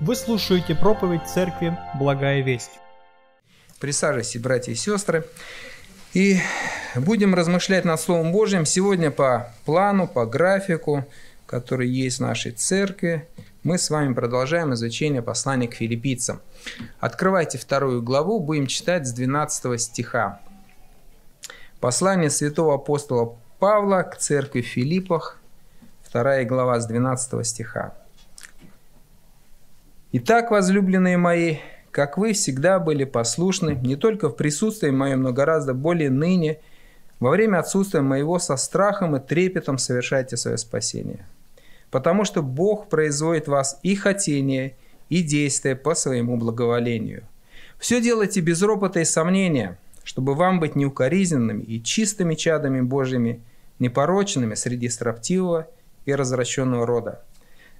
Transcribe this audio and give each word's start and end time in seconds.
Вы 0.00 0.14
слушаете 0.14 0.76
проповедь 0.76 1.26
Церкви 1.26 1.76
«Благая 1.98 2.40
весть». 2.40 2.70
Присаживайтесь, 3.80 4.40
братья 4.40 4.70
и 4.70 4.76
сестры. 4.76 5.24
И 6.14 6.38
будем 6.94 7.34
размышлять 7.34 7.84
над 7.84 8.00
Словом 8.00 8.30
Божьим 8.30 8.64
сегодня 8.64 9.10
по 9.10 9.52
плану, 9.64 10.06
по 10.06 10.24
графику, 10.24 11.04
который 11.46 11.88
есть 11.88 12.18
в 12.18 12.22
нашей 12.22 12.52
церкви. 12.52 13.26
Мы 13.64 13.76
с 13.76 13.90
вами 13.90 14.14
продолжаем 14.14 14.72
изучение 14.72 15.20
послания 15.20 15.66
к 15.66 15.74
филиппийцам. 15.74 16.40
Открывайте 17.00 17.58
вторую 17.58 18.00
главу, 18.00 18.38
будем 18.38 18.68
читать 18.68 19.04
с 19.04 19.12
12 19.12 19.80
стиха. 19.80 20.40
Послание 21.80 22.30
святого 22.30 22.76
апостола 22.76 23.36
Павла 23.58 24.02
к 24.02 24.16
церкви 24.16 24.60
в 24.60 24.66
Филиппах, 24.66 25.40
вторая 26.04 26.44
глава 26.44 26.78
с 26.78 26.86
12 26.86 27.44
стиха. 27.44 27.94
Итак, 30.10 30.50
возлюбленные 30.50 31.18
мои, 31.18 31.56
как 31.90 32.16
вы 32.16 32.32
всегда 32.32 32.78
были 32.78 33.04
послушны, 33.04 33.78
не 33.82 33.94
только 33.94 34.30
в 34.30 34.36
присутствии 34.36 34.88
моем, 34.88 35.20
но 35.20 35.34
гораздо 35.34 35.74
более 35.74 36.08
ныне, 36.08 36.60
во 37.20 37.28
время 37.28 37.58
отсутствия 37.58 38.00
моего 38.00 38.38
со 38.38 38.56
страхом 38.56 39.16
и 39.16 39.20
трепетом 39.20 39.76
совершайте 39.76 40.38
свое 40.38 40.56
спасение. 40.56 41.26
Потому 41.90 42.24
что 42.24 42.42
Бог 42.42 42.88
производит 42.88 43.48
вас 43.48 43.80
и 43.82 43.94
хотение, 43.96 44.76
и 45.10 45.22
действие 45.22 45.76
по 45.76 45.94
своему 45.94 46.38
благоволению. 46.38 47.24
Все 47.78 48.00
делайте 48.00 48.40
без 48.40 48.62
ропота 48.62 49.00
и 49.00 49.04
сомнения, 49.04 49.76
чтобы 50.04 50.34
вам 50.34 50.58
быть 50.58 50.74
неукоризненными 50.74 51.62
и 51.62 51.82
чистыми 51.82 52.34
чадами 52.34 52.80
Божьими, 52.80 53.42
непорочными 53.78 54.54
среди 54.54 54.88
строптивого 54.88 55.66
и 56.06 56.14
развращенного 56.14 56.86
рода, 56.86 57.22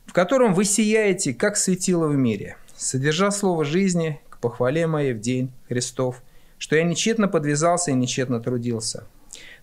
в 0.09 0.15
котором 0.15 0.55
вы 0.55 0.65
сияете, 0.65 1.35
как 1.35 1.59
светило 1.59 2.09
в 2.09 2.17
мире, 2.17 2.57
содержа 2.75 3.31
слово 3.31 3.67
жизни 3.67 4.19
к 4.31 4.39
похвале 4.39 4.87
моей 4.87 5.13
в 5.13 5.21
день 5.21 5.53
Христов, 5.69 6.23
что 6.57 6.77
я 6.77 6.83
нечетно 6.83 7.29
подвязался 7.29 7.91
и 7.91 7.95
нечетно 7.95 8.41
трудился. 8.41 9.05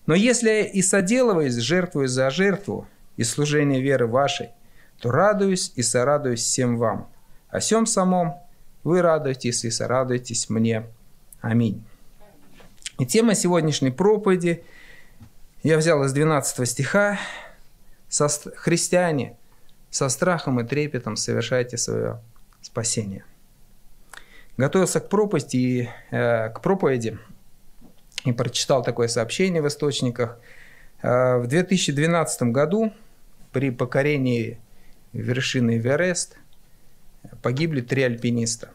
Но 0.06 0.14
если 0.14 0.48
я 0.48 0.60
и 0.60 0.82
соделываюсь, 0.82 1.56
жертвую 1.56 2.06
за 2.06 2.30
жертву 2.30 2.86
и 3.16 3.24
служение 3.24 3.82
веры 3.82 4.06
вашей, 4.06 4.50
то 5.00 5.10
радуюсь 5.10 5.72
и 5.74 5.82
сорадуюсь 5.82 6.42
всем 6.42 6.78
вам. 6.78 7.08
О 7.48 7.58
всем 7.58 7.84
самом 7.84 8.36
вы 8.84 9.02
радуетесь 9.02 9.64
и 9.64 9.70
сорадуетесь 9.70 10.48
мне. 10.48 10.84
Аминь. 11.40 11.82
И 13.00 13.04
тема 13.04 13.34
сегодняшней 13.34 13.90
проповеди 13.90 14.62
я 15.64 15.76
взял 15.76 16.04
из 16.04 16.12
12 16.12 16.68
стиха. 16.68 17.18
«Христиане, 18.08 19.36
со 19.96 20.10
страхом 20.10 20.60
и 20.60 20.64
трепетом 20.64 21.16
совершайте 21.16 21.78
свое 21.78 22.20
спасение. 22.60 23.24
Готовился 24.58 25.00
к 25.00 25.08
проповеди, 25.08 25.56
и, 25.56 25.88
э, 26.10 26.50
к 26.50 26.60
проповеди 26.60 27.18
и 28.24 28.32
прочитал 28.32 28.82
такое 28.82 29.08
сообщение 29.08 29.62
в 29.62 29.68
источниках. 29.68 30.38
Э, 31.02 31.38
в 31.38 31.46
2012 31.46 32.52
году 32.52 32.92
при 33.52 33.70
покорении 33.70 34.58
вершины 35.14 35.78
Эверест 35.78 36.36
погибли 37.42 37.80
три 37.80 38.02
альпиниста. 38.02 38.68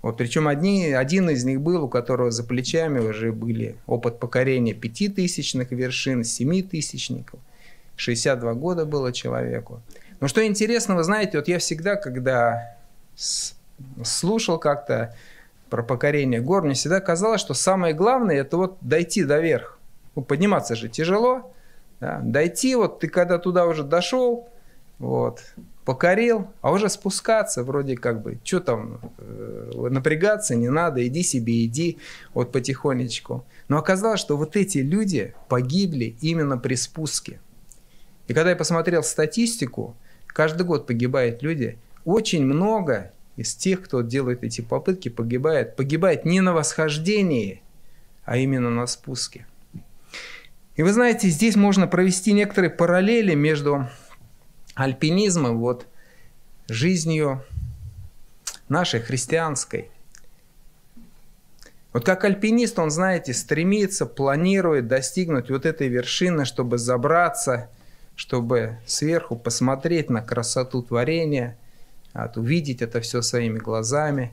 Вот, 0.00 0.16
причем 0.16 0.48
одни, 0.48 0.90
один 0.90 1.28
из 1.28 1.44
них 1.44 1.60
был, 1.60 1.84
у 1.84 1.88
которого 1.88 2.30
за 2.30 2.44
плечами 2.44 2.98
уже 2.98 3.30
были 3.30 3.76
опыт 3.86 4.18
покорения 4.18 4.72
пятитысячных 4.72 5.70
вершин, 5.70 6.24
семитысячников– 6.24 7.38
62 8.02 8.54
года 8.54 8.84
было 8.84 9.12
человеку. 9.12 9.80
Но 10.20 10.28
что 10.28 10.44
интересно, 10.44 10.96
вы 10.96 11.04
знаете, 11.04 11.38
вот 11.38 11.48
я 11.48 11.58
всегда, 11.58 11.96
когда 11.96 12.76
слушал 14.04 14.58
как-то 14.58 15.14
про 15.70 15.82
покорение 15.82 16.40
гор, 16.40 16.64
мне 16.64 16.74
всегда 16.74 17.00
казалось, 17.00 17.40
что 17.40 17.54
самое 17.54 17.94
главное 17.94 18.36
это 18.36 18.56
вот 18.56 18.78
дойти 18.80 19.24
до 19.24 19.40
верх. 19.40 19.78
Ну, 20.14 20.22
подниматься 20.22 20.74
же 20.74 20.88
тяжело. 20.88 21.54
Да? 22.00 22.20
Дойти, 22.22 22.74
вот 22.74 22.98
ты 23.00 23.08
когда 23.08 23.38
туда 23.38 23.66
уже 23.66 23.84
дошел, 23.84 24.48
вот, 24.98 25.40
покорил, 25.84 26.48
а 26.60 26.72
уже 26.72 26.88
спускаться 26.88 27.62
вроде 27.62 27.96
как 27.96 28.22
бы, 28.22 28.38
что 28.42 28.60
там, 28.60 29.00
э, 29.18 29.88
напрягаться 29.90 30.54
не 30.56 30.68
надо, 30.68 31.06
иди 31.06 31.22
себе, 31.22 31.64
иди 31.64 31.98
вот 32.34 32.50
потихонечку. 32.50 33.44
Но 33.68 33.78
оказалось, 33.78 34.20
что 34.20 34.36
вот 34.36 34.56
эти 34.56 34.78
люди 34.78 35.34
погибли 35.48 36.16
именно 36.20 36.58
при 36.58 36.74
спуске. 36.74 37.40
И 38.32 38.34
когда 38.34 38.48
я 38.48 38.56
посмотрел 38.56 39.02
статистику, 39.02 39.94
каждый 40.26 40.62
год 40.64 40.86
погибают 40.86 41.42
люди, 41.42 41.76
очень 42.06 42.46
много 42.46 43.12
из 43.36 43.54
тех, 43.54 43.82
кто 43.82 44.00
делает 44.00 44.42
эти 44.42 44.62
попытки, 44.62 45.10
погибает, 45.10 45.76
погибает 45.76 46.24
не 46.24 46.40
на 46.40 46.54
восхождении, 46.54 47.60
а 48.24 48.38
именно 48.38 48.70
на 48.70 48.86
спуске. 48.86 49.46
И 50.76 50.82
вы 50.82 50.94
знаете, 50.94 51.28
здесь 51.28 51.56
можно 51.56 51.86
провести 51.86 52.32
некоторые 52.32 52.70
параллели 52.70 53.34
между 53.34 53.86
альпинизмом, 54.76 55.58
вот, 55.58 55.86
жизнью 56.68 57.44
нашей 58.70 59.00
христианской. 59.00 59.90
Вот 61.92 62.06
как 62.06 62.24
альпинист, 62.24 62.78
он, 62.78 62.90
знаете, 62.90 63.34
стремится, 63.34 64.06
планирует 64.06 64.88
достигнуть 64.88 65.50
вот 65.50 65.66
этой 65.66 65.88
вершины, 65.88 66.46
чтобы 66.46 66.78
забраться– 66.78 67.68
чтобы 68.16 68.78
сверху 68.86 69.36
посмотреть 69.36 70.10
на 70.10 70.22
красоту 70.22 70.82
творения, 70.82 71.56
вот, 72.14 72.36
увидеть 72.36 72.82
это 72.82 73.00
все 73.00 73.22
своими 73.22 73.58
глазами, 73.58 74.32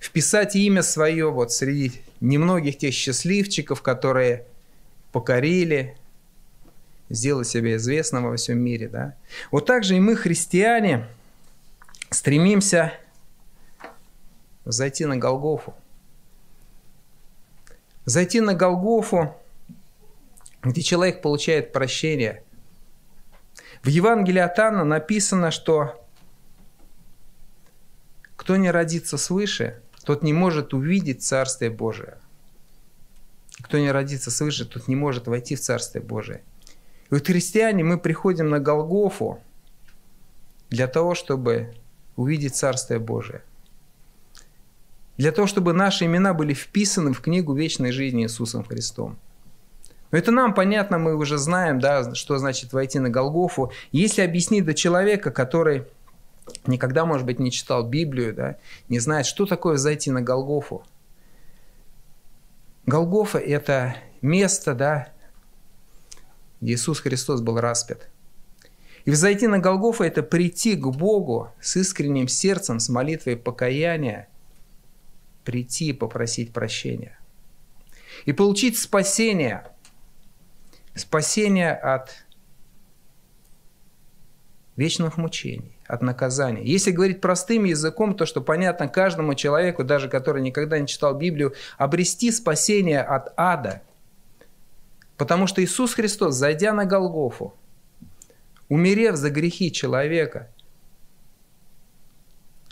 вписать 0.00 0.56
имя 0.56 0.82
свое 0.82 1.30
вот 1.30 1.52
среди 1.52 2.00
немногих 2.20 2.78
тех 2.78 2.94
счастливчиков, 2.94 3.82
которые 3.82 4.46
покорили, 5.12 5.96
сделать 7.10 7.46
себя 7.46 7.76
известным 7.76 8.24
во 8.24 8.36
всем 8.36 8.58
мире. 8.58 8.88
Да? 8.88 9.14
Вот 9.50 9.66
так 9.66 9.84
же 9.84 9.96
и 9.96 10.00
мы, 10.00 10.16
христиане, 10.16 11.06
стремимся 12.10 12.92
зайти 14.64 15.04
на 15.04 15.16
Голгофу. 15.16 15.74
Зайти 18.06 18.40
на 18.40 18.54
Голгофу, 18.54 19.34
где 20.62 20.82
человек 20.82 21.20
получает 21.20 21.72
прощение– 21.72 22.42
в 23.84 23.88
Евангелии 23.88 24.40
от 24.40 24.58
Анна 24.58 24.82
написано, 24.82 25.50
что 25.50 26.02
кто 28.34 28.56
не 28.56 28.70
родится 28.70 29.18
свыше, 29.18 29.82
тот 30.04 30.22
не 30.22 30.32
может 30.32 30.72
увидеть 30.72 31.22
Царствие 31.22 31.70
Божие. 31.70 32.16
Кто 33.60 33.78
не 33.78 33.90
родится 33.90 34.30
свыше, 34.30 34.64
тот 34.64 34.88
не 34.88 34.96
может 34.96 35.26
войти 35.26 35.54
в 35.54 35.60
Царствие 35.60 36.02
Божие. 36.02 36.42
И 37.10 37.14
вот 37.14 37.26
христиане, 37.26 37.84
мы 37.84 37.98
приходим 37.98 38.48
на 38.48 38.58
Голгофу 38.58 39.40
для 40.70 40.86
того, 40.86 41.14
чтобы 41.14 41.74
увидеть 42.16 42.56
Царствие 42.56 42.98
Божие. 42.98 43.42
Для 45.18 45.30
того, 45.30 45.46
чтобы 45.46 45.74
наши 45.74 46.06
имена 46.06 46.32
были 46.32 46.54
вписаны 46.54 47.12
в 47.12 47.20
книгу 47.20 47.52
вечной 47.52 47.92
жизни 47.92 48.24
Иисусом 48.24 48.64
Христом. 48.64 49.18
Это 50.14 50.30
нам 50.30 50.54
понятно, 50.54 50.98
мы 50.98 51.16
уже 51.16 51.38
знаем, 51.38 51.80
да, 51.80 52.14
что 52.14 52.38
значит 52.38 52.72
войти 52.72 53.00
на 53.00 53.10
Голгофу. 53.10 53.72
Если 53.90 54.22
объяснить 54.22 54.64
до 54.64 54.72
человека, 54.72 55.32
который 55.32 55.86
никогда, 56.66 57.04
может 57.04 57.26
быть, 57.26 57.40
не 57.40 57.50
читал 57.50 57.84
Библию, 57.84 58.32
да, 58.32 58.56
не 58.88 59.00
знает, 59.00 59.26
что 59.26 59.44
такое 59.44 59.76
зайти 59.76 60.12
на 60.12 60.22
Голгофу. 60.22 60.84
Голгофа– 62.86 63.38
это 63.40 63.96
место, 64.22 64.74
да, 64.74 65.08
где 66.60 66.74
Иисус 66.74 67.00
Христос 67.00 67.40
был 67.40 67.58
распят. 67.58 68.08
И 69.06 69.10
взойти 69.10 69.48
на 69.48 69.58
Голгофу– 69.58 70.02
это 70.04 70.22
прийти 70.22 70.76
к 70.76 70.86
Богу 70.86 71.50
с 71.60 71.76
искренним 71.76 72.28
сердцем, 72.28 72.78
с 72.78 72.88
молитвой 72.88 73.36
покаяния, 73.36 74.28
прийти 75.42 75.88
и 75.88 75.92
попросить 75.92 76.52
прощения. 76.52 77.18
И 78.26 78.32
получить 78.32 78.78
спасение– 78.78 79.66
спасение 80.94 81.72
от 81.72 82.24
вечных 84.76 85.16
мучений, 85.16 85.76
от 85.86 86.02
наказания. 86.02 86.62
Если 86.64 86.90
говорить 86.90 87.20
простым 87.20 87.64
языком, 87.64 88.14
то, 88.14 88.26
что 88.26 88.40
понятно 88.40 88.88
каждому 88.88 89.34
человеку, 89.34 89.84
даже 89.84 90.08
который 90.08 90.42
никогда 90.42 90.78
не 90.78 90.86
читал 90.86 91.14
Библию, 91.14 91.54
обрести 91.78 92.30
спасение 92.32 93.02
от 93.02 93.32
ада. 93.36 93.82
Потому 95.16 95.46
что 95.46 95.62
Иисус 95.62 95.94
Христос, 95.94 96.34
зайдя 96.34 96.72
на 96.72 96.86
Голгофу, 96.86 97.54
умерев 98.68 99.16
за 99.16 99.30
грехи 99.30 99.70
человека, 99.70 100.50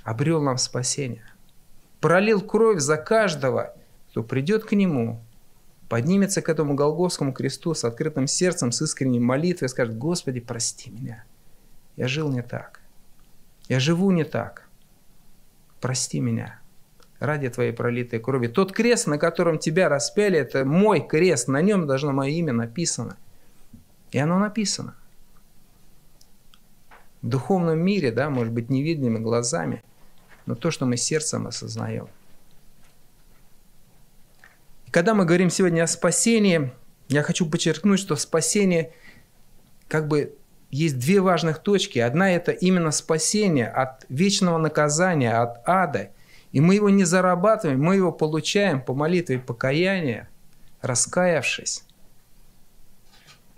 обрел 0.02 0.42
нам 0.42 0.58
спасение. 0.58 1.24
Пролил 2.00 2.40
кровь 2.40 2.80
за 2.80 2.96
каждого, 2.96 3.76
кто 4.10 4.24
придет 4.24 4.64
к 4.64 4.72
Нему 4.72 5.22
поднимется 5.92 6.40
к 6.40 6.48
этому 6.48 6.72
Голговскому 6.72 7.34
кресту 7.34 7.74
с 7.74 7.84
открытым 7.84 8.26
сердцем, 8.26 8.72
с 8.72 8.80
искренней 8.80 9.20
молитвой 9.20 9.66
и 9.66 9.68
скажет, 9.68 9.98
Господи, 9.98 10.40
прости 10.40 10.90
меня, 10.90 11.22
я 11.96 12.08
жил 12.08 12.32
не 12.32 12.40
так. 12.40 12.80
Я 13.68 13.78
живу 13.78 14.10
не 14.10 14.24
так. 14.24 14.70
Прости 15.82 16.18
меня 16.18 16.60
ради 17.18 17.50
Твоей 17.50 17.72
пролитой 17.72 18.20
крови. 18.20 18.46
Тот 18.46 18.72
крест, 18.72 19.06
на 19.06 19.18
котором 19.18 19.58
Тебя 19.58 19.90
распяли, 19.90 20.38
это 20.38 20.64
мой 20.64 21.06
крест. 21.06 21.48
На 21.48 21.60
нем 21.60 21.86
должно 21.86 22.12
мое 22.12 22.30
имя 22.30 22.54
написано. 22.54 23.18
И 24.12 24.18
оно 24.18 24.38
написано. 24.38 24.94
В 27.20 27.28
духовном 27.28 27.78
мире, 27.78 28.12
да, 28.12 28.30
может 28.30 28.54
быть, 28.54 28.70
невидными 28.70 29.18
глазами, 29.18 29.84
но 30.46 30.54
то, 30.54 30.70
что 30.70 30.86
мы 30.86 30.96
сердцем 30.96 31.46
осознаем. 31.46 32.08
Когда 34.92 35.14
мы 35.14 35.24
говорим 35.24 35.48
сегодня 35.48 35.84
о 35.84 35.86
спасении, 35.86 36.70
я 37.08 37.22
хочу 37.22 37.48
подчеркнуть, 37.48 37.98
что 37.98 38.14
спасение 38.14 38.92
как 39.88 40.06
бы 40.06 40.36
есть 40.70 40.98
две 40.98 41.22
важных 41.22 41.60
точки. 41.60 41.98
Одна– 41.98 42.30
это 42.32 42.52
именно 42.52 42.90
спасение 42.90 43.68
от 43.68 44.04
вечного 44.10 44.58
наказания, 44.58 45.32
от 45.32 45.66
ада. 45.66 46.10
И 46.52 46.60
мы 46.60 46.74
его 46.74 46.90
не 46.90 47.04
зарабатываем, 47.04 47.82
мы 47.82 47.96
его 47.96 48.12
получаем 48.12 48.82
по 48.82 48.92
молитве 48.92 49.38
покаяния, 49.38 50.28
раскаявшись. 50.82 51.84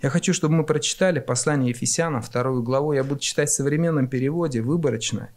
Я 0.01 0.09
хочу, 0.11 0.31
чтобы 0.33 0.55
мы 0.55 0.63
прочитали 0.63 1.19
послание 1.19 1.71
Ефесянам, 1.71 2.21
вторую 2.21 2.63
главу. 2.63 2.93
Я 2.93 3.03
буду 3.03 3.19
читать 3.19 3.49
в 3.49 3.53
современном 3.53 4.07
переводе, 4.07 4.61
выборочно. 4.61 5.31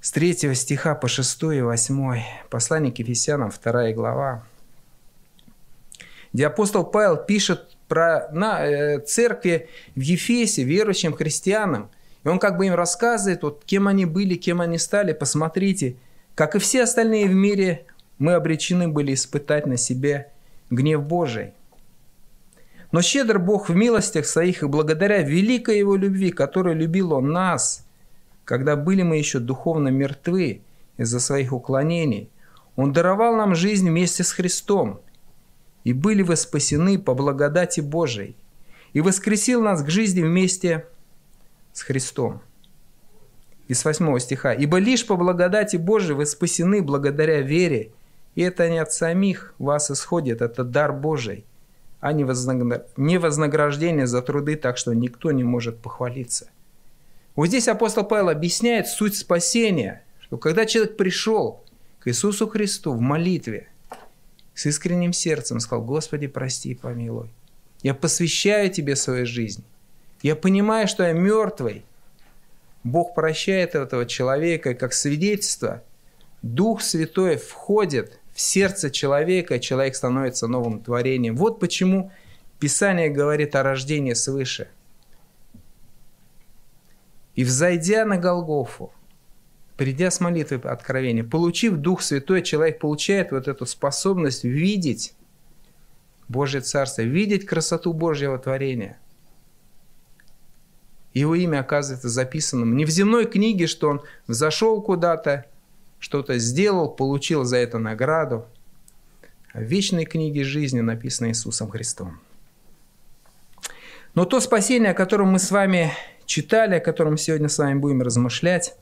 С 0.00 0.12
третьего 0.12 0.54
стиха 0.54 0.94
по 0.94 1.08
6 1.08 1.42
и 1.54 1.62
8. 1.62 2.22
Послание 2.48 2.92
к 2.92 2.98
Ефесянам, 3.00 3.50
вторая 3.50 3.92
глава. 3.92 4.44
Где 6.34 6.48
апостол 6.48 6.84
Павел 6.84 7.16
пишет 7.16 7.76
про 7.88 8.28
на, 8.32 8.66
э, 8.66 8.98
церкви 8.98 9.68
в 9.94 10.00
Ефесе, 10.00 10.64
верующим 10.64 11.14
христианам. 11.14 11.90
И 12.24 12.28
он 12.28 12.40
как 12.40 12.58
бы 12.58 12.66
им 12.66 12.74
рассказывает, 12.74 13.44
вот, 13.44 13.62
кем 13.64 13.86
они 13.86 14.04
были, 14.04 14.34
кем 14.34 14.60
они 14.60 14.78
стали. 14.78 15.12
Посмотрите, 15.12 15.94
как 16.34 16.56
и 16.56 16.58
все 16.58 16.82
остальные 16.82 17.28
в 17.28 17.34
мире, 17.34 17.86
мы 18.18 18.32
обречены 18.32 18.88
были 18.88 19.14
испытать 19.14 19.66
на 19.66 19.76
себе 19.76 20.32
гнев 20.70 21.04
Божий. 21.04 21.52
Но 22.90 23.00
щедр 23.00 23.38
Бог 23.38 23.68
в 23.68 23.74
милостях 23.74 24.26
своих 24.26 24.64
и 24.64 24.66
благодаря 24.66 25.22
великой 25.22 25.78
Его 25.78 25.94
любви, 25.94 26.30
которой 26.32 26.74
любил 26.74 27.12
Он 27.12 27.30
нас, 27.30 27.86
когда 28.44 28.74
были 28.74 29.02
мы 29.02 29.18
еще 29.18 29.38
духовно 29.38 29.88
мертвы 29.88 30.62
из-за 30.96 31.20
своих 31.20 31.52
уклонений, 31.52 32.28
Он 32.74 32.92
даровал 32.92 33.36
нам 33.36 33.54
жизнь 33.54 33.88
вместе 33.88 34.24
с 34.24 34.32
Христом, 34.32 35.00
и 35.84 35.92
были 35.92 36.22
вы 36.22 36.36
спасены 36.36 36.98
по 36.98 37.14
благодати 37.14 37.80
Божией, 37.80 38.36
и 38.94 39.00
воскресил 39.00 39.62
нас 39.62 39.82
к 39.82 39.90
жизни 39.90 40.22
вместе 40.22 40.86
с 41.72 41.82
Христом. 41.82 42.40
Из 43.68 43.84
8 43.84 44.18
стиха. 44.18 44.52
«Ибо 44.52 44.78
лишь 44.78 45.06
по 45.06 45.16
благодати 45.16 45.76
Божией 45.76 46.14
вы 46.14 46.26
спасены 46.26 46.82
благодаря 46.82 47.40
вере, 47.40 47.92
и 48.34 48.42
это 48.42 48.68
не 48.68 48.78
от 48.78 48.92
самих 48.92 49.54
вас 49.58 49.90
исходит, 49.90 50.42
это 50.42 50.64
дар 50.64 50.92
Божий, 50.92 51.44
а 52.00 52.12
не 52.12 52.24
вознаграждение 52.24 54.06
за 54.06 54.20
труды, 54.22 54.56
так 54.56 54.76
что 54.76 54.94
никто 54.94 55.32
не 55.32 55.44
может 55.44 55.78
похвалиться». 55.78 56.48
Вот 57.36 57.46
здесь 57.46 57.68
апостол 57.68 58.04
Павел 58.04 58.28
объясняет 58.28 58.86
суть 58.86 59.16
спасения, 59.16 60.04
что 60.20 60.36
когда 60.36 60.66
человек 60.66 60.96
пришел 60.96 61.64
к 61.98 62.08
Иисусу 62.08 62.46
Христу 62.46 62.92
в 62.92 63.00
молитве– 63.00 63.68
с 64.54 64.66
искренним 64.66 65.12
сердцем 65.12 65.60
сказал, 65.60 65.84
Господи, 65.84 66.26
прости 66.26 66.70
и 66.70 66.74
помилуй. 66.74 67.30
Я 67.82 67.94
посвящаю 67.94 68.70
Тебе 68.70 68.96
свою 68.96 69.26
жизнь. 69.26 69.64
Я 70.22 70.36
понимаю, 70.36 70.88
что 70.88 71.04
я 71.04 71.12
мертвый. 71.12 71.84
Бог 72.82 73.14
прощает 73.14 73.74
этого 73.74 74.06
человека, 74.06 74.70
и 74.70 74.74
как 74.74 74.92
свидетельство 74.92 75.82
Дух 76.42 76.82
Святой 76.82 77.36
входит 77.36 78.18
в 78.32 78.40
сердце 78.40 78.90
человека, 78.90 79.56
и 79.56 79.60
человек 79.60 79.96
становится 79.96 80.46
новым 80.46 80.80
творением. 80.80 81.36
Вот 81.36 81.60
почему 81.60 82.12
Писание 82.60 83.10
говорит 83.10 83.54
о 83.56 83.62
рождении 83.62 84.12
свыше. 84.12 84.68
И 87.34 87.44
взойдя 87.44 88.04
на 88.04 88.16
Голгофу, 88.16 88.92
придя 89.76 90.10
с 90.10 90.20
молитвы 90.20 90.56
откровения, 90.56 91.24
получив 91.24 91.76
Дух 91.76 92.02
Святой, 92.02 92.42
человек 92.42 92.78
получает 92.78 93.32
вот 93.32 93.48
эту 93.48 93.66
способность 93.66 94.44
видеть 94.44 95.14
Божье 96.28 96.60
Царство, 96.60 97.02
видеть 97.02 97.46
красоту 97.46 97.92
Божьего 97.92 98.38
творения. 98.38 98.98
Его 101.12 101.34
имя 101.34 101.60
оказывается 101.60 102.08
записанным 102.08 102.76
не 102.76 102.84
в 102.84 102.90
земной 102.90 103.26
книге, 103.26 103.66
что 103.66 103.88
он 103.88 104.02
взошел 104.26 104.82
куда-то, 104.82 105.46
что-то 106.00 106.38
сделал, 106.38 106.88
получил 106.88 107.44
за 107.44 107.58
это 107.58 107.78
награду, 107.78 108.46
а 109.52 109.60
в 109.60 109.62
вечной 109.62 110.06
книге 110.06 110.42
жизни, 110.42 110.80
написанной 110.80 111.30
Иисусом 111.30 111.70
Христом. 111.70 112.20
Но 114.14 114.24
то 114.24 114.40
спасение, 114.40 114.90
о 114.90 114.94
котором 114.94 115.30
мы 115.30 115.38
с 115.38 115.50
вами 115.50 115.92
читали, 116.26 116.76
о 116.76 116.80
котором 116.80 117.16
сегодня 117.16 117.48
с 117.48 117.58
вами 117.58 117.78
будем 117.78 118.02
размышлять, 118.02 118.76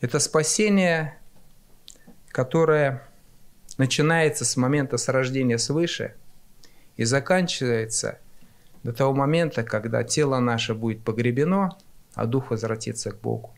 это 0.00 0.18
спасение, 0.18 1.18
которое 2.28 3.06
начинается 3.76 4.44
с 4.44 4.56
момента 4.56 4.96
с 4.96 5.08
рождения 5.08 5.58
свыше 5.58 6.14
и 6.96 7.04
заканчивается 7.04 8.18
до 8.82 8.92
того 8.92 9.12
момента, 9.14 9.62
когда 9.62 10.02
тело 10.02 10.38
наше 10.38 10.74
будет 10.74 11.02
погребено, 11.04 11.76
а 12.14 12.26
дух 12.26 12.50
возвратится 12.50 13.10
к 13.10 13.20
Богу. 13.20 13.54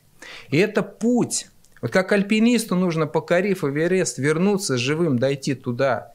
И 0.48 0.58
это 0.58 0.82
путь. 0.82 1.48
Вот 1.80 1.92
как 1.92 2.12
альпинисту 2.12 2.76
нужно, 2.76 3.06
покорив 3.06 3.64
Эверест, 3.64 4.18
вернуться 4.18 4.76
живым, 4.76 5.18
дойти 5.18 5.54
туда, 5.54 6.12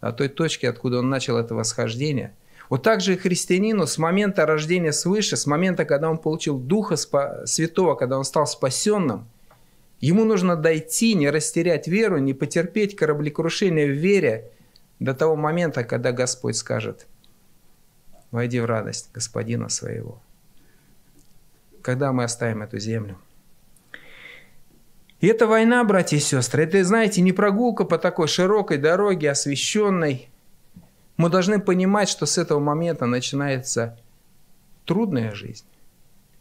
до 0.00 0.12
той 0.12 0.28
точки, 0.28 0.66
откуда 0.66 0.98
он 0.98 1.10
начал 1.10 1.36
это 1.36 1.54
восхождение. 1.54 2.34
Вот 2.68 2.82
так 2.82 3.00
же 3.00 3.14
и 3.14 3.16
христианину 3.16 3.86
с 3.86 3.98
момента 3.98 4.46
рождения 4.46 4.92
свыше, 4.92 5.36
с 5.36 5.46
момента, 5.46 5.84
когда 5.84 6.08
он 6.08 6.18
получил 6.18 6.58
Духа 6.58 6.96
Святого, 6.96 7.94
когда 7.94 8.18
он 8.18 8.24
стал 8.24 8.46
спасенным– 8.46 9.26
Ему 10.00 10.24
нужно 10.24 10.56
дойти, 10.56 11.14
не 11.14 11.28
растерять 11.28 11.86
веру, 11.86 12.18
не 12.18 12.32
потерпеть 12.32 12.96
кораблекрушение 12.96 13.86
в 13.86 13.96
вере 13.96 14.50
до 14.98 15.14
того 15.14 15.36
момента, 15.36 15.84
когда 15.84 16.12
Господь 16.12 16.56
скажет, 16.56 17.06
войди 18.30 18.60
в 18.60 18.64
радость 18.64 19.10
Господина 19.12 19.68
своего. 19.68 20.20
Когда 21.82 22.12
мы 22.12 22.24
оставим 22.24 22.62
эту 22.62 22.78
землю. 22.78 23.18
И 25.20 25.26
эта 25.26 25.46
война, 25.46 25.84
братья 25.84 26.16
и 26.16 26.20
сестры, 26.20 26.64
это, 26.64 26.82
знаете, 26.82 27.20
не 27.20 27.32
прогулка 27.32 27.84
по 27.84 27.98
такой 27.98 28.26
широкой 28.26 28.78
дороге, 28.78 29.30
освещенной. 29.30 30.30
Мы 31.18 31.28
должны 31.28 31.60
понимать, 31.60 32.08
что 32.08 32.24
с 32.24 32.38
этого 32.38 32.58
момента 32.58 33.04
начинается 33.04 33.98
трудная 34.86 35.34
жизнь. 35.34 35.66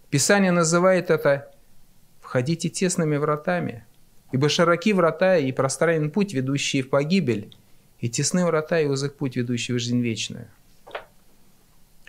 Писание 0.10 0.54
называет 0.54 1.10
это 1.10 1.52
входите 2.30 2.70
тесными 2.70 3.18
вратами, 3.18 3.86
ибо 4.32 4.50
широки 4.50 4.94
врата 4.94 5.38
и 5.38 5.52
пространен 5.52 6.12
путь, 6.12 6.32
ведущий 6.32 6.84
в 6.84 6.90
погибель, 6.92 7.58
и 8.00 8.08
тесны 8.08 8.46
врата 8.46 8.80
и 8.80 8.86
узок 8.86 9.16
путь, 9.16 9.36
ведущий 9.36 9.74
в 9.74 9.80
жизнь 9.80 10.00
вечную. 10.00 10.48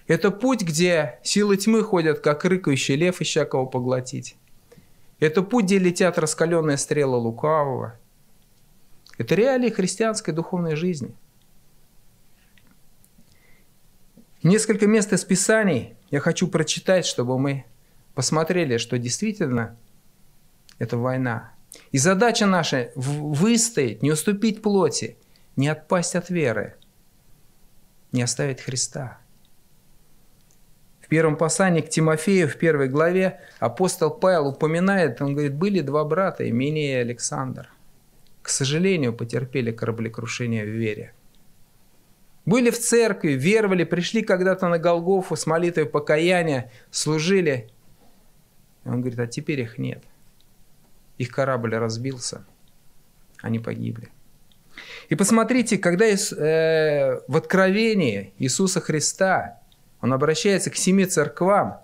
Это 0.07 0.31
путь, 0.31 0.61
где 0.61 1.19
силы 1.23 1.57
тьмы 1.57 1.83
ходят, 1.83 2.21
как 2.21 2.45
рыкающий 2.45 2.97
лев, 2.97 3.23
ища 3.23 3.47
кого 3.47 3.65
поглотить. 3.65 4.37
Это 5.21 5.41
путь, 5.41 5.65
где 5.65 5.79
летят 5.79 6.19
раскаленные 6.19 6.77
стрелы 6.77 7.17
лукавого. 7.17 7.99
Это 9.17 9.35
реалии 9.35 9.71
христианской 9.71 10.35
духовной 10.35 10.77
жизни. 10.77 11.15
Несколько 14.43 14.87
мест 14.87 15.15
из 15.15 15.25
Писаний 15.25 15.95
я 16.11 16.21
хочу 16.21 16.47
прочитать, 16.47 17.07
чтобы 17.07 17.39
мы 17.39 17.65
посмотрели, 18.15 18.77
что 18.77 18.99
действительно– 18.99 19.79
это 20.81 20.97
война. 20.97 21.53
И 21.93 21.99
задача 21.99 22.47
наша– 22.47 22.91
выстоять, 22.97 24.03
не 24.03 24.11
уступить 24.11 24.61
плоти, 24.63 25.17
не 25.55 25.69
отпасть 25.69 26.17
от 26.17 26.31
веры, 26.31 26.75
не 28.11 28.23
оставить 28.23 28.61
Христа. 28.61 29.19
В 31.01 31.09
первом 31.09 31.37
послании 31.37 31.83
к 31.83 31.91
Тимофею, 31.91 32.49
в 32.49 32.57
первой 32.57 32.89
главе, 32.89 33.41
апостол 33.59 34.11
Павел 34.11 34.49
упоминает, 34.49 35.21
он 35.21 35.35
говорит, 35.35 35.55
были 35.55 35.81
два 35.81 36.05
брата, 36.05 36.49
Имения 36.49 36.99
и 36.99 37.03
Александр. 37.03 37.69
К 38.43 38.49
сожалению, 38.49 39.13
потерпели 39.13 39.71
кораблекрушение 39.71 40.65
в 40.65 40.69
вере. 40.69 41.13
Были 42.47 42.71
в 42.71 42.79
церкви, 42.79 43.33
веровали, 43.33 43.85
пришли 43.85 44.23
когда-то 44.23 44.69
на 44.69 44.79
Голгофу 44.79 45.37
с 45.37 45.47
молитвой 45.47 45.87
покаяния, 45.87 46.73
служили. 46.91 47.71
Он 48.85 49.01
говорит, 49.03 49.19
а 49.19 49.27
теперь 49.27 49.61
их 49.61 49.77
нет– 49.77 50.03
их 51.21 51.31
корабль 51.31 51.77
разбился, 51.77 52.47
они 53.43 53.59
погибли. 53.59 54.09
И 55.11 55.15
посмотрите, 55.15 55.77
когда 55.77 56.07
э, 56.07 57.21
в 57.29 57.37
Откровении 57.37 58.33
Иисуса 58.39 58.81
Христа, 58.81 59.61
Он 60.01 60.15
обращается 60.15 60.71
к 60.71 60.77
семи 60.77 61.05
церквам, 61.05 61.83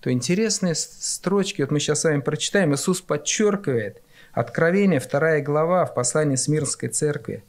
то 0.00 0.10
интересные 0.10 0.74
строчки, 0.74 1.60
вот 1.60 1.70
мы 1.70 1.80
сейчас 1.80 2.00
с 2.00 2.04
вами 2.04 2.22
прочитаем, 2.22 2.74
Иисус 2.74 3.02
подчеркивает, 3.02 4.02
Откровение, 4.32 5.00
вторая 5.00 5.42
глава 5.42 5.84
в 5.84 5.92
послании 5.92 6.36
Смирнской 6.36 6.88
церкви, 6.88 7.42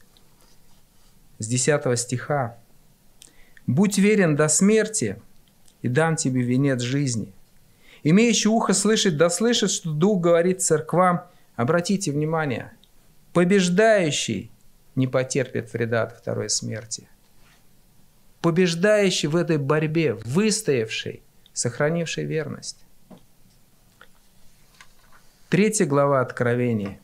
с 1.38 1.48
10 1.48 1.98
стиха. 1.98 2.58
«Будь 3.68 3.98
верен 3.98 4.36
до 4.36 4.48
смерти, 4.50 5.22
и 5.84 5.88
дам 5.88 6.16
тебе 6.16 6.42
венец 6.42 6.82
жизни. 6.82 7.34
Имеющий 8.04 8.50
ухо 8.50 8.74
слышать, 8.74 9.18
да 9.18 9.30
слышит, 9.30 9.70
что 9.70 9.92
Дух 9.92 10.22
говорит 10.22 10.62
церквам. 10.62 11.24
Обратите 11.56 12.12
внимание, 12.12 12.72
побеждающий 13.34 14.52
не 14.96 15.08
потерпит 15.08 15.72
вреда 15.72 16.04
от 16.04 16.18
второй 16.18 16.50
смерти. 16.50 17.08
Побеждающий 18.42 19.28
в 19.28 19.36
этой 19.36 19.58
борьбе, 19.58 20.16
выстоявший, 20.16 21.22
сохранивший 21.54 22.26
верность. 22.26 22.78
Третья 25.50 25.86
глава 25.86 26.22
Откровения. 26.22 27.00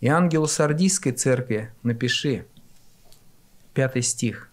И 0.00 0.08
ангелу 0.08 0.48
Сардийской 0.48 1.12
церкви 1.12 1.72
напиши, 1.82 2.46
пятый 3.72 4.02
стих. 4.02 4.50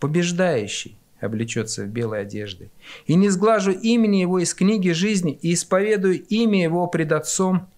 Побеждающий 0.00 0.99
облечется 1.20 1.84
в 1.84 1.88
белой 1.88 2.22
одежды. 2.22 2.70
И 3.06 3.14
не 3.14 3.28
сглажу 3.28 3.72
имени 3.72 4.16
его 4.16 4.38
из 4.38 4.54
книги 4.54 4.90
жизни, 4.90 5.38
и 5.40 5.54
исповедую 5.54 6.22
имя 6.26 6.62
его 6.62 6.86
пред 6.86 7.12
Отцом 7.12 7.68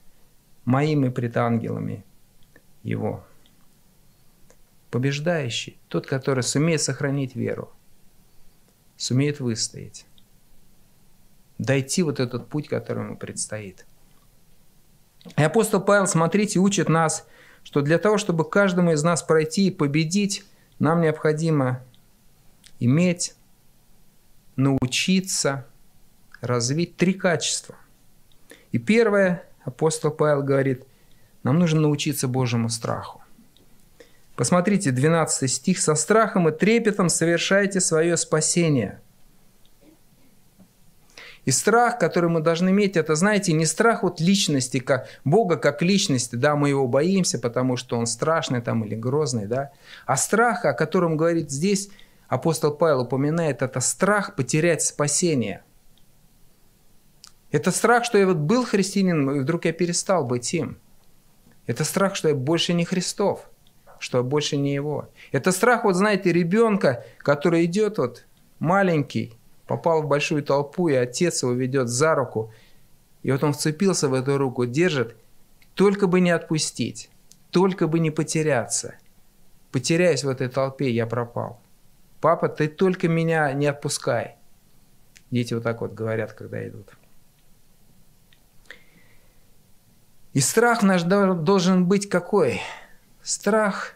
моим 0.64 1.04
и 1.04 1.10
пред 1.10 1.36
ангелами 1.36 2.04
его. 2.82 3.24
Побеждающий, 4.90 5.78
тот, 5.88 6.06
который 6.06 6.42
сумеет 6.42 6.82
сохранить 6.82 7.34
веру, 7.34 7.70
сумеет 8.96 9.40
выстоять, 9.40 10.06
дойти 11.58 12.02
вот 12.02 12.20
этот 12.20 12.48
путь, 12.48 12.68
который 12.68 13.04
ему 13.04 13.16
предстоит. 13.16 13.86
И 15.36 15.42
апостол 15.42 15.80
Павел, 15.80 16.06
смотрите, 16.06 16.58
учит 16.58 16.88
нас, 16.88 17.26
что 17.62 17.80
для 17.80 17.98
того, 17.98 18.18
чтобы 18.18 18.48
каждому 18.48 18.92
из 18.92 19.02
нас 19.02 19.22
пройти 19.22 19.68
и 19.68 19.70
победить, 19.70 20.44
нам 20.78 21.00
необходимо 21.00 21.82
иметь, 22.84 23.34
научиться, 24.56 25.66
развить 26.40 26.96
три 26.96 27.14
качества. 27.14 27.76
И 28.72 28.78
первое, 28.78 29.44
апостол 29.64 30.10
Павел 30.10 30.42
говорит, 30.42 30.84
нам 31.42 31.58
нужно 31.58 31.80
научиться 31.80 32.28
Божьему 32.28 32.68
страху. 32.68 33.22
Посмотрите, 34.36 34.90
12 34.90 35.50
стих. 35.50 35.78
«Со 35.78 35.94
страхом 35.94 36.48
и 36.48 36.52
трепетом 36.52 37.08
совершайте 37.08 37.80
свое 37.80 38.16
спасение». 38.16 39.00
И 41.44 41.50
страх, 41.50 41.98
который 41.98 42.30
мы 42.30 42.40
должны 42.40 42.70
иметь, 42.70 42.96
это, 42.96 43.16
знаете, 43.16 43.52
не 43.52 43.66
страх 43.66 44.04
от 44.04 44.20
личности, 44.20 44.78
как 44.78 45.08
Бога 45.24 45.56
как 45.56 45.82
личности, 45.82 46.36
да, 46.36 46.54
мы 46.54 46.68
его 46.68 46.86
боимся, 46.86 47.38
потому 47.38 47.76
что 47.76 47.98
он 47.98 48.06
страшный 48.06 48.60
там 48.60 48.84
или 48.84 48.94
грозный, 48.94 49.46
да, 49.46 49.72
а 50.06 50.16
страх, 50.16 50.64
о 50.64 50.72
котором 50.72 51.16
говорит 51.16 51.50
здесь 51.50 51.88
апостол 52.32 52.72
Павел 52.72 53.02
упоминает, 53.02 53.60
это 53.60 53.80
страх 53.80 54.36
потерять 54.36 54.80
спасение. 54.80 55.64
Это 57.50 57.70
страх, 57.70 58.06
что 58.06 58.16
я 58.16 58.26
вот 58.26 58.38
был 58.38 58.64
христианином, 58.64 59.36
и 59.36 59.40
вдруг 59.40 59.66
я 59.66 59.74
перестал 59.74 60.24
быть 60.24 60.54
им. 60.54 60.78
Это 61.66 61.84
страх, 61.84 62.16
что 62.16 62.30
я 62.30 62.34
больше 62.34 62.72
не 62.72 62.86
Христов, 62.86 63.50
что 63.98 64.18
я 64.18 64.24
больше 64.24 64.56
не 64.56 64.72
Его. 64.72 65.10
Это 65.30 65.52
страх, 65.52 65.84
вот 65.84 65.94
знаете, 65.94 66.32
ребенка, 66.32 67.04
который 67.18 67.66
идет 67.66 67.98
вот 67.98 68.24
маленький, 68.58 69.34
попал 69.66 70.00
в 70.00 70.08
большую 70.08 70.42
толпу, 70.42 70.88
и 70.88 70.94
отец 70.94 71.42
его 71.42 71.52
ведет 71.52 71.90
за 71.90 72.14
руку, 72.14 72.50
и 73.22 73.30
вот 73.30 73.44
он 73.44 73.52
вцепился 73.52 74.08
в 74.08 74.14
эту 74.14 74.38
руку, 74.38 74.64
держит, 74.64 75.16
только 75.74 76.06
бы 76.06 76.20
не 76.20 76.30
отпустить, 76.30 77.10
только 77.50 77.88
бы 77.88 77.98
не 77.98 78.10
потеряться. 78.10 78.94
Потеряясь 79.70 80.24
в 80.24 80.30
этой 80.30 80.48
толпе, 80.48 80.90
я 80.90 81.06
пропал. 81.06 81.60
Папа, 82.22 82.48
ты 82.48 82.68
только 82.68 83.08
меня 83.08 83.52
не 83.52 83.66
отпускай. 83.66 84.36
Дети 85.32 85.54
вот 85.54 85.64
так 85.64 85.80
вот 85.80 85.92
говорят, 85.92 86.32
когда 86.34 86.66
идут. 86.68 86.96
И 90.32 90.38
страх 90.38 90.84
наш 90.84 91.02
должен 91.02 91.86
быть 91.86 92.08
какой? 92.08 92.60
Страх 93.24 93.94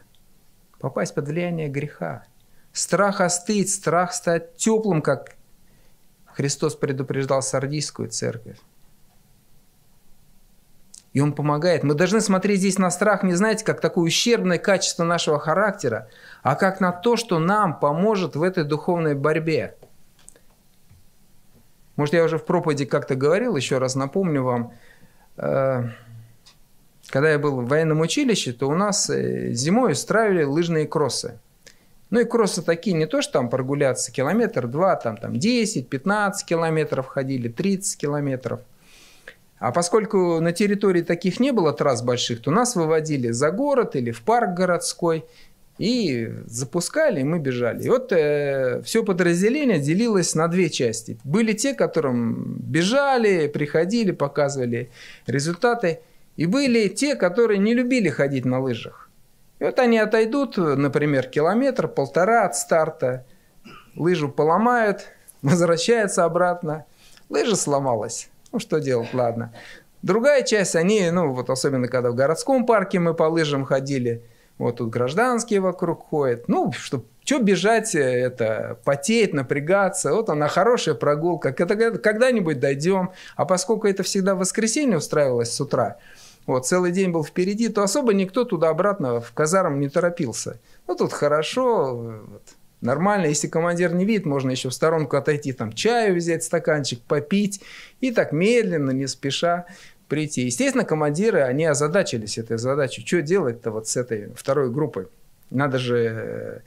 попасть 0.80 1.14
под 1.14 1.28
влияние 1.28 1.68
греха. 1.68 2.24
Страх 2.72 3.20
остыть, 3.20 3.72
страх 3.72 4.12
стать 4.12 4.56
теплым, 4.56 5.02
как 5.02 5.36
Христос 6.24 6.74
предупреждал 6.74 7.42
Сардийскую 7.42 8.10
церковь. 8.10 8.58
И 11.16 11.20
Он 11.22 11.32
помогает. 11.32 11.82
Мы 11.82 11.94
должны 11.94 12.20
смотреть 12.20 12.58
здесь 12.58 12.76
на 12.76 12.90
страх 12.90 13.22
не 13.22 13.32
знаете, 13.32 13.64
как 13.64 13.80
такое 13.80 14.04
ущербное 14.04 14.58
качество 14.58 15.02
нашего 15.02 15.38
характера, 15.38 16.08
а 16.42 16.56
как 16.56 16.78
на 16.78 16.92
то, 16.92 17.16
что 17.16 17.38
нам 17.38 17.80
поможет 17.80 18.36
в 18.36 18.42
этой 18.42 18.64
духовной 18.64 19.14
борьбе. 19.14 19.76
Может, 21.96 22.12
я 22.12 22.22
уже 22.22 22.36
в 22.36 22.44
проповеди 22.44 22.84
как-то 22.84 23.14
говорил, 23.14 23.56
еще 23.56 23.78
раз 23.78 23.94
напомню 23.94 24.42
вам. 24.42 24.74
Э, 25.38 25.84
когда 27.06 27.30
я 27.30 27.38
был 27.38 27.62
в 27.62 27.66
военном 27.66 28.02
училище, 28.02 28.52
то 28.52 28.68
у 28.68 28.74
нас 28.74 29.08
э, 29.08 29.52
зимой 29.52 29.92
устраивали 29.92 30.42
лыжные 30.42 30.86
кроссы. 30.86 31.38
Ну 32.10 32.20
и 32.20 32.24
кроссы 32.24 32.60
такие, 32.60 32.94
не 32.94 33.06
то, 33.06 33.22
что 33.22 33.32
там 33.32 33.48
прогуляться 33.48 34.12
километр, 34.12 34.66
два, 34.66 34.96
там, 34.96 35.16
там 35.16 35.38
10, 35.38 35.88
15 35.88 36.46
километров 36.46 37.06
ходили, 37.06 37.48
30 37.48 37.98
километров. 37.98 38.60
А 39.58 39.72
поскольку 39.72 40.40
на 40.40 40.52
территории 40.52 41.02
таких 41.02 41.40
не 41.40 41.50
было 41.50 41.72
трасс 41.72 42.02
больших, 42.02 42.42
то 42.42 42.50
нас 42.50 42.76
выводили 42.76 43.30
за 43.30 43.50
город 43.50 43.96
или 43.96 44.10
в 44.10 44.22
парк 44.22 44.54
городской– 44.54 45.24
и 45.78 46.32
запускали, 46.46 47.20
и 47.20 47.24
мы 47.24 47.38
бежали. 47.38 47.82
И 47.84 47.88
вот 47.88 48.10
э, 48.12 48.80
все 48.82 49.04
подразделение 49.04 49.78
делилось 49.78 50.34
на 50.34 50.48
две 50.48 50.70
части. 50.70 51.18
Были 51.22 51.52
те, 51.52 51.74
которым 51.74 52.56
бежали, 52.58 53.46
приходили, 53.48 54.12
показывали 54.12 54.90
результаты. 55.26 56.00
И 56.36 56.46
были 56.46 56.88
те, 56.88 57.14
которые 57.14 57.58
не 57.58 57.74
любили 57.74 58.08
ходить 58.08 58.44
на 58.44 58.60
лыжах. 58.60 59.10
И 59.58 59.64
вот 59.64 59.78
они 59.78 59.98
отойдут, 59.98 60.56
например, 60.56 61.28
километр, 61.28 61.88
полтора 61.88 62.44
от 62.44 62.56
старта, 62.56 63.26
лыжу 63.96 64.30
поломают, 64.30 65.08
возвращаются 65.42 66.24
обратно. 66.24 66.86
Лыжа 67.28 67.56
сломалась. 67.56 68.30
Ну, 68.56 68.60
что 68.60 68.78
делать, 68.78 69.12
ладно. 69.12 69.52
Другая 70.00 70.42
часть, 70.42 70.76
они, 70.76 71.10
ну, 71.10 71.34
вот 71.34 71.50
особенно 71.50 71.88
когда 71.88 72.10
в 72.10 72.14
городском 72.14 72.64
парке 72.64 72.98
мы 72.98 73.12
по 73.12 73.24
лыжам 73.24 73.66
ходили– 73.66 74.22
вот 74.58 74.76
тут 74.76 74.90
гражданские 74.90 75.60
вокруг 75.60 76.08
ходят. 76.08 76.48
Ну, 76.48 76.72
что, 76.72 77.04
что 77.24 77.38
бежать, 77.38 77.94
э, 77.94 78.00
это 78.00 78.78
потеть, 78.84 79.34
напрягаться. 79.34 80.14
Вот 80.14 80.30
она 80.30 80.48
хорошая 80.48 80.94
прогулка. 80.94 81.50
Это 81.50 81.98
когда-нибудь 81.98 82.58
дойдем. 82.58 83.10
А 83.36 83.44
поскольку 83.44 83.86
это 83.86 84.02
всегда 84.02 84.34
в 84.34 84.38
воскресенье 84.38 84.96
устраивалось 84.96 85.52
с 85.52 85.60
утра, 85.60 85.98
вот, 86.46 86.66
целый 86.66 86.92
день 86.92 87.10
был 87.10 87.24
впереди, 87.24 87.68
то 87.68 87.82
особо 87.82 88.14
никто 88.14 88.44
туда-обратно 88.44 89.20
в 89.20 89.32
казарм 89.32 89.78
не 89.80 89.88
торопился. 89.88 90.58
Ну, 90.86 90.94
тут 90.94 91.12
хорошо, 91.12 92.22
вот, 92.30 92.42
нормально. 92.80 93.26
Если 93.26 93.48
командир 93.48 93.94
не 93.94 94.04
видит, 94.04 94.26
можно 94.26 94.50
еще 94.50 94.68
в 94.68 94.74
сторонку 94.74 95.16
отойти, 95.16 95.52
там, 95.52 95.72
чаю 95.72 96.16
взять, 96.16 96.44
стаканчик, 96.44 97.00
попить. 97.02 97.62
И 98.00 98.10
так 98.10 98.32
медленно, 98.32 98.90
не 98.90 99.06
спеша 99.06 99.66
прийти. 100.08 100.42
Естественно, 100.42 100.84
командиры, 100.84 101.40
они 101.40 101.64
озадачились 101.64 102.38
этой 102.38 102.58
задачей. 102.58 103.04
Что 103.04 103.22
делать-то 103.22 103.70
вот 103.70 103.88
с 103.88 103.96
этой 103.96 104.32
второй 104.34 104.70
группой? 104.70 105.08
Надо 105.50 105.78
же 105.78 105.98
э, 105.98 106.60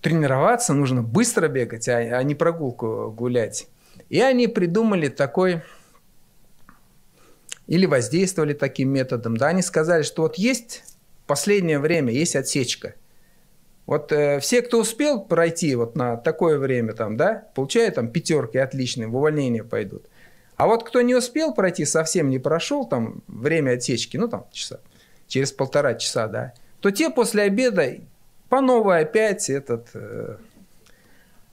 тренироваться, 0.00 0.74
нужно 0.74 1.02
быстро 1.02 1.48
бегать, 1.48 1.88
а, 1.88 1.96
а 1.96 2.22
не 2.22 2.34
прогулку 2.34 3.10
гулять. 3.10 3.68
И 4.08 4.20
они 4.20 4.48
придумали 4.48 5.08
такой, 5.08 5.62
или 7.66 7.86
воздействовали 7.86 8.52
таким 8.52 8.90
методом. 8.90 9.36
Да, 9.36 9.48
они 9.48 9.62
сказали, 9.62 10.02
что 10.02 10.22
вот 10.22 10.36
есть 10.36 10.82
последнее 11.26 11.78
время, 11.78 12.12
есть 12.12 12.36
отсечка. 12.36 12.94
Вот 13.86 14.12
э, 14.12 14.40
все, 14.40 14.62
кто 14.62 14.80
успел 14.80 15.20
пройти 15.20 15.74
вот 15.74 15.94
на 15.94 16.16
такое 16.16 16.58
время, 16.58 16.94
там, 16.94 17.16
да, 17.16 17.46
получают 17.54 17.96
там 17.96 18.08
пятерки 18.08 18.58
отличные, 18.58 19.08
в 19.08 19.16
увольнение 19.16 19.62
пойдут. 19.62 20.06
А 20.56 20.66
вот 20.66 20.84
кто 20.84 21.00
не 21.02 21.14
успел 21.14 21.52
пройти, 21.52 21.84
совсем 21.84 22.30
не 22.30 22.38
прошел 22.38 22.86
там 22.86 23.22
время 23.26 23.72
отсечки, 23.72 24.16
ну 24.16 24.28
там 24.28 24.46
часа, 24.52 24.80
через 25.26 25.52
полтора 25.52 25.94
часа, 25.94 26.28
да, 26.28 26.54
то 26.80 26.90
те 26.90 27.10
после 27.10 27.42
обеда 27.42 27.96
по 28.48 28.60
новой 28.60 29.00
опять 29.00 29.50
этот... 29.50 29.88
Э, 29.94 30.36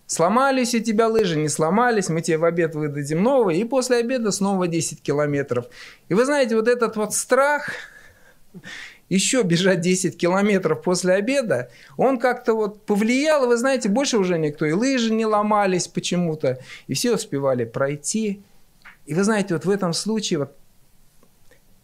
сломались 0.05 0.75
у 0.75 0.79
тебя 0.79 1.07
лыжи, 1.07 1.37
не 1.37 1.47
сломались, 1.47 2.09
мы 2.09 2.21
тебе 2.21 2.37
в 2.37 2.43
обед 2.43 2.75
выдадим 2.75 3.23
новые, 3.23 3.61
и 3.61 3.63
после 3.63 3.97
обеда 3.97 4.31
снова 4.31 4.67
10 4.67 5.01
километров. 5.01 5.65
И 6.09 6.13
вы 6.13 6.25
знаете, 6.25 6.55
вот 6.57 6.67
этот 6.67 6.97
вот 6.97 7.13
страх, 7.13 7.71
еще 9.15 9.43
бежать 9.43 9.81
10 9.81 10.17
километров 10.17 10.81
после 10.81 11.13
обеда, 11.13 11.69
он 11.97 12.17
как-то 12.17 12.53
вот 12.53 12.85
повлиял, 12.85 13.47
вы 13.47 13.57
знаете, 13.57 13.89
больше 13.89 14.17
уже 14.17 14.37
никто, 14.37 14.65
и 14.65 14.71
лыжи 14.71 15.13
не 15.13 15.25
ломались 15.25 15.87
почему-то, 15.87 16.59
и 16.87 16.93
все 16.93 17.15
успевали 17.15 17.65
пройти. 17.65 18.41
И 19.05 19.13
вы 19.13 19.23
знаете, 19.23 19.53
вот 19.53 19.65
в 19.65 19.69
этом 19.69 19.93
случае 19.93 20.39
вот 20.39 20.55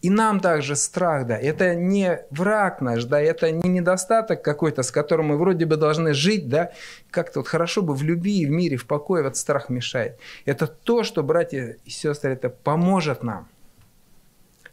и 0.00 0.10
нам 0.10 0.38
также 0.40 0.76
страх, 0.76 1.26
да, 1.26 1.36
это 1.36 1.74
не 1.74 2.20
враг 2.30 2.80
наш, 2.80 3.04
да, 3.04 3.20
это 3.20 3.50
не 3.50 3.68
недостаток 3.68 4.42
какой-то, 4.42 4.82
с 4.82 4.92
которым 4.92 5.26
мы 5.26 5.36
вроде 5.36 5.66
бы 5.66 5.76
должны 5.76 6.14
жить, 6.14 6.48
да, 6.48 6.70
как-то 7.10 7.40
вот 7.40 7.48
хорошо 7.48 7.82
бы 7.82 7.94
в 7.94 8.02
любви 8.04 8.46
в 8.46 8.50
мире, 8.50 8.76
в 8.76 8.86
покое, 8.86 9.24
вот 9.24 9.36
страх 9.36 9.68
мешает. 9.68 10.16
Это 10.44 10.68
то, 10.68 11.02
что, 11.02 11.24
братья 11.24 11.76
и 11.84 11.90
сестры, 11.90 12.32
это 12.32 12.48
поможет 12.48 13.24
нам. 13.24 13.48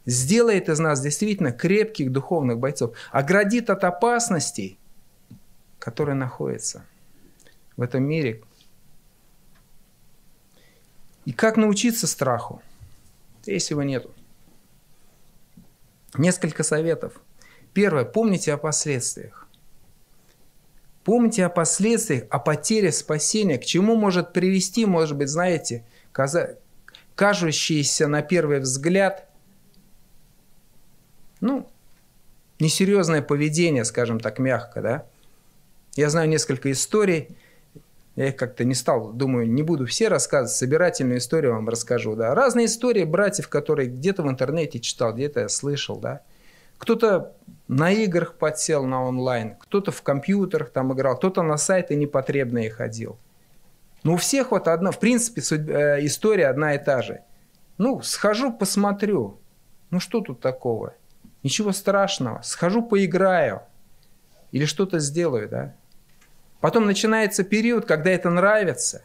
Сделает 0.06 0.68
из 0.68 0.78
нас 0.78 1.00
действительно 1.00 1.50
крепких 1.50 2.12
духовных 2.12 2.58
бойцов, 2.58 2.96
оградит 3.10 3.70
от 3.70 3.82
опасностей, 3.82 4.78
которые 5.80 6.14
находятся 6.14 6.86
в 7.76 7.82
этом 7.82 8.04
мире. 8.04 8.42
И 11.24 11.32
как 11.32 11.56
научиться 11.56 12.06
страху, 12.06 12.62
если 13.44 13.74
его 13.74 13.82
нету? 13.82 14.14
Несколько 16.16 16.62
советов. 16.62 17.20
Первое. 17.72 18.04
Помните 18.04 18.54
о 18.54 18.58
последствиях. 18.58 19.48
Помните 21.02 21.44
о 21.44 21.50
последствиях, 21.50 22.24
о 22.30 22.38
потере 22.38 22.90
спасения, 22.90 23.58
к 23.58 23.64
чему 23.64 23.96
может 23.96 24.32
привести, 24.32 24.86
может 24.86 25.16
быть, 25.16 25.28
знаете, 25.28 25.84
кажущийся 27.14 28.08
на 28.08 28.22
первый 28.22 28.60
взгляд, 28.60 29.28
ну, 31.40 31.66
несерьезное 32.58 33.22
поведение, 33.22 33.84
скажем 33.84 34.20
так, 34.20 34.38
мягко, 34.38 34.80
да. 34.80 35.06
Я 35.94 36.10
знаю 36.10 36.28
несколько 36.28 36.70
историй, 36.70 37.36
я 38.16 38.28
их 38.28 38.36
как-то 38.36 38.64
не 38.64 38.74
стал, 38.74 39.12
думаю, 39.12 39.50
не 39.50 39.62
буду 39.62 39.86
все 39.86 40.08
рассказывать, 40.08 40.52
собирательную 40.52 41.18
историю 41.18 41.52
вам 41.52 41.68
расскажу, 41.68 42.16
да. 42.16 42.34
Разные 42.34 42.66
истории 42.66 43.04
братьев, 43.04 43.48
которые 43.48 43.88
где-то 43.88 44.22
в 44.22 44.28
интернете 44.28 44.78
читал, 44.78 45.14
где-то 45.14 45.40
я 45.40 45.48
слышал, 45.48 45.98
да. 45.98 46.22
Кто-то 46.78 47.32
на 47.68 47.90
играх 47.90 48.34
подсел 48.34 48.84
на 48.84 49.04
онлайн, 49.04 49.56
кто-то 49.56 49.90
в 49.90 50.02
компьютерах 50.02 50.70
там 50.70 50.92
играл, 50.92 51.16
кто-то 51.16 51.42
на 51.42 51.56
сайты 51.56 51.94
непотребные 51.94 52.70
ходил. 52.70 53.18
Ну, 54.02 54.14
у 54.14 54.16
всех 54.16 54.52
вот 54.52 54.68
одна, 54.68 54.92
в 54.92 55.00
принципе, 55.00 55.40
э, 55.40 56.04
история 56.04 56.46
одна 56.46 56.74
и 56.74 56.82
та 56.82 57.02
же. 57.02 57.22
Ну, 57.76 58.02
схожу, 58.02 58.52
посмотрю. 58.52 59.38
Ну, 59.90 60.00
что 60.00 60.20
тут 60.20 60.40
такого? 60.40 60.94
Ничего 61.46 61.70
страшного. 61.70 62.40
Схожу, 62.42 62.82
поиграю. 62.82 63.62
Или 64.50 64.64
что-то 64.64 64.98
сделаю, 64.98 65.48
да? 65.48 65.76
Потом 66.60 66.86
начинается 66.86 67.44
период, 67.44 67.86
когда 67.86 68.10
это 68.10 68.30
нравится. 68.30 69.04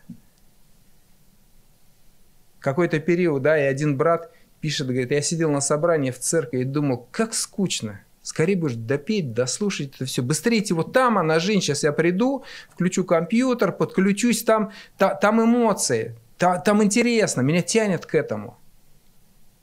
Какой-то 2.59 2.99
период, 2.99 3.43
да, 3.43 3.59
и 3.59 3.67
один 3.67 3.95
брат 3.95 4.31
пишет, 4.59 4.87
говорит, 4.87 5.11
я 5.11 5.21
сидел 5.21 5.51
на 5.51 5.61
собрании 5.61 6.09
в 6.09 6.17
церкви 6.17 6.61
и 6.61 6.63
думал, 6.63 7.07
как 7.11 7.35
скучно. 7.35 8.01
Скорее 8.23 8.55
бы 8.55 8.71
допеть, 8.73 9.33
дослушать 9.33 9.93
это 9.93 10.05
все. 10.05 10.23
Быстрее 10.23 10.65
вот 10.71 10.93
там, 10.93 11.19
а 11.19 11.23
на 11.23 11.39
жизнь. 11.39 11.61
Сейчас 11.61 11.83
я 11.83 11.91
приду, 11.91 12.43
включу 12.71 13.03
компьютер, 13.03 13.71
подключусь, 13.71 14.43
там, 14.43 14.71
та, 14.97 15.13
там 15.13 15.43
эмоции, 15.43 16.15
та, 16.39 16.57
там 16.57 16.81
интересно, 16.81 17.41
меня 17.41 17.61
тянет 17.61 18.07
к 18.07 18.15
этому. 18.15 18.57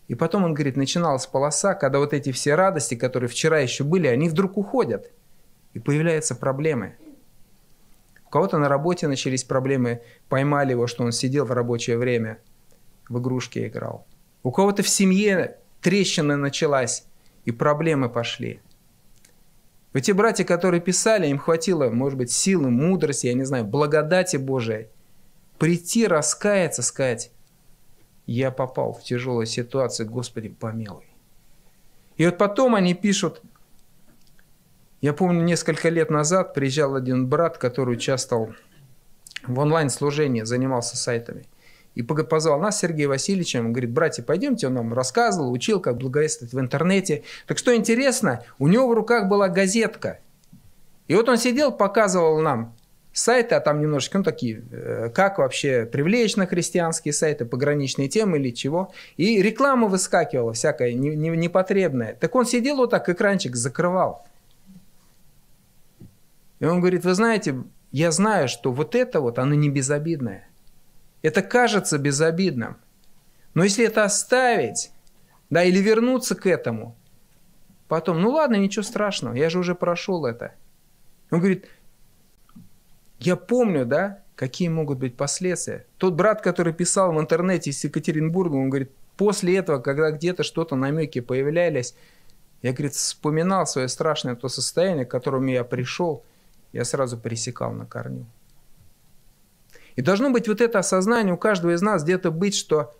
И 0.08 0.14
потом 0.14 0.44
он 0.44 0.54
говорит, 0.54 0.76
начиналась 0.76 1.26
полоса, 1.26 1.74
когда 1.74 1.98
вот 1.98 2.14
эти 2.14 2.32
все 2.32 2.54
радости, 2.54 2.94
которые 2.94 3.28
вчера 3.28 3.60
еще 3.60 3.84
были, 3.84 4.06
они 4.06 4.28
вдруг 4.28 4.56
уходят. 4.56 5.10
И 5.74 5.78
появляются 5.78 6.34
проблемы. 6.34 6.96
У 8.26 8.30
кого-то 8.30 8.58
на 8.58 8.68
работе 8.68 9.06
начались 9.06 9.44
проблемы, 9.44 10.02
поймали 10.28 10.72
его, 10.72 10.86
что 10.86 11.04
он 11.04 11.12
сидел 11.12 11.44
в 11.44 11.52
рабочее 11.52 11.98
время, 11.98 12.38
в 13.08 13.18
игрушки 13.20 13.66
играл. 13.66 14.06
У 14.42 14.50
кого-то 14.50 14.82
в 14.82 14.88
семье 14.88 15.58
трещина 15.82 16.36
началась, 16.36 17.04
и 17.44 17.52
проблемы 17.52 18.08
пошли. 18.08 18.60
Эти 19.92 20.12
братья, 20.12 20.44
которые 20.44 20.80
писали, 20.80 21.26
им 21.26 21.38
хватило, 21.38 21.90
может 21.90 22.18
быть, 22.18 22.30
силы, 22.30 22.70
мудрости, 22.70 23.26
я 23.26 23.34
не 23.34 23.44
знаю, 23.44 23.64
благодати 23.64 24.36
Божией, 24.36 24.88
прийти, 25.58 26.06
раскаяться, 26.06 26.82
сказать, 26.82 27.30
я 28.32 28.50
попал 28.50 28.92
в 28.92 29.02
тяжелую 29.02 29.46
ситуацию, 29.46 30.08
Господи, 30.08 30.50
помилуй. 30.50 31.06
И 32.18 32.26
вот 32.26 32.36
потом 32.36 32.74
они 32.74 32.92
пишут, 32.92 33.40
я 35.00 35.14
помню, 35.14 35.42
несколько 35.42 35.88
лет 35.88 36.10
назад 36.10 36.52
приезжал 36.52 36.94
один 36.94 37.26
брат, 37.26 37.56
который 37.56 37.94
участвовал 37.94 38.54
в 39.46 39.58
онлайн-служении, 39.58 40.42
занимался 40.42 40.98
сайтами. 40.98 41.46
И 41.94 42.02
позвал 42.02 42.60
нас 42.60 42.78
Сергей 42.78 43.06
Васильевичем, 43.06 43.66
он 43.66 43.72
говорит, 43.72 43.92
братья, 43.92 44.22
пойдемте, 44.22 44.66
он 44.66 44.74
нам 44.74 44.92
рассказывал, 44.92 45.50
учил, 45.50 45.80
как 45.80 45.96
благовествовать 45.96 46.52
в 46.52 46.60
интернете. 46.60 47.24
Так 47.46 47.56
что 47.56 47.74
интересно, 47.74 48.44
у 48.58 48.68
него 48.68 48.88
в 48.88 48.92
руках 48.92 49.28
была 49.28 49.48
газетка. 49.48 50.20
И 51.06 51.14
вот 51.14 51.30
он 51.30 51.38
сидел, 51.38 51.72
показывал 51.72 52.40
нам 52.40 52.76
сайты, 53.12 53.54
а 53.54 53.60
там 53.60 53.80
немножечко, 53.80 54.18
ну, 54.18 54.24
такие, 54.24 54.62
э, 54.70 55.10
как 55.14 55.38
вообще 55.38 55.86
привлечь 55.86 56.36
на 56.36 56.46
христианские 56.46 57.12
сайты, 57.12 57.44
пограничные 57.44 58.08
темы 58.08 58.38
или 58.38 58.50
чего. 58.50 58.92
И 59.16 59.42
реклама 59.42 59.88
выскакивала 59.88 60.52
всякая 60.52 60.92
непотребная. 60.92 62.14
Так 62.14 62.34
он 62.34 62.46
сидел 62.46 62.76
вот 62.76 62.90
так, 62.90 63.08
экранчик 63.08 63.56
закрывал. 63.56 64.26
И 66.60 66.64
он 66.64 66.80
говорит, 66.80 67.04
вы 67.04 67.14
знаете, 67.14 67.56
я 67.92 68.10
знаю, 68.10 68.48
что 68.48 68.72
вот 68.72 68.94
это 68.94 69.20
вот, 69.20 69.38
оно 69.38 69.54
не 69.54 69.70
безобидное. 69.70 70.48
Это 71.22 71.42
кажется 71.42 71.98
безобидным. 71.98 72.76
Но 73.54 73.64
если 73.64 73.84
это 73.84 74.04
оставить, 74.04 74.90
да, 75.50 75.64
или 75.64 75.78
вернуться 75.78 76.34
к 76.34 76.46
этому, 76.46 76.96
потом, 77.88 78.20
ну 78.20 78.30
ладно, 78.30 78.56
ничего 78.56 78.82
страшного, 78.82 79.34
я 79.34 79.50
же 79.50 79.58
уже 79.58 79.74
прошел 79.74 80.26
это. 80.26 80.52
Он 81.30 81.40
говорит, 81.40 81.66
я 83.18 83.36
помню, 83.36 83.84
да, 83.84 84.22
какие 84.34 84.68
могут 84.68 84.98
быть 84.98 85.16
последствия. 85.16 85.86
Тот 85.98 86.14
брат, 86.14 86.42
который 86.42 86.72
писал 86.72 87.12
в 87.12 87.20
интернете 87.20 87.70
из 87.70 87.82
Екатеринбурга, 87.82 88.54
он 88.56 88.70
говорит, 88.70 88.90
после 89.16 89.56
этого, 89.56 89.78
когда 89.80 90.10
где-то 90.10 90.42
что-то 90.42 90.76
намеки 90.76 91.20
появлялись, 91.20 91.94
я, 92.62 92.72
говорит, 92.72 92.94
вспоминал 92.94 93.66
свое 93.66 93.88
страшное 93.88 94.34
то 94.34 94.48
состояние, 94.48 95.06
к 95.06 95.10
которому 95.10 95.48
я 95.48 95.64
пришел– 95.64 96.24
я 96.72 96.84
сразу 96.84 97.16
пересекал 97.16 97.72
на 97.72 97.86
корню. 97.86 98.26
И 99.96 100.02
должно 100.02 100.30
быть 100.30 100.48
вот 100.48 100.60
это 100.60 100.78
осознание 100.78 101.34
у 101.34 101.38
каждого 101.38 101.72
из 101.72 101.82
нас 101.82 102.04
где-то 102.04 102.30
быть, 102.30 102.54
что 102.54 102.94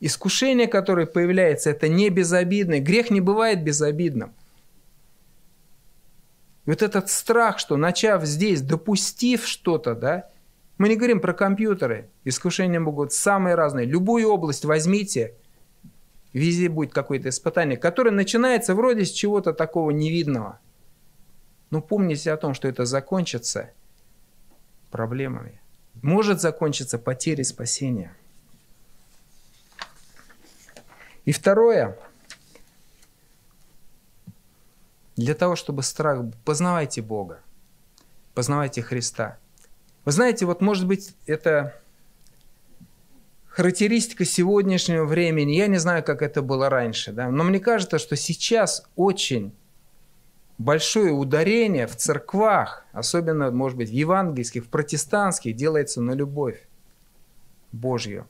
искушение, 0.00 0.66
которое 0.66 1.06
появляется, 1.06 1.70
это 1.70 1.88
не 1.88 2.10
безобидное. 2.10 2.80
Грех 2.80 3.10
не 3.10 3.20
бывает 3.20 3.64
безобидным. 3.64 4.34
И 6.64 6.70
вот 6.70 6.82
этот 6.82 7.10
страх, 7.10 7.58
что 7.58 7.76
начав 7.76 8.24
здесь, 8.24 8.62
допустив 8.62 9.46
что-то, 9.46 9.94
да, 9.94 10.28
мы 10.78 10.88
не 10.88 10.96
говорим 10.96 11.20
про 11.20 11.32
компьютеры, 11.32 12.08
искушения 12.24 12.80
могут 12.80 13.12
самые 13.12 13.54
разные. 13.54 13.86
Любую 13.86 14.28
область 14.28 14.64
возьмите, 14.64 15.34
везде 16.32 16.68
будет 16.68 16.92
какое-то 16.92 17.28
испытание, 17.28 17.76
которое 17.76 18.10
начинается 18.10 18.74
вроде 18.74 19.04
с 19.04 19.10
чего-то 19.10 19.52
такого 19.52 19.90
невидного– 19.90 20.58
но 21.72 21.80
помните 21.80 22.30
о 22.30 22.36
том, 22.36 22.52
что 22.52 22.68
это 22.68 22.84
закончится 22.84 23.70
проблемами. 24.90 25.58
Может 26.02 26.38
закончиться 26.38 26.98
потерей 26.98 27.44
спасения. 27.44 28.14
И 31.24 31.32
второе. 31.32 31.96
Для 35.16 35.34
того, 35.34 35.56
чтобы 35.56 35.82
страх... 35.82 36.24
Познавайте 36.44 37.02
Бога. 37.02 37.40
Познавайте 38.34 38.82
Христа. 38.82 39.38
Вы 40.04 40.12
знаете, 40.12 40.46
вот 40.46 40.60
может 40.60 40.86
быть 40.86 41.14
это 41.26 41.74
характеристика 43.46 44.24
сегодняшнего 44.24 45.04
времени. 45.04 45.52
Я 45.52 45.66
не 45.66 45.78
знаю, 45.78 46.02
как 46.02 46.22
это 46.22 46.40
было 46.42 46.70
раньше, 46.70 47.12
да? 47.12 47.28
но 47.28 47.44
мне 47.44 47.60
кажется, 47.60 47.98
что 47.98 48.16
сейчас 48.16 48.84
очень 48.96 49.52
большое 50.58 51.12
ударение 51.12 51.86
в 51.86 51.96
церквах, 51.96 52.84
особенно, 52.92 53.50
может 53.50 53.76
быть, 53.76 53.90
в 53.90 53.92
евангельских, 53.92 54.64
в 54.64 54.68
протестантских, 54.68 55.54
делается 55.54 56.00
на 56.00 56.12
любовь 56.12 56.66
Божью. 57.72 58.26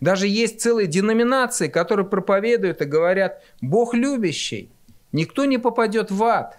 Даже 0.00 0.26
есть 0.26 0.60
целые 0.60 0.88
деноминации, 0.88 1.68
которые 1.68 2.06
проповедуют 2.06 2.82
и 2.82 2.84
говорят, 2.84 3.42
Бог 3.60 3.94
любящий, 3.94 4.70
никто 5.14 5.46
не 5.46 5.56
попадет 5.56 6.10
в 6.10 6.22
ад. 6.24 6.58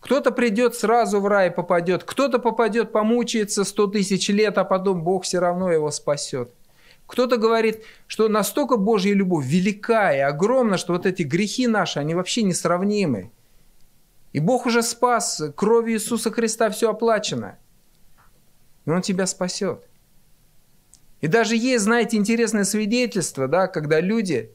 Кто-то 0.00 0.30
придет 0.30 0.74
сразу 0.74 1.20
в 1.20 1.26
рай 1.26 1.50
попадет, 1.50 2.04
кто-то 2.04 2.38
попадет, 2.38 2.92
помучается 2.92 3.64
сто 3.64 3.86
тысяч 3.86 4.28
лет, 4.28 4.58
а 4.58 4.64
потом 4.64 5.02
Бог 5.02 5.24
все 5.24 5.38
равно 5.38 5.72
его 5.72 5.90
спасет. 5.90 6.52
Кто-то 7.06 7.36
говорит, 7.36 7.84
что 8.06 8.28
настолько 8.28 8.76
Божья 8.76 9.14
любовь 9.14 9.46
велика 9.46 10.14
и 10.14 10.18
огромна, 10.18 10.76
что 10.76 10.92
вот 10.92 11.06
эти 11.06 11.22
грехи 11.22 11.66
наши, 11.66 12.00
они 12.00 12.14
вообще 12.14 12.42
несравнимы. 12.42 13.30
И 14.32 14.40
Бог 14.40 14.66
уже 14.66 14.82
спас, 14.82 15.40
кровью 15.56 15.96
Иисуса 15.96 16.30
Христа 16.30 16.68
все 16.70 16.90
оплачено. 16.90 17.58
И 18.84 18.90
Он 18.90 19.02
тебя 19.02 19.26
спасет. 19.26 19.86
И 21.20 21.28
даже 21.28 21.56
есть, 21.56 21.84
знаете, 21.84 22.16
интересное 22.16 22.64
свидетельство, 22.64 23.48
да, 23.48 23.68
когда 23.68 24.00
люди 24.00 24.52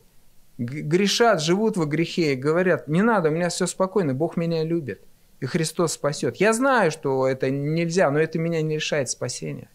грешат, 0.58 1.42
живут 1.42 1.78
во 1.78 1.86
грехе 1.86 2.34
и 2.34 2.36
говорят, 2.36 2.88
не 2.88 3.02
надо, 3.02 3.30
у 3.30 3.32
меня 3.32 3.50
все 3.50 3.68
спокойно, 3.68 4.14
Бог 4.14 4.38
меня 4.38 4.64
любит, 4.64 5.02
и 5.40 5.46
Христос 5.46 5.94
спасет. 5.94 6.38
Я 6.38 6.54
знаю, 6.54 6.92
что 6.92 7.28
это 7.28 7.50
нельзя, 7.50 8.12
но 8.12 8.20
это 8.20 8.40
меня 8.40 8.62
не 8.62 8.76
решает 8.76 9.10
спасения. 9.10 9.70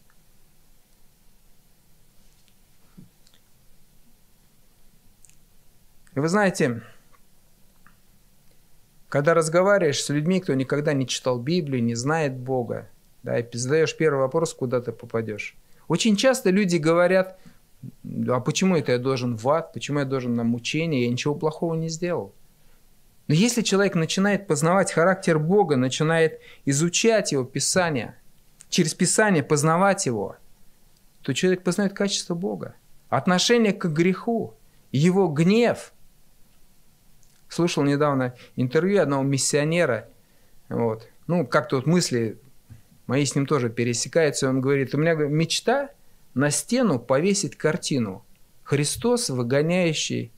И 6.15 6.19
вы 6.19 6.29
знаете, 6.29 6.83
когда 9.09 9.35
разговариваешь 9.35 10.03
с 10.03 10.09
людьми, 10.09 10.41
кто 10.41 10.55
никогда 10.55 10.95
не 10.95 11.07
читал 11.07 11.39
Библию, 11.39 11.85
не 11.85 11.95
знает 11.95 12.35
Бога, 12.37 12.89
да, 13.23 13.39
и 13.39 13.57
задаешь 13.57 13.97
первый 13.97 14.21
вопрос, 14.21 14.55
куда 14.55 14.81
ты 14.81 14.93
попадешь. 14.93 15.57
Очень 15.89 16.17
часто 16.17 16.51
люди 16.51 16.77
говорят, 16.77 17.39
а 18.29 18.41
почему 18.41 18.77
это 18.77 18.93
я 18.93 18.99
должен 18.99 19.37
в 19.37 19.49
ад, 19.49 19.73
почему 19.73 20.01
я 20.01 20.05
должен 20.05 20.35
на 20.35 20.45
мучение, 20.45 21.05
я 21.05 21.11
ничего 21.11 21.35
плохого 21.35 21.75
не 21.75 21.89
сделал. 21.89 22.35
Но 23.29 23.35
если 23.35 23.63
человек 23.63 23.95
начинает 23.95 24.47
познавать 24.47 24.93
характер 24.93 25.39
Бога, 25.39 25.77
начинает 25.77 26.41
изучать 26.65 27.33
его 27.33 27.45
Писание, 27.45 28.17
через 28.69 28.95
Писание 28.95 29.43
познавать 29.43 30.07
его, 30.07 30.37
то 31.23 31.35
человек 31.35 31.63
познает 31.63 31.93
качество 31.93 32.35
Бога, 32.35 32.77
отношение 33.09 33.73
к 33.73 33.87
греху, 33.87 34.55
его 34.93 35.29
гнев. 35.29 35.93
Слушал 37.49 37.83
недавно 37.83 38.35
интервью 38.55 39.03
одного 39.03 39.23
миссионера, 39.25 40.09
вот, 40.69 41.09
ну, 41.27 41.47
как-то 41.47 41.77
вот 41.77 41.87
мысли 41.87 42.39
мои 43.07 43.25
с 43.25 43.35
ним 43.35 43.47
тоже 43.47 43.71
пересекаются, 43.71 44.49
он 44.49 44.61
говорит, 44.61 44.95
у 44.95 44.99
меня 44.99 45.15
мечта 45.15 45.91
на 46.37 46.51
стену 46.51 46.99
повесить 46.99 47.57
картину 47.57 48.23
«Христос, 48.63 49.31
выгоняющий 49.31 50.31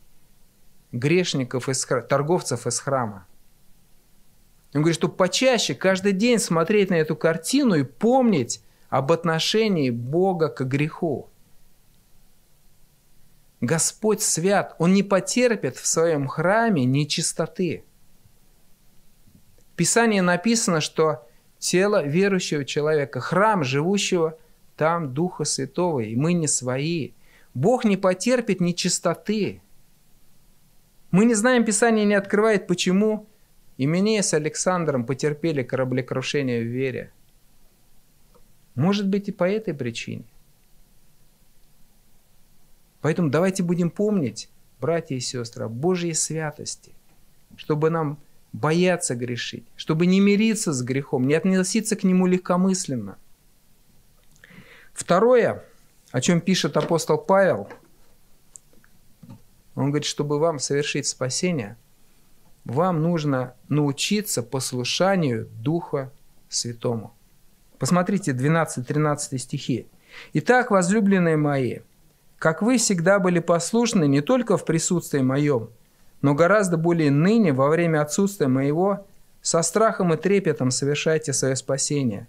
грешников, 0.93 1.69
из, 1.69 1.85
торговцев 1.85 2.69
из 2.69 2.79
храма». 2.79 3.27
Он 4.73 4.83
говорит, 4.83 4.95
что 4.95 5.09
почаще 5.09 5.75
каждый 5.75 6.13
день 6.13 6.39
смотреть 6.39 6.91
на 6.91 6.95
эту 6.95 7.17
картину 7.17 7.75
и 7.75 7.83
помнить 7.83 8.63
об 8.89 9.11
отношении 9.11 9.91
Бога 9.91 10.49
к 10.49 10.65
греху. 10.69 11.29
Господь 13.61 14.23
свят, 14.23 14.77
Он 14.79 14.95
не 14.95 15.03
потерпит 15.03 15.77
в 15.77 15.87
своем 15.89 16.29
храме 16.29 16.85
нечистоты. 16.85 17.83
В 19.73 19.75
Писании 19.75 20.21
написано, 20.21 20.81
что 20.81 21.27
тело 21.59 22.05
верующего 22.05 22.65
человека, 22.65 23.19
храм 23.19 23.65
живущего 23.65 24.39
там 24.79 25.13
Духа 25.13 25.45
Святого, 25.45 26.01
и 26.01 26.17
мы 26.17 26.33
не 26.33 26.47
свои. 26.47 27.11
Бог 27.53 27.85
не 27.85 27.97
потерпит 27.97 28.61
нечистоты. 28.61 29.61
Мы 31.11 31.25
не 31.25 31.35
знаем, 31.35 31.65
Писание 31.65 32.07
не 32.07 32.15
открывает, 32.15 32.69
почему 32.69 33.27
Именея 33.77 34.23
с 34.23 34.35
Александром 34.35 35.05
потерпели 35.05 35.63
кораблекрушение 35.63 36.63
в 36.63 36.67
вере. 36.67 37.13
Может 38.77 39.09
быть 39.09 39.29
и 39.29 39.33
по 39.33 39.45
этой 39.45 39.75
причине. 39.75 40.25
Поэтому 43.01 43.31
давайте 43.31 43.65
будем 43.65 43.91
помнить, 43.91 44.49
братья 44.81 45.17
и 45.17 45.21
сестры, 45.21 45.65
о 45.65 45.69
Божьей 45.69 46.15
святости, 46.15 46.93
чтобы 47.57 47.91
нам 47.91 48.19
бояться 48.53 49.17
грешить, 49.17 49.67
чтобы 49.77 50.07
не 50.07 50.21
мириться 50.21 50.73
с 50.73 50.83
грехом, 50.83 51.27
не 51.27 51.35
относиться 51.35 51.97
к 51.97 52.05
нему 52.05 52.27
легкомысленно. 52.27 53.19
Второе, 54.99 55.63
о 56.11 56.21
чем 56.21 56.41
пишет 56.41 56.77
апостол 56.77 57.19
Павел, 57.19 57.69
он 59.77 59.91
говорит, 59.91 60.05
чтобы 60.05 60.41
вам 60.41 60.59
совершить 60.59 61.07
спасение, 61.07 61.77
вам 62.65 63.01
нужно 63.01 63.55
научиться 63.69 64.43
послушанию 64.43 65.47
Духа 65.63 66.11
Святому. 66.49 67.15
Посмотрите 67.79 68.33
12-13 68.33 69.39
стихи. 69.39 69.87
«Итак, 70.33 70.73
возлюбленные 70.73 71.37
мои, 71.37 71.79
как 72.37 72.61
вы 72.61 72.77
всегда 72.77 73.21
были 73.21 73.39
послушны 73.39 74.09
не 74.09 74.21
только 74.21 74.57
в 74.57 74.65
присутствии 74.65 75.21
моем, 75.21 75.71
но 76.23 76.35
гораздо 76.35 76.77
более 76.77 77.13
ныне, 77.13 77.53
во 77.53 77.69
время 77.69 78.03
отсутствия 78.03 78.49
моего, 78.49 79.07
со 79.43 79.63
страхом 79.63 80.13
и 80.13 80.17
трепетом 80.17 80.73
совершайте 80.73 81.33
свое 81.33 81.55
спасение, 81.55 82.27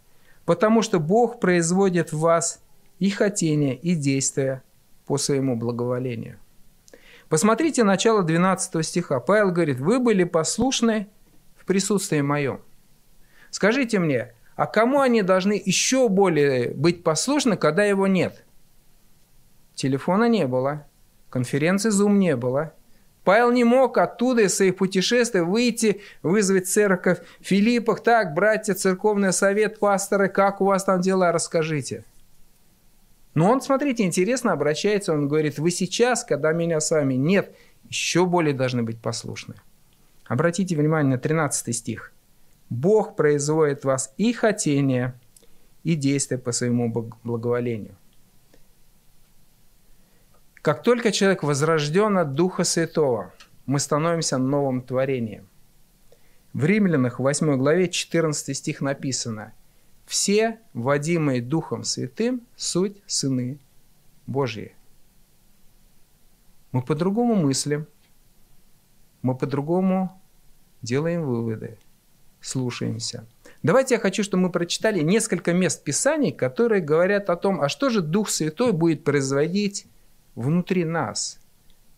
потому 0.49 0.81
что 0.81 0.99
Бог 0.99 1.39
производит 1.39 2.11
в 2.11 2.21
вас 2.21 2.63
и 2.97 3.11
хотение, 3.11 3.75
и 3.75 3.93
действия 3.93 4.63
по 5.05 5.19
своему 5.19 5.55
благоволению. 5.55 6.39
Посмотрите 7.29 7.83
начало 7.83 8.23
12 8.23 8.83
стиха. 8.83 9.19
Павел 9.19 9.51
говорит, 9.51 9.79
вы 9.79 9.99
были 9.99 10.23
послушны 10.23 11.07
в 11.55 11.65
присутствии 11.65 12.21
моем. 12.21 12.61
Скажите 13.51 13.99
мне, 13.99 14.33
а 14.55 14.65
кому 14.65 15.01
они 15.01 15.21
должны 15.21 15.61
еще 15.63 16.09
более 16.09 16.71
быть 16.71 17.03
послушны, 17.03 17.55
когда 17.55 17.83
его 17.83 18.07
нет? 18.07 18.43
Телефона 19.75 20.27
не 20.27 20.47
было, 20.47 20.87
конференции 21.29 21.91
Zoom 21.91 22.13
не 22.13 22.35
было– 22.35 22.73
Павел 23.23 23.51
не 23.51 23.63
мог 23.63 23.97
оттуда 23.97 24.43
из 24.43 24.55
своих 24.55 24.77
путешествий 24.77 25.41
выйти, 25.41 26.01
вызвать 26.23 26.67
церковь 26.67 27.19
Филиппах. 27.41 28.01
Так, 28.01 28.33
братья, 28.33 28.73
церковный 28.73 29.33
совет, 29.33 29.79
пасторы, 29.79 30.29
как 30.29 30.61
у 30.61 30.65
вас 30.65 30.83
там 30.83 31.01
дела, 31.01 31.31
расскажите. 31.31 32.05
Но 33.35 33.51
он, 33.51 33.61
смотрите, 33.61 34.03
интересно 34.03 34.53
обращается, 34.53 35.13
он 35.13 35.27
говорит, 35.27 35.59
вы 35.59 35.71
сейчас, 35.71 36.23
когда 36.23 36.51
меня 36.51 36.79
с 36.79 36.91
вами 36.91 37.13
нет, 37.13 37.55
еще 37.87 38.25
более 38.25 38.53
должны 38.53 38.83
быть 38.83 38.99
послушны. 38.99 39.55
Обратите 40.25 40.75
внимание 40.75 41.15
на 41.15 41.17
13 41.19 41.75
стих. 41.75 42.11
Бог 42.69 43.15
производит 43.15 43.83
вас 43.83 44.13
и 44.17 44.33
хотение, 44.33 45.13
и 45.83 45.95
действия 45.95 46.37
по 46.37 46.51
своему 46.51 46.91
благоволению. 47.23 47.95
Как 50.61 50.83
только 50.83 51.11
человек 51.11 51.43
возрожден 51.43 52.17
от 52.17 52.33
Духа 52.33 52.65
Святого, 52.65 53.31
мы 53.65 53.79
становимся 53.79 54.37
новым 54.37 54.81
творением. 54.81 55.47
В 56.51 56.65
Римлянах 56.65 57.19
8 57.19 57.55
главе 57.57 57.87
14 57.87 58.57
стих 58.57 58.81
написано 58.81 59.53
«Все, 60.05 60.59
водимые 60.73 61.41
Духом 61.41 61.83
Святым, 61.83 62.41
суть 62.57 62.97
сыны 63.05 63.59
Божьи». 64.27 64.75
Мы 66.73 66.81
по-другому 66.81 67.35
мыслим, 67.35 67.87
мы 69.21 69.35
по-другому 69.35 70.21
делаем 70.81 71.23
выводы, 71.23 71.77
слушаемся. 72.41 73.25
Давайте 73.63 73.95
я 73.95 73.99
хочу, 73.99 74.23
чтобы 74.23 74.43
мы 74.43 74.51
прочитали 74.51 74.99
несколько 74.99 75.53
мест 75.53 75.83
Писаний, 75.83 76.31
которые 76.31 76.81
говорят 76.81 77.29
о 77.29 77.37
том, 77.37 77.61
а 77.61 77.69
что 77.69 77.89
же 77.89 78.01
Дух 78.01 78.29
Святой 78.29 78.73
будет 78.73 79.03
производить 79.03 79.87
внутри 80.39 80.85
нас. 80.85 81.39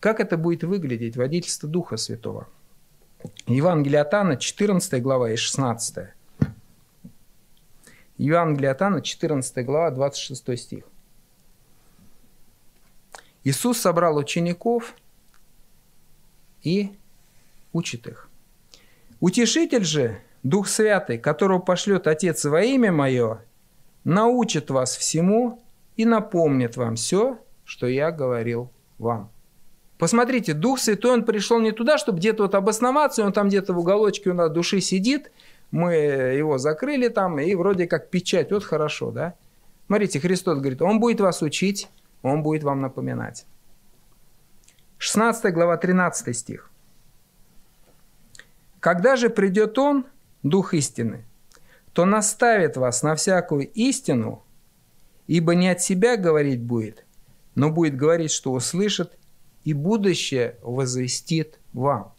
Как 0.00 0.18
это 0.18 0.36
будет 0.36 0.64
выглядеть, 0.64 1.16
водительство 1.16 1.68
Духа 1.68 1.96
Святого? 1.96 2.48
Евангелие 3.46 4.00
от 4.00 4.12
Анна, 4.14 4.36
14 4.36 5.00
глава 5.00 5.30
и 5.30 5.36
16. 5.36 6.08
Евангелие 8.18 8.70
от 8.72 8.82
Анна, 8.82 9.00
14 9.00 9.64
глава, 9.64 9.90
26 9.92 10.58
стих. 10.58 10.84
Иисус 13.44 13.78
собрал 13.78 14.16
учеников 14.16 14.94
и 16.62 16.92
учит 17.72 18.08
их. 18.08 18.28
Утешитель 19.20 19.84
же, 19.84 20.20
Дух 20.42 20.66
Святый, 20.66 21.18
которого 21.18 21.60
пошлет 21.60 22.08
Отец 22.08 22.44
во 22.44 22.62
имя 22.62 22.90
Мое, 22.90 23.44
научит 24.02 24.70
вас 24.70 24.96
всему 24.96 25.62
и 25.96 26.04
напомнит 26.04 26.76
вам 26.76 26.96
все, 26.96 27.38
что 27.72 27.86
я 27.86 28.10
говорил 28.10 28.70
вам. 28.98 29.30
Посмотрите, 29.96 30.52
Дух 30.52 30.78
Святой, 30.78 31.12
Он 31.12 31.24
пришел 31.24 31.58
не 31.58 31.72
туда, 31.72 31.96
чтобы 31.96 32.18
где-то 32.18 32.42
вот 32.42 32.54
обосноваться, 32.54 33.24
он 33.24 33.32
там 33.32 33.48
где-то 33.48 33.72
в 33.72 33.78
уголочке 33.78 34.28
у 34.28 34.34
нас 34.34 34.50
души 34.50 34.82
сидит, 34.82 35.32
мы 35.70 35.94
его 35.94 36.58
закрыли 36.58 37.08
там, 37.08 37.40
и 37.40 37.54
вроде 37.54 37.86
как 37.86 38.10
печать, 38.10 38.52
вот 38.52 38.62
хорошо, 38.62 39.10
да? 39.10 39.36
Смотрите, 39.86 40.20
Христос 40.20 40.58
говорит, 40.58 40.82
Он 40.82 41.00
будет 41.00 41.20
вас 41.20 41.40
учить, 41.40 41.88
Он 42.20 42.42
будет 42.42 42.62
вам 42.62 42.82
напоминать. 42.82 43.46
16 44.98 45.54
глава, 45.54 45.78
13 45.78 46.36
стих. 46.36 46.70
«Когда 48.80 49.16
же 49.16 49.30
придет 49.30 49.78
Он, 49.78 50.04
Дух 50.42 50.74
истины, 50.74 51.24
то 51.94 52.04
наставит 52.04 52.76
вас 52.76 53.02
на 53.02 53.14
всякую 53.14 53.66
истину, 53.70 54.42
ибо 55.26 55.54
не 55.54 55.70
от 55.70 55.80
себя 55.80 56.18
говорить 56.18 56.62
будет, 56.62 57.06
но 57.54 57.70
будет 57.70 57.96
говорить, 57.96 58.30
что 58.30 58.52
услышит, 58.52 59.12
и 59.64 59.72
будущее 59.74 60.56
возвестит 60.62 61.58
вам. 61.72 62.12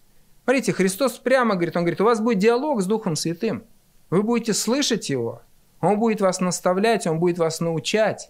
Смотрите, 0.44 0.74
Христос 0.74 1.14
прямо 1.18 1.56
говорит, 1.56 1.76
Он 1.76 1.84
говорит, 1.84 2.02
у 2.02 2.06
вас 2.06 2.20
будет 2.20 2.40
диалог 2.40 2.82
с 2.82 2.86
Духом 2.86 3.16
Святым. 3.16 3.64
Вы 4.10 4.24
будете 4.24 4.54
слышать 4.54 5.10
Его. 5.10 5.42
Он 5.82 6.00
будет 6.00 6.22
вас 6.22 6.40
наставлять, 6.40 7.08
Он 7.08 7.20
будет 7.20 7.38
вас 7.38 7.60
научать. 7.60 8.30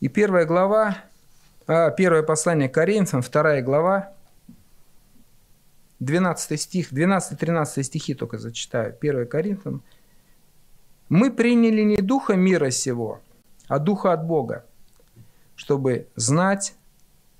И 0.00 0.08
первая 0.08 0.46
глава, 0.46 0.98
а, 1.66 1.90
первое 1.90 2.22
послание 2.22 2.68
Коринфянам, 2.68 3.22
вторая 3.22 3.62
глава, 3.62 4.12
12 6.00 6.60
стих, 6.60 6.92
12-13 6.92 7.82
стихи 7.82 8.14
только 8.14 8.38
зачитаю. 8.38 8.96
1 9.00 9.26
Коринфянам. 9.26 9.82
«Мы 11.08 11.30
приняли 11.30 11.82
не 11.82 11.96
духа 11.96 12.34
мира 12.34 12.70
сего, 12.70 13.20
а 13.66 13.78
духа 13.78 14.12
от 14.12 14.26
Бога, 14.26 14.64
чтобы 15.56 16.08
знать 16.16 16.74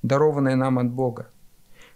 дарованное 0.02 0.56
нам 0.56 0.78
от 0.78 0.90
Бога. 0.90 1.30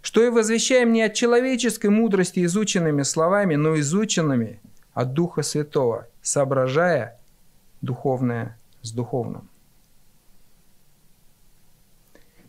Что 0.01 0.23
и 0.23 0.29
возвещаем 0.29 0.91
не 0.91 1.01
от 1.01 1.13
человеческой 1.13 1.89
мудрости 1.89 2.43
изученными 2.43 3.03
словами, 3.03 3.55
но 3.55 3.79
изученными 3.79 4.59
от 4.93 5.13
Духа 5.13 5.43
Святого, 5.43 6.07
соображая 6.21 7.19
духовное 7.81 8.57
с 8.81 8.91
духовным. 8.91 9.49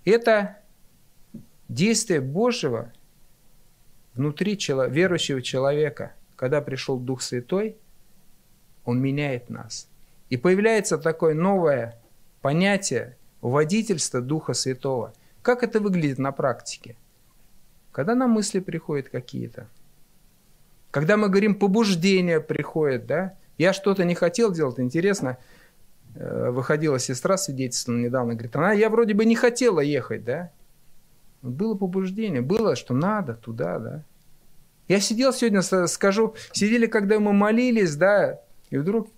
Это 0.04 0.58
действие 1.68 2.20
Божьего 2.20 2.92
внутри 4.14 4.58
верующего 4.58 5.40
человека, 5.40 6.12
когда 6.37 6.60
пришел 6.60 6.98
Дух 6.98 7.22
Святой, 7.22 7.76
он 8.84 9.00
меняет 9.00 9.50
нас. 9.50 9.88
И 10.30 10.36
появляется 10.36 10.98
такое 10.98 11.34
новое 11.34 12.00
понятие 12.42 13.16
водительства 13.40 14.20
Духа 14.20 14.54
Святого– 14.54 15.12
как 15.44 15.62
это 15.62 15.78
выглядит 15.78 16.18
на 16.18 16.32
практике? 16.32 16.96
Когда 17.92 18.14
нам 18.14 18.30
мысли 18.30 18.60
приходят 18.60 19.10
какие-то. 19.10 19.68
Когда 20.90 21.18
мы 21.18 21.28
говорим, 21.28 21.54
побуждение 21.54 22.40
приходит, 22.40 23.04
да? 23.04 23.34
Я 23.58 23.74
что-то 23.74 24.04
не 24.04 24.14
хотел 24.14 24.50
делать, 24.50 24.80
интересно, 24.80 25.36
э, 26.14 26.50
выходила 26.50 26.98
сестра 26.98 27.36
свидетельствовала 27.36 28.00
недавно, 28.00 28.32
говорит, 28.32 28.56
она, 28.56 28.72
я 28.72 28.88
вроде 28.88 29.12
бы 29.12 29.26
не 29.26 29.36
хотела 29.36 29.80
ехать, 29.80 30.24
да? 30.24 30.50
Было 31.42 31.74
побуждение, 31.74 32.40
было, 32.40 32.74
что 32.74 32.94
надо 32.94 33.34
туда, 33.34 33.78
да? 33.78 34.02
Я 34.88 34.98
сидел 34.98 35.34
сегодня, 35.34 35.60
скажу, 35.88 36.34
сидели, 36.52 36.86
когда 36.86 37.20
мы 37.20 37.34
молились, 37.34 37.96
да, 37.96 38.40
и 38.74 38.78
вдруг 38.78 39.08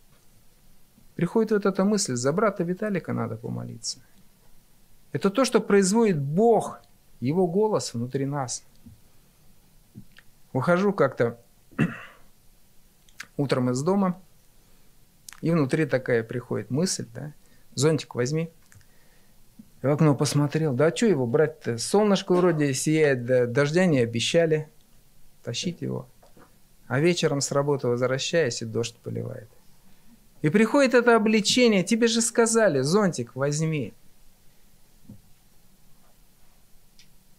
приходит 1.14 1.52
вот 1.52 1.64
эта 1.64 1.82
мысль, 1.82 2.14
за 2.14 2.30
брата 2.30 2.62
Виталика 2.62 3.14
надо 3.14 3.36
помолиться. 3.36 4.00
Это 5.12 5.30
то, 5.30 5.46
что 5.46 5.62
производит 5.62 6.20
Бог, 6.20 6.82
Его 7.20 7.46
голос 7.46 7.94
внутри 7.94 8.26
нас. 8.26 8.64
Выхожу 10.52 10.92
как-то 10.92 11.40
утром 13.38 13.70
из 13.70 13.82
дома, 13.82 14.20
и 15.40 15.50
внутри 15.50 15.86
такая 15.86 16.22
приходит 16.22 16.70
мысль, 16.70 17.06
да, 17.14 17.32
зонтик 17.74 18.14
возьми. 18.14 18.50
в 19.80 19.88
окно 19.88 20.14
посмотрел, 20.14 20.74
да 20.74 20.88
а 20.88 20.94
что 20.94 21.06
его 21.06 21.26
брать-то? 21.26 21.78
Солнышко 21.78 22.34
вроде 22.34 22.74
сияет, 22.74 23.24
да, 23.24 23.46
дождя 23.46 23.86
не 23.86 24.00
обещали. 24.00 24.68
Тащить 25.42 25.80
его. 25.80 26.08
А 26.88 27.00
вечером 27.00 27.40
с 27.40 27.50
работы 27.52 27.88
возвращаясь, 27.88 28.62
и 28.62 28.64
дождь 28.64 28.96
поливает. 29.02 29.48
И 30.42 30.48
приходит 30.48 30.94
это 30.94 31.16
обличение, 31.16 31.82
тебе 31.82 32.06
же 32.06 32.20
сказали, 32.20 32.80
зонтик 32.80 33.34
возьми. 33.34 33.94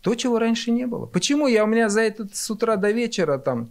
То, 0.01 0.15
чего 0.15 0.39
раньше 0.39 0.71
не 0.71 0.85
было. 0.85 1.05
Почему 1.05 1.47
я 1.47 1.63
у 1.63 1.67
меня 1.67 1.89
за 1.89 2.01
этот 2.01 2.35
с 2.35 2.49
утра 2.49 2.75
до 2.75 2.91
вечера 2.91 3.37
там, 3.37 3.69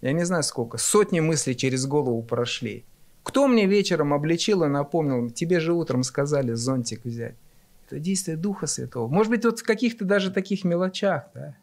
я 0.00 0.12
не 0.12 0.24
знаю 0.24 0.42
сколько, 0.42 0.78
сотни 0.78 1.20
мыслей 1.20 1.56
через 1.56 1.86
голову 1.86 2.22
прошли. 2.22 2.84
Кто 3.22 3.48
мне 3.48 3.66
вечером 3.66 4.12
обличил 4.12 4.64
и 4.64 4.68
напомнил, 4.68 5.30
тебе 5.30 5.60
же 5.60 5.72
утром 5.72 6.02
сказали 6.02 6.52
зонтик 6.52 7.04
взять. 7.04 7.36
Это 7.86 7.98
действие 7.98 8.36
Духа 8.36 8.66
Святого. 8.66 9.08
Может 9.08 9.30
быть, 9.30 9.44
вот 9.44 9.60
в 9.60 9.64
каких-то 9.64 10.04
даже 10.04 10.30
таких 10.30 10.64
мелочах, 10.64 11.24
да. 11.34 11.56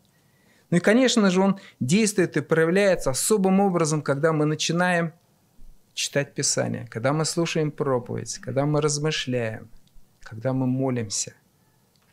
Ну 0.71 0.77
и, 0.77 0.79
конечно 0.79 1.29
же, 1.29 1.41
он 1.41 1.59
действует 1.81 2.37
и 2.37 2.41
проявляется 2.41 3.11
особым 3.11 3.59
образом, 3.59 4.01
когда 4.01 4.31
мы 4.31 4.45
начинаем 4.45 5.13
читать 5.93 6.33
Писание, 6.33 6.87
когда 6.89 7.11
мы 7.11 7.25
слушаем 7.25 7.71
проповедь, 7.71 8.39
когда 8.39 8.65
мы 8.65 8.79
размышляем, 8.79 9.69
когда 10.21 10.53
мы 10.53 10.65
молимся. 10.65 11.33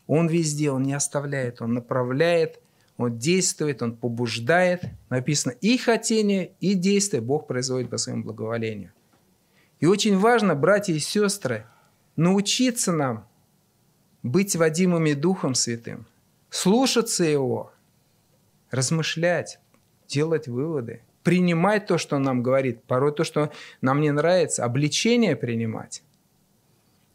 Он 0.09 0.27
везде, 0.27 0.73
Он 0.73 0.83
не 0.83 0.94
оставляет, 0.94 1.62
Он 1.62 1.73
направляет, 1.75 2.61
Он 2.97 3.16
действует, 3.16 3.81
Он 3.81 3.97
побуждает. 3.97 4.83
Написано 5.09 5.53
и 5.61 5.79
хотение, 5.79 6.53
и 6.59 6.75
действие 6.75 7.21
Бог 7.21 7.47
производит 7.47 7.90
по 7.90 7.97
своему 7.97 8.25
благоволению. 8.25 8.92
И 9.79 9.87
очень 9.87 10.18
важно, 10.18 10.57
братья 10.57 10.92
и 10.92 10.99
сестры, 10.99 11.64
научиться 12.16 12.90
нам 12.90 13.29
быть 14.25 14.57
водимыми 14.57 15.12
Духом 15.12 15.55
Святым, 15.55 16.07
слушаться 16.51 17.23
Его, 17.23 17.73
размышлять, 18.70 19.61
делать 20.07 20.48
выводы, 20.48 21.02
принимать 21.22 21.87
то, 21.87 21.98
что 21.98 22.16
Он 22.16 22.22
нам 22.22 22.42
говорит, 22.42 22.85
порой 22.85 23.12
то, 23.12 23.24
что 23.24 23.52
нам 23.81 24.00
не 24.00 24.11
нравится, 24.11 24.64
обличение 24.64 25.37
принимать. 25.37 26.02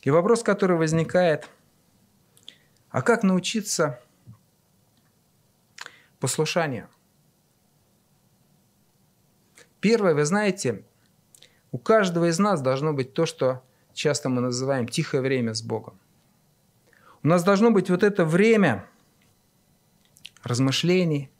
И 0.04 0.12
вопрос, 0.12 0.44
который 0.44 0.78
возникает– 0.78 1.50
а 2.94 3.02
как 3.02 3.24
научиться 3.24 4.00
послушанию? 6.20 6.88
Первое, 9.80 10.14
вы 10.14 10.26
знаете, 10.26 10.86
у 11.72 11.80
каждого 11.80 12.30
из 12.30 12.38
нас 12.38 12.62
должно 12.62 12.94
быть 12.94 13.16
то, 13.16 13.26
что 13.26 13.64
часто 13.94 14.30
мы 14.30 14.42
называем 14.42 14.88
тихое 14.88 15.24
время 15.24 15.56
с 15.56 15.64
Богом. 15.64 16.00
У 17.24 17.28
нас 17.28 17.44
должно 17.44 17.72
быть 17.72 17.90
вот 17.90 18.04
это 18.04 18.26
время 18.26 18.88
размышлений, 20.44 21.32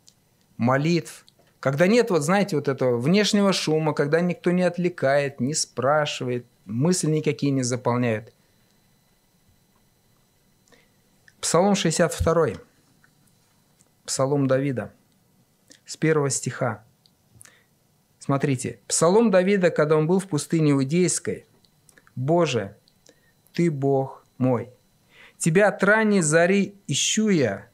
молитв, 0.58 1.26
когда 1.64 1.88
нет, 1.88 2.10
вот 2.10 2.24
знаете, 2.24 2.58
вот 2.58 2.68
этого 2.68 2.98
внешнего 2.98 3.54
шума, 3.54 3.94
когда 3.94 4.20
никто 4.20 4.52
не 4.52 4.64
отвлекает, 4.64 5.40
не 5.40 5.54
спрашивает, 5.54 6.46
мысли 6.66 7.10
никакие 7.10 7.54
не 7.54 7.64
заполняют. 7.64 8.34
Псалом 11.40 11.76
62. 11.76 12.60
Псалом 14.06 14.48
Давида. 14.48 14.92
С 15.86 15.96
первого 15.96 16.30
стиха. 16.30 16.84
Смотрите. 18.20 18.80
Псалом 18.88 19.32
Давида, 19.32 19.70
когда 19.70 19.96
он 19.96 20.06
был 20.06 20.20
в 20.20 20.28
пустыне 20.28 20.72
Иудейской. 20.72 21.46
«Боже, 22.16 22.76
Ты 23.54 23.72
Бог 23.72 24.26
мой. 24.38 24.70
Тебя 25.38 25.70
от 25.70 25.84
ранней 25.84 26.22
зари 26.22 26.76
ищу 26.88 27.30
я. 27.30 27.70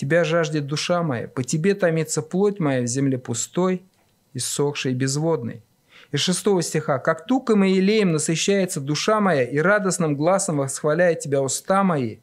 Тебя 0.00 0.24
жаждет 0.24 0.66
душа 0.66 1.02
моя. 1.02 1.28
По 1.28 1.44
Тебе 1.44 1.74
томится 1.74 2.22
плоть 2.22 2.58
моя 2.58 2.80
в 2.80 2.86
земле 2.86 3.18
пустой, 3.18 3.84
иссохшей 4.32 4.92
и 4.92 4.94
безводной». 4.94 5.62
Из 6.10 6.20
шестого 6.20 6.62
стиха. 6.62 6.98
«Как 6.98 7.26
туком 7.26 7.64
и 7.64 7.72
елеем 7.72 8.12
насыщается 8.12 8.80
душа 8.80 9.20
моя, 9.20 9.42
и 9.42 9.58
радостным 9.58 10.16
глазом 10.16 10.56
восхваляет 10.56 11.20
Тебя 11.20 11.42
уста 11.42 11.84
мои, 11.84 12.20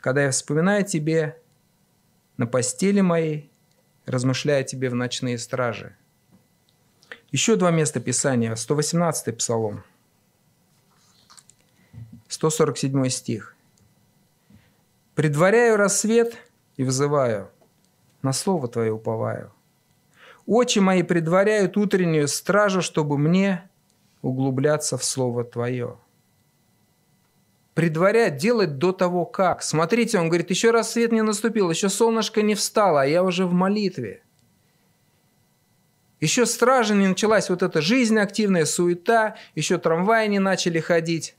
когда 0.00 0.24
я 0.24 0.30
вспоминаю 0.30 0.84
тебе 0.84 1.40
на 2.36 2.46
постели 2.46 3.00
моей, 3.00 3.50
размышляя 4.04 4.62
тебе 4.62 4.90
в 4.90 4.94
ночные 4.94 5.38
стражи. 5.38 5.96
Еще 7.30 7.56
два 7.56 7.70
места 7.70 8.00
Писания. 8.00 8.54
118 8.54 9.34
Псалом. 9.38 9.82
147 12.28 13.08
стих. 13.08 13.56
«Предваряю 15.14 15.78
рассвет 15.78 16.36
и 16.78 16.84
взываю, 16.84 17.50
на 18.22 18.32
слово 18.32 18.68
Твое 18.68 18.92
уповаю. 18.92 19.52
Очи 20.46 20.78
мои 20.78 21.02
предваряют 21.02 21.76
утреннюю 21.76 22.26
стражу, 22.26 22.80
чтобы 22.80 23.18
мне 23.18 23.68
углубляться 24.22 24.96
в 24.96 25.04
Слово 25.04 25.44
Твое» 25.44 25.98
предварять, 27.78 28.38
делать 28.38 28.78
до 28.78 28.90
того 28.90 29.24
как. 29.24 29.62
Смотрите, 29.62 30.18
он 30.18 30.26
говорит, 30.26 30.50
еще 30.50 30.72
раз 30.72 30.90
свет 30.90 31.12
не 31.12 31.22
наступил, 31.22 31.70
еще 31.70 31.88
солнышко 31.88 32.42
не 32.42 32.56
встало, 32.56 33.02
а 33.02 33.06
я 33.06 33.22
уже 33.22 33.46
в 33.46 33.52
молитве. 33.52 34.20
Еще 36.18 36.44
стража 36.44 36.94
не 36.94 37.06
началась, 37.06 37.48
вот 37.48 37.62
эта 37.62 37.80
жизнь 37.80 38.18
активная, 38.18 38.64
суета, 38.64 39.36
еще 39.54 39.78
трамваи 39.78 40.26
не 40.26 40.40
начали 40.40 40.80
ходить. 40.80 41.36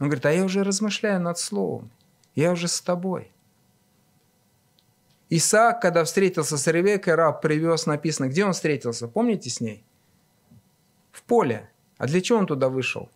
Он 0.00 0.06
говорит, 0.06 0.24
а 0.24 0.32
я 0.32 0.44
уже 0.44 0.64
размышляю 0.64 1.20
над 1.20 1.36
словом, 1.36 1.90
я 2.34 2.50
уже 2.50 2.66
с 2.66 2.80
тобой. 2.80 3.31
Исаак, 5.34 5.80
когда 5.80 6.04
встретился 6.04 6.58
с 6.58 6.66
Ревекой, 6.66 7.14
раб 7.14 7.40
привез, 7.40 7.86
написано, 7.86 8.28
где 8.28 8.44
он 8.44 8.52
встретился, 8.52 9.08
помните 9.08 9.48
с 9.48 9.62
ней? 9.62 9.82
В 11.10 11.22
поле. 11.22 11.70
А 11.96 12.06
для 12.06 12.20
чего 12.20 12.38
он 12.38 12.46
туда 12.46 12.68
вышел? 12.68 13.08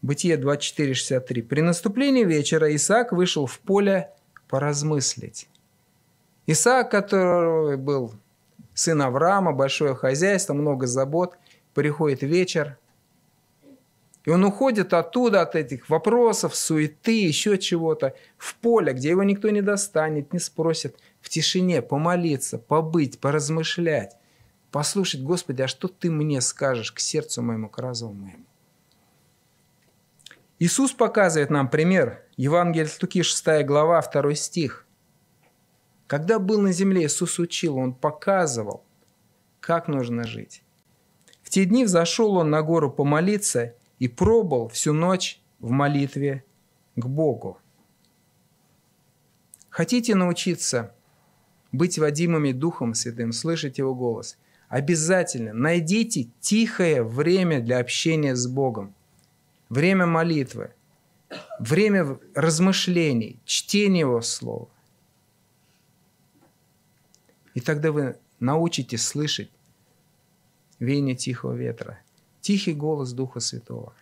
Бытие 0.00 0.36
24.63. 0.36 1.42
При 1.42 1.62
наступлении 1.62 2.22
вечера 2.22 2.72
Исаак 2.76 3.10
вышел 3.10 3.46
в 3.46 3.58
поле 3.58 4.12
поразмыслить. 4.48 5.48
Исаак, 6.46 6.92
который 6.92 7.76
был 7.76 8.14
сын 8.74 9.02
Авраама, 9.02 9.52
большое 9.52 9.96
хозяйство, 9.96 10.54
много 10.54 10.86
забот, 10.86 11.36
приходит 11.74 12.22
вечер, 12.22 12.78
и 14.28 14.30
он 14.30 14.44
уходит 14.44 14.92
оттуда, 14.92 15.40
от 15.40 15.54
этих 15.54 15.88
вопросов, 15.88 16.54
суеты, 16.54 17.18
еще 17.18 17.56
чего-то, 17.56 18.14
в 18.36 18.56
поле, 18.56 18.92
где 18.92 19.08
его 19.08 19.22
никто 19.22 19.48
не 19.48 19.62
достанет, 19.62 20.34
не 20.34 20.38
спросит, 20.38 20.98
в 21.22 21.30
тишине 21.30 21.80
помолиться, 21.80 22.58
побыть, 22.58 23.20
поразмышлять, 23.20 24.18
послушать, 24.70 25.22
Господи, 25.22 25.62
а 25.62 25.66
что 25.66 25.88
Ты 25.88 26.10
мне 26.10 26.42
скажешь 26.42 26.92
к 26.92 26.98
сердцу 26.98 27.40
моему, 27.40 27.70
к 27.70 27.78
разуму 27.78 28.12
моему? 28.12 28.44
Иисус 30.58 30.92
показывает 30.92 31.48
нам 31.48 31.70
пример. 31.70 32.22
Евангелие 32.36 32.84
от 32.84 33.02
Луки, 33.02 33.22
6 33.22 33.64
глава, 33.64 34.02
2 34.02 34.34
стих. 34.34 34.86
Когда 36.06 36.38
был 36.38 36.60
на 36.60 36.72
земле, 36.72 37.06
Иисус 37.06 37.38
учил, 37.38 37.78
Он 37.78 37.94
показывал, 37.94 38.84
как 39.60 39.88
нужно 39.88 40.24
жить. 40.24 40.62
В 41.42 41.48
те 41.48 41.64
дни 41.64 41.86
взошел 41.86 42.36
Он 42.36 42.50
на 42.50 42.60
гору 42.60 42.90
помолиться 42.90 43.72
и 43.98 44.08
пробыл 44.08 44.68
всю 44.68 44.92
ночь 44.92 45.40
в 45.60 45.70
молитве 45.70 46.44
к 46.96 47.06
Богу. 47.06 47.58
Хотите 49.70 50.14
научиться 50.14 50.94
быть 51.72 51.98
водимыми 51.98 52.52
Духом 52.52 52.94
Святым, 52.94 53.32
слышать 53.32 53.78
Его 53.78 53.94
голос? 53.94 54.38
Обязательно 54.68 55.52
найдите 55.52 56.28
тихое 56.40 57.02
время 57.02 57.60
для 57.60 57.78
общения 57.78 58.34
с 58.34 58.46
Богом 58.46 58.94
время 59.68 60.06
молитвы, 60.06 60.72
время 61.58 62.18
размышлений, 62.34 63.40
чтения 63.44 64.00
Его 64.00 64.20
Слова. 64.20 64.68
И 67.54 67.60
тогда 67.60 67.92
вы 67.92 68.16
научитесь 68.40 69.06
слышать 69.06 69.50
веяние 70.78 71.16
тихого 71.16 71.54
ветра, 71.54 72.00
тихий 72.48 72.72
голос 72.72 73.12
Духа 73.12 73.40
Святого. 73.40 73.92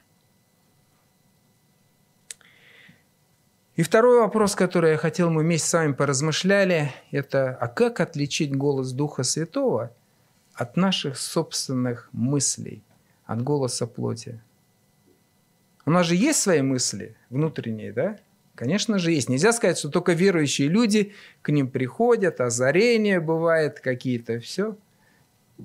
И 3.75 3.83
второй 3.83 4.21
вопрос, 4.21 4.55
который 4.55 4.93
я 4.93 4.97
хотел, 4.99 5.31
мы 5.31 5.43
вместе 5.43 5.67
с 5.67 5.73
вами 5.73 5.95
поразмышляли, 5.95 6.93
это 7.11 7.57
а 7.57 7.67
как 7.67 7.99
отличить 7.99 8.55
голос 8.55 8.93
Духа 8.93 9.25
Святого 9.25 9.91
от 10.55 10.77
наших 10.77 11.19
собственных 11.19 12.09
мыслей, 12.13 12.85
от 13.25 13.43
голоса 13.43 13.89
плоти? 13.89 14.41
У 15.85 15.91
нас 15.91 16.07
же 16.07 16.15
есть 16.15 16.41
свои 16.41 16.63
мысли 16.63 17.17
внутренние, 17.31 17.93
да? 17.93 18.17
Конечно 18.55 19.01
же 19.01 19.11
есть. 19.11 19.29
Нельзя 19.29 19.53
сказать, 19.53 19.77
что 19.77 19.89
только 19.89 20.13
верующие 20.13 20.69
люди 20.69 21.15
к 21.43 21.49
ним 21.49 21.69
приходят, 21.69 22.41
озарения 22.41 23.21
бывает 23.21 23.81
какие-то, 23.81 24.39
все. 24.39 24.77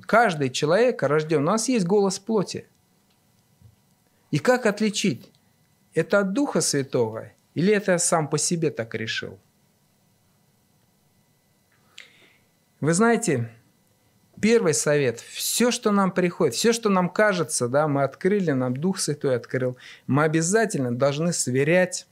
Каждый 0.07 0.49
человек 0.49 1.03
рожден. 1.03 1.43
У 1.43 1.45
нас 1.45 1.69
есть 1.69 1.85
голос 1.85 2.17
плоти. 2.17 2.65
И 4.31 4.39
как 4.39 4.65
отличить? 4.65 5.31
Это 5.93 6.19
от 6.19 6.33
Духа 6.33 6.61
Святого 6.61 7.31
или 7.53 7.73
это 7.73 7.93
я 7.93 7.99
сам 7.99 8.29
по 8.29 8.37
себе 8.37 8.71
так 8.71 8.95
решил? 8.95 9.39
Вы 12.79 12.93
знаете, 12.93 13.51
Первый 14.41 14.73
совет. 14.73 15.19
Все, 15.19 15.69
что 15.69 15.91
нам 15.91 16.11
приходит, 16.11 16.55
все, 16.55 16.73
что 16.73 16.89
нам 16.89 17.09
кажется, 17.09 17.67
да, 17.67 17.87
мы 17.87 18.01
открыли, 18.01 18.51
нам 18.51 18.75
Дух 18.75 18.99
Святой 18.99 19.35
открыл, 19.35 19.77
мы 20.07 20.23
обязательно 20.23 20.91
должны 20.91 21.31
сверять 21.31 22.07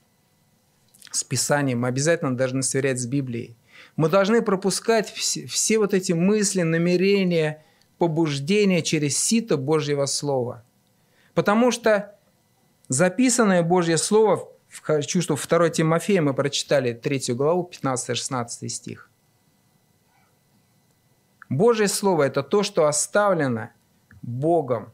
с 1.10 1.24
Писанием, 1.24 1.80
мы 1.80 1.88
обязательно 1.88 2.36
должны 2.36 2.62
сверять 2.62 3.00
с 3.00 3.06
Библией. 3.06 3.56
Мы 3.96 4.08
должны 4.08 4.42
пропускать 4.42 5.10
все, 5.10 5.44
все 5.46 5.78
вот 5.80 5.92
эти 5.92 6.12
мысли, 6.12 6.62
намерения, 6.62 7.64
побуждения 7.98 8.82
через 8.82 9.18
сито 9.18 9.56
Божьего 9.56 10.06
Слова. 10.06 10.64
Потому 11.40 11.70
что 11.70 12.14
записанное 12.88 13.62
Божье 13.62 13.96
Слово, 13.96 14.46
хочу, 14.82 15.22
чтобы 15.22 15.40
2 15.40 15.70
Тимофея 15.70 16.20
мы 16.20 16.34
прочитали 16.34 16.92
3 16.92 17.32
главу, 17.32 17.70
15-16 17.82 18.68
стих. 18.68 19.08
Божье 21.48 21.88
Слово– 21.88 22.24
это 22.24 22.42
то, 22.42 22.62
что 22.62 22.84
оставлено 22.84 23.70
Богом 24.20 24.92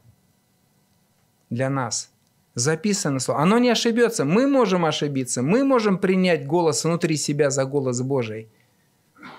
для 1.49 1.69
нас. 1.69 2.13
Записано 2.55 3.19
Слово. 3.19 3.41
Оно 3.41 3.57
не 3.57 3.69
ошибется. 3.69 4.23
Мы 4.23 4.47
можем 4.47 4.85
ошибиться. 4.85 5.41
Мы 5.41 5.65
можем 5.65 5.97
принять 5.97 6.47
голос 6.47 6.85
внутри 6.85 7.17
себя 7.17 7.49
за 7.49 7.65
голос 7.65 8.01
Божий. 8.01 8.47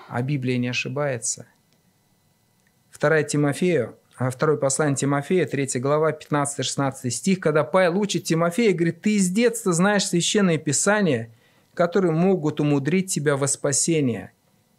А 0.09 0.21
Библия 0.21 0.59
не 0.59 0.67
ошибается. 0.67 1.47
2 2.99 3.23
Тимофею, 3.23 3.97
второй 4.29 4.57
послание 4.57 4.95
Тимофея, 4.95 5.45
3 5.45 5.79
глава, 5.79 6.11
15-16 6.11 7.09
стих, 7.09 7.39
когда 7.39 7.63
Павел 7.63 7.99
учит 7.99 8.25
Тимофея, 8.25 8.73
говорит, 8.73 9.01
ты 9.01 9.15
из 9.15 9.29
детства 9.29 9.71
знаешь 9.71 10.05
священные 10.05 10.57
писания, 10.57 11.29
которые 11.73 12.11
могут 12.11 12.59
умудрить 12.59 13.11
тебя 13.11 13.37
во 13.37 13.47
спасение, 13.47 14.31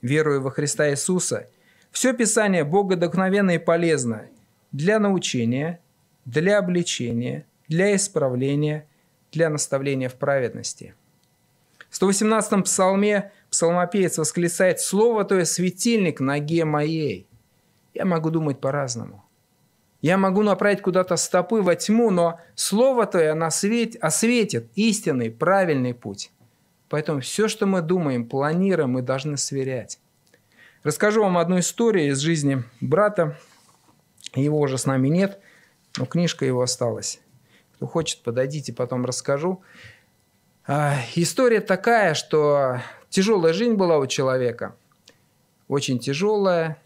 веруя 0.03 0.40
во 0.40 0.50
Христа 0.50 0.90
Иисуса– 0.90 1.46
все 1.90 2.12
Писание 2.12 2.64
богодохновенно 2.64 3.53
и 3.53 3.59
полезно 3.59 4.29
для 4.72 4.98
научения, 4.98 5.81
для 6.24 6.59
обличения, 6.59 7.46
для 7.68 7.94
исправления, 7.96 8.87
для 9.33 9.50
наставления 9.50 10.09
в 10.09 10.14
праведности. 10.14 10.94
В 11.88 12.00
118-м 12.00 12.62
псалме 12.62 13.33
псалмопеец 13.50 14.18
восклицает 14.18 14.81
«Слово 14.81 15.24
то 15.24 15.37
есть 15.37 15.53
светильник 15.53 16.20
ноге 16.20 16.64
моей». 16.64 17.26
Я 17.92 18.05
могу 18.05 18.31
думать 18.31 18.61
по-разному. 18.61 19.24
Я 20.01 20.17
могу 20.17 20.43
направить 20.43 20.81
куда-то 20.81 21.17
стопы 21.17 21.61
во 21.61 21.77
тьму, 21.77 22.11
но 22.11 22.41
Слово 22.55 23.07
Твое 23.07 23.33
она 23.33 23.51
свет, 23.51 23.97
осветит 24.01 24.71
истинный, 24.75 25.31
правильный 25.31 25.93
путь. 25.93 26.31
Поэтому 26.89 27.21
все, 27.21 27.49
что 27.49 27.67
мы 27.67 27.83
думаем, 27.83 28.27
планируем, 28.27 28.93
мы 28.93 29.03
должны 29.03 29.37
сверять. 29.37 29.99
Расскажу 30.83 31.23
вам 31.23 31.37
одну 31.37 31.59
историю 31.59 32.11
из 32.11 32.19
жизни 32.19 32.65
брата. 32.81 33.37
Его 34.35 34.59
уже 34.59 34.79
с 34.79 34.87
нами 34.87 35.09
нет, 35.09 35.39
но 35.99 36.07
книжка 36.07 36.47
его 36.47 36.63
осталась. 36.63 37.21
Кто 37.75 37.87
хочет, 37.87 38.23
подойдите, 38.23 38.73
потом 38.73 39.05
расскажу. 39.05 39.63
А, 40.67 40.97
история 41.15 41.61
такая, 41.61 42.15
что 42.15 42.81
тяжелая 43.11 43.53
жизнь 43.53 43.75
была 43.75 43.99
у 43.99 44.07
человека. 44.07 44.75
Очень 45.69 45.99
тяжелая. 45.99 46.79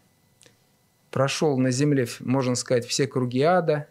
Прошел 1.14 1.56
на 1.58 1.70
земле, 1.70 2.08
можно 2.18 2.56
сказать, 2.56 2.84
все 2.84 3.06
круги 3.06 3.40
ада. 3.40 3.86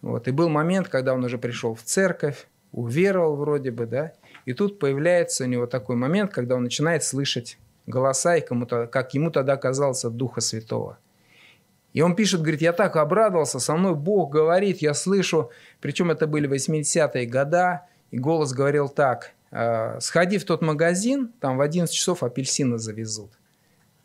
Вот. 0.00 0.28
И 0.28 0.30
был 0.30 0.48
момент, 0.48 0.88
когда 0.88 1.12
он 1.12 1.22
уже 1.22 1.36
пришел 1.36 1.74
в 1.74 1.82
церковь, 1.82 2.46
уверовал 2.72 3.36
вроде 3.36 3.70
бы, 3.70 3.84
да. 3.84 4.12
И 4.46 4.54
тут 4.54 4.78
появляется 4.78 5.44
у 5.44 5.46
него 5.46 5.66
такой 5.66 5.96
момент, 5.96 6.32
когда 6.32 6.54
он 6.54 6.62
начинает 6.62 7.04
слышать 7.04 7.58
голоса, 7.86 8.36
и 8.36 8.40
кому-то, 8.40 8.86
как 8.86 9.12
ему 9.12 9.30
тогда 9.30 9.58
казалось, 9.58 10.04
Духа 10.04 10.40
Святого. 10.40 10.96
И 11.92 12.00
он 12.00 12.16
пишет, 12.16 12.40
говорит, 12.40 12.62
я 12.62 12.72
так 12.72 12.96
обрадовался, 12.96 13.60
со 13.60 13.76
мной 13.76 13.94
Бог 13.94 14.32
говорит, 14.32 14.78
я 14.78 14.94
слышу, 14.94 15.50
причем 15.82 16.10
это 16.10 16.26
были 16.26 16.48
80-е 16.48 17.26
года, 17.26 17.82
и 18.10 18.16
голос 18.16 18.54
говорил 18.54 18.88
так, 18.88 19.32
«Э, 19.50 20.00
сходи 20.00 20.38
в 20.38 20.46
тот 20.46 20.62
магазин, 20.62 21.30
там 21.40 21.58
в 21.58 21.60
11 21.60 21.94
часов 21.94 22.22
апельсины 22.22 22.78
завезут. 22.78 23.32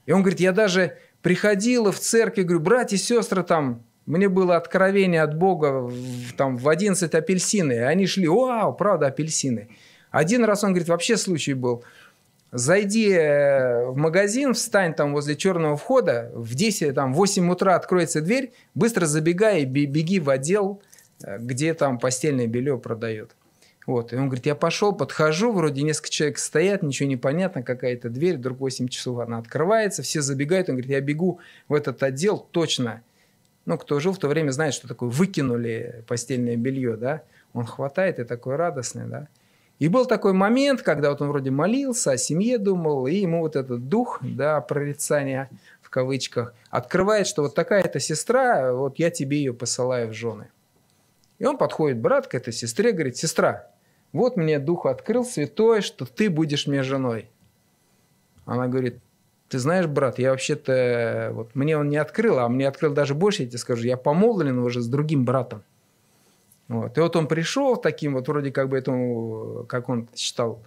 И 0.05 0.11
он 0.11 0.23
говорит, 0.23 0.41
я 0.41 0.51
даже 0.51 0.97
приходила 1.21 1.91
в 1.91 1.99
церковь, 1.99 2.45
говорю, 2.45 2.63
братья 2.63 2.95
и 2.95 2.99
сестры, 2.99 3.43
там, 3.43 3.83
мне 4.05 4.29
было 4.29 4.55
откровение 4.55 5.21
от 5.21 5.37
Бога 5.37 5.91
там, 6.37 6.57
в 6.57 6.67
11 6.67 7.13
апельсины, 7.13 7.73
и 7.73 7.77
они 7.77 8.07
шли, 8.07 8.27
вау, 8.27 8.73
правда, 8.73 9.07
апельсины. 9.07 9.69
Один 10.11 10.43
раз 10.43 10.63
он 10.63 10.71
говорит, 10.71 10.89
вообще 10.89 11.17
случай 11.17 11.53
был– 11.53 11.83
Зайди 12.51 13.11
э, 13.11 13.85
в 13.85 13.95
магазин, 13.95 14.53
встань 14.55 14.95
там 14.95 15.13
возле 15.13 15.35
черного 15.35 15.77
входа, 15.77 16.31
в 16.33 16.55
10, 16.55 16.95
там, 16.95 17.13
8 17.13 17.51
утра 17.51 17.75
откроется 17.75 18.21
дверь, 18.21 18.53
быстро 18.73 19.05
забегай 19.05 19.61
и 19.61 19.65
беги 19.65 20.19
в 20.19 20.29
отдел, 20.31 20.81
э, 21.23 21.37
где 21.37 21.75
там 21.75 21.99
постельное 21.99 22.47
белье 22.47 22.79
продают. 22.79 23.35
Вот. 23.89 24.13
И 24.13 24.15
он 24.15 24.27
говорит, 24.27 24.45
я 24.45 24.53
пошел, 24.53 24.93
подхожу, 24.93 25.51
вроде 25.51 25.81
несколько 25.81 26.11
человек 26.11 26.37
стоят, 26.37 26.83
ничего 26.83 27.09
не 27.09 27.17
понятно, 27.17 27.63
какая-то 27.63 28.09
дверь, 28.09 28.37
вдруг 28.37 28.59
8 28.59 28.87
часов 28.87 29.17
она 29.17 29.39
открывается, 29.39 30.03
все 30.03 30.21
забегают, 30.21 30.69
он 30.69 30.75
говорит, 30.75 30.91
я 30.91 31.01
бегу 31.01 31.39
в 31.67 31.73
этот 31.73 32.03
отдел 32.03 32.37
точно. 32.51 33.01
Ну, 33.65 33.79
кто 33.79 33.99
жил 33.99 34.13
в 34.13 34.19
то 34.19 34.27
время, 34.27 34.51
знает, 34.51 34.75
что 34.75 34.87
такое 34.87 35.09
выкинули 35.09 36.03
постельное 36.07 36.55
белье, 36.55 36.97
да. 36.97 37.23
Он 37.53 37.65
хватает 37.65 38.19
и 38.19 38.25
такой 38.25 38.57
радостный, 38.57 39.07
да. 39.07 39.27
И 39.79 39.87
был 39.87 40.05
такой 40.05 40.33
момент, 40.33 40.83
когда 40.83 41.09
вот 41.09 41.23
он 41.23 41.29
вроде 41.29 41.49
молился, 41.49 42.11
о 42.11 42.17
семье 42.17 42.59
думал, 42.59 43.07
и 43.07 43.15
ему 43.15 43.39
вот 43.39 43.55
этот 43.55 43.89
дух, 43.89 44.19
да, 44.21 44.61
прорицания 44.61 45.49
в 45.81 45.89
кавычках, 45.89 46.53
открывает, 46.69 47.25
что 47.25 47.41
вот 47.41 47.55
такая-то 47.55 47.99
сестра, 47.99 48.71
вот 48.71 48.99
я 48.99 49.09
тебе 49.09 49.37
ее 49.37 49.55
посылаю 49.55 50.09
в 50.09 50.13
жены. 50.13 50.49
И 51.39 51.45
он 51.45 51.57
подходит, 51.57 51.97
брат, 51.97 52.27
к 52.27 52.35
этой 52.35 52.53
сестре, 52.53 52.91
говорит, 52.91 53.17
сестра, 53.17 53.71
вот 54.11 54.37
мне 54.37 54.59
Дух 54.59 54.85
открыл 54.85 55.23
святой, 55.23 55.81
что 55.81 56.05
ты 56.05 56.29
будешь 56.29 56.67
мне 56.67 56.83
женой. 56.83 57.29
Она 58.45 58.67
говорит, 58.67 58.99
ты 59.49 59.59
знаешь, 59.59 59.87
брат, 59.87 60.19
я 60.19 60.31
вообще-то, 60.31 61.31
вот 61.33 61.55
мне 61.55 61.77
он 61.77 61.89
не 61.89 61.97
открыл, 61.97 62.39
а 62.39 62.49
мне 62.49 62.67
открыл 62.67 62.93
даже 62.93 63.15
больше, 63.15 63.43
я 63.43 63.49
тебе 63.49 63.57
скажу, 63.57 63.83
я 63.85 63.97
помолвлен 63.97 64.59
уже 64.59 64.81
с 64.81 64.87
другим 64.87 65.25
братом. 65.25 65.63
Вот. 66.67 66.97
И 66.97 67.01
вот 67.01 67.15
он 67.15 67.27
пришел 67.27 67.75
таким 67.77 68.13
вот 68.13 68.27
вроде 68.27 68.51
как 68.51 68.69
бы 68.69 68.77
этому, 68.77 69.65
как 69.67 69.89
он 69.89 70.07
считал, 70.15 70.63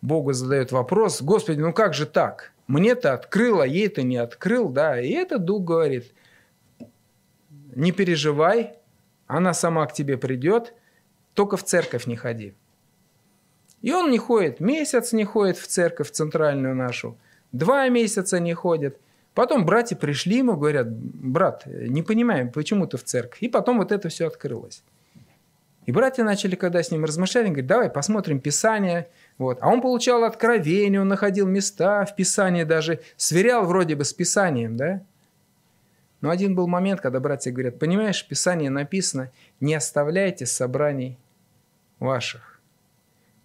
Богу 0.00 0.32
задает 0.32 0.72
вопрос, 0.72 1.22
Господи, 1.22 1.60
ну 1.60 1.72
как 1.72 1.94
же 1.94 2.06
так? 2.06 2.52
Мне-то 2.66 3.12
открыл, 3.12 3.60
а 3.60 3.66
ей-то 3.66 4.02
не 4.02 4.16
открыл, 4.16 4.68
да. 4.68 5.00
И 5.00 5.10
этот 5.10 5.44
дух 5.44 5.62
говорит, 5.64 6.12
не 7.74 7.92
переживай, 7.92 8.74
она 9.26 9.52
сама 9.52 9.86
к 9.86 9.92
тебе 9.92 10.16
придет, 10.16 10.74
только 11.34 11.56
в 11.56 11.64
церковь 11.64 12.06
не 12.06 12.16
ходи. 12.16 12.54
И 13.86 13.92
он 13.92 14.10
не 14.10 14.18
ходит, 14.18 14.58
месяц 14.58 15.12
не 15.12 15.24
ходит 15.24 15.58
в 15.58 15.68
церковь 15.68 16.10
центральную 16.10 16.74
нашу, 16.74 17.16
два 17.52 17.88
месяца 17.88 18.40
не 18.40 18.52
ходит. 18.52 18.98
Потом 19.32 19.64
братья 19.64 19.94
пришли 19.94 20.38
ему, 20.38 20.56
говорят, 20.56 20.90
брат, 20.90 21.66
не 21.66 22.02
понимаем, 22.02 22.50
почему 22.50 22.88
ты 22.88 22.96
в 22.96 23.04
церковь. 23.04 23.38
И 23.42 23.48
потом 23.48 23.78
вот 23.78 23.92
это 23.92 24.08
все 24.08 24.26
открылось. 24.26 24.82
И 25.84 25.92
братья 25.92 26.24
начали, 26.24 26.56
когда 26.56 26.82
с 26.82 26.90
ним 26.90 27.04
размышлять, 27.04 27.46
говорят, 27.46 27.66
давай 27.68 27.88
посмотрим 27.88 28.40
Писание. 28.40 29.06
Вот. 29.38 29.58
А 29.60 29.68
он 29.68 29.80
получал 29.80 30.24
откровение, 30.24 31.00
он 31.00 31.06
находил 31.06 31.46
места 31.46 32.04
в 32.06 32.16
Писании 32.16 32.64
даже, 32.64 32.98
сверял 33.16 33.66
вроде 33.66 33.94
бы 33.94 34.04
с 34.04 34.12
Писанием, 34.12 34.76
да? 34.76 35.00
Но 36.20 36.30
один 36.30 36.56
был 36.56 36.66
момент, 36.66 37.00
когда 37.00 37.20
братья 37.20 37.52
говорят, 37.52 37.78
понимаешь, 37.78 38.24
в 38.24 38.26
Писании 38.26 38.66
написано, 38.66 39.30
не 39.60 39.76
оставляйте 39.76 40.44
собраний 40.44 41.18
ваших. 42.00 42.55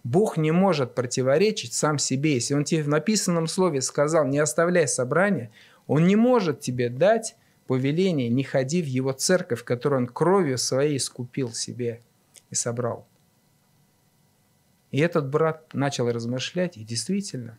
Бог 0.04 0.36
не 0.36 0.50
может 0.50 0.94
противоречить 0.94 1.74
сам 1.74 1.98
себе. 1.98 2.34
Если 2.34 2.54
Он 2.54 2.64
тебе 2.64 2.82
в 2.82 2.88
написанном 2.88 3.46
слове 3.46 3.80
сказал, 3.80 4.26
не 4.26 4.38
оставляй 4.38 4.88
собрания, 4.88 5.50
Он 5.86 6.06
не 6.06 6.16
может 6.16 6.60
тебе 6.60 6.88
дать 6.88 7.36
повеление, 7.66 8.28
не 8.28 8.42
ходи 8.42 8.82
в 8.82 8.86
Его 8.86 9.12
церковь, 9.12 9.64
которую 9.64 10.02
Он 10.02 10.06
кровью 10.06 10.58
своей 10.58 10.96
искупил 10.96 11.52
себе– 11.52 12.00
и 12.52 12.54
собрал. 12.54 13.08
И 14.90 15.00
этот 15.00 15.28
брат 15.30 15.72
начал 15.72 16.08
размышлять, 16.12 16.76
и 16.76 16.84
действительно. 16.84 17.58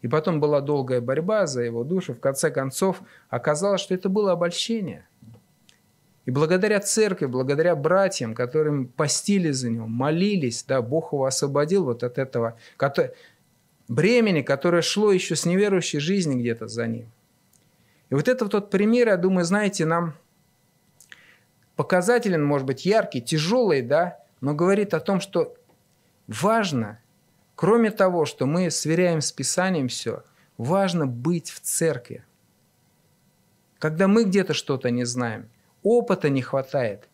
И 0.00 0.08
потом 0.08 0.40
была 0.40 0.62
долгая 0.62 1.02
борьба 1.02 1.46
за 1.46 1.60
его 1.60 1.84
душу. 1.84 2.14
В 2.14 2.20
конце 2.20 2.50
концов 2.50 3.02
оказалось, 3.28 3.82
что 3.82 3.94
это 3.94 4.08
было 4.08 4.32
обольщение. 4.32 5.06
И 6.30 6.32
благодаря 6.32 6.78
церкви, 6.78 7.26
благодаря 7.26 7.74
братьям, 7.74 8.36
которым 8.36 8.86
постили 8.86 9.50
за 9.50 9.68
него, 9.68 9.88
молились, 9.88 10.62
да, 10.62 10.80
Бог 10.80 11.12
его 11.12 11.24
освободил 11.24 11.86
вот 11.86 12.04
от 12.04 12.18
этого 12.18 12.56
бремени, 13.88 14.42
которое 14.42 14.80
шло 14.80 15.10
еще 15.10 15.34
с 15.34 15.44
неверующей 15.44 15.98
жизни 15.98 16.40
где-то 16.40 16.68
за 16.68 16.86
ним. 16.86 17.10
И 18.10 18.14
вот 18.14 18.28
это 18.28 18.46
тот 18.46 18.70
пример, 18.70 19.08
я 19.08 19.16
думаю, 19.16 19.44
знаете, 19.44 19.84
нам 19.86 20.14
показателен, 21.74 22.44
может 22.44 22.64
быть, 22.64 22.86
яркий, 22.86 23.20
тяжелый, 23.20 23.82
да, 23.82 24.20
но 24.40 24.54
говорит 24.54 24.94
о 24.94 25.00
том, 25.00 25.18
что 25.18 25.56
важно, 26.28 27.00
кроме 27.56 27.90
того, 27.90 28.24
что 28.24 28.46
мы 28.46 28.70
сверяем 28.70 29.20
с 29.20 29.32
Писанием 29.32 29.88
все, 29.88 30.22
важно 30.58 31.08
быть 31.08 31.50
в 31.50 31.58
церкви. 31.58 32.24
Когда 33.80 34.06
мы 34.06 34.22
где-то 34.22 34.54
что-то 34.54 34.92
не 34.92 35.04
знаем, 35.04 35.48
опыта 35.82 36.28
не 36.28 36.42
хватает, 36.42 37.08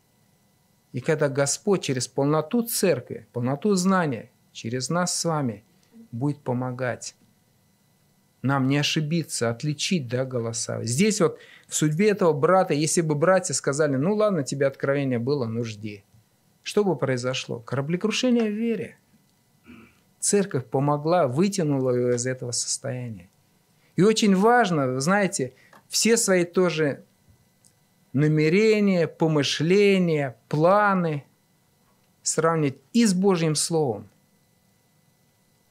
и 0.93 1.01
когда 1.01 1.29
Господь 1.29 1.83
через 1.83 2.09
полноту 2.09 2.62
церкви, 2.62 3.27
полноту 3.33 3.75
знания, 3.75 4.31
через 4.53 4.89
нас 4.89 5.17
с 5.17 5.25
вами 5.25 5.64
будет 6.11 6.41
помогать 6.41 7.14
нам 8.47 8.69
не 8.69 8.79
ошибиться, 8.79 9.51
отличить 9.51 10.09
да, 10.09 10.25
голоса. 10.25 10.83
Здесь 10.85 11.21
вот 11.21 11.39
в 11.67 11.75
судьбе 11.75 12.11
этого 12.11 12.33
брата, 12.33 12.75
если 12.75 13.01
бы 13.01 13.14
братья 13.14 13.55
сказали, 13.55 13.97
ну 13.97 14.14
ладно, 14.14 14.43
тебе 14.43 14.67
откровение 14.67 15.19
было, 15.19 15.47
ну 15.47 15.64
жди. 15.64 16.05
Что 16.62 16.85
бы 16.85 16.97
произошло? 16.97 17.61
Кораблекрушение 17.61 18.51
в 18.51 18.55
вере. 18.55 18.99
Церковь 20.19 20.64
помогла, 20.67 21.29
вытянула 21.29 21.91
его 21.91 22.14
из 22.14 22.27
этого 22.27 22.51
состояния. 22.51 23.29
И 23.95 24.03
очень 24.03 24.35
важно, 24.35 24.99
знаете, 25.01 25.55
все 25.89 26.17
свои 26.17 26.45
тоже 26.45 27.05
намерения, 28.17 29.07
помышления, 29.07 30.37
планы 30.49 31.25
сравнить 32.23 32.79
и 32.93 33.05
с 33.05 33.12
Божьим 33.12 33.55
Словом 33.55 34.09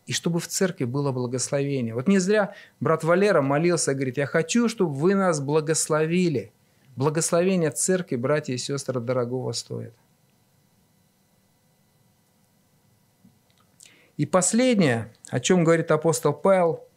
и 0.06 0.14
чтобы 0.14 0.40
в 0.40 0.48
церкви 0.48 0.86
было 0.86 1.12
благословение. 1.12 1.96
Вот 1.96 2.08
не 2.08 2.20
зря 2.20 2.54
брат 2.80 3.04
Валера 3.04 3.42
молился, 3.42 3.96
говорит, 3.96 4.18
я 4.18 4.28
хочу, 4.28 4.70
чтобы 4.70 4.94
вы 4.94 5.16
нас 5.16 5.42
благословили. 5.42 6.54
Благословение 6.96 7.72
церкви, 7.72 8.16
братья 8.16 8.54
и 8.54 8.58
сестры, 8.58 9.02
дорогого 9.02 9.52
стоит. 9.52 9.96
И 14.18 14.28
последнее, 14.28 15.12
о 15.30 15.40
чем 15.40 15.64
говорит 15.64 15.90
апостол 15.90 16.34
Павел, 16.34 16.88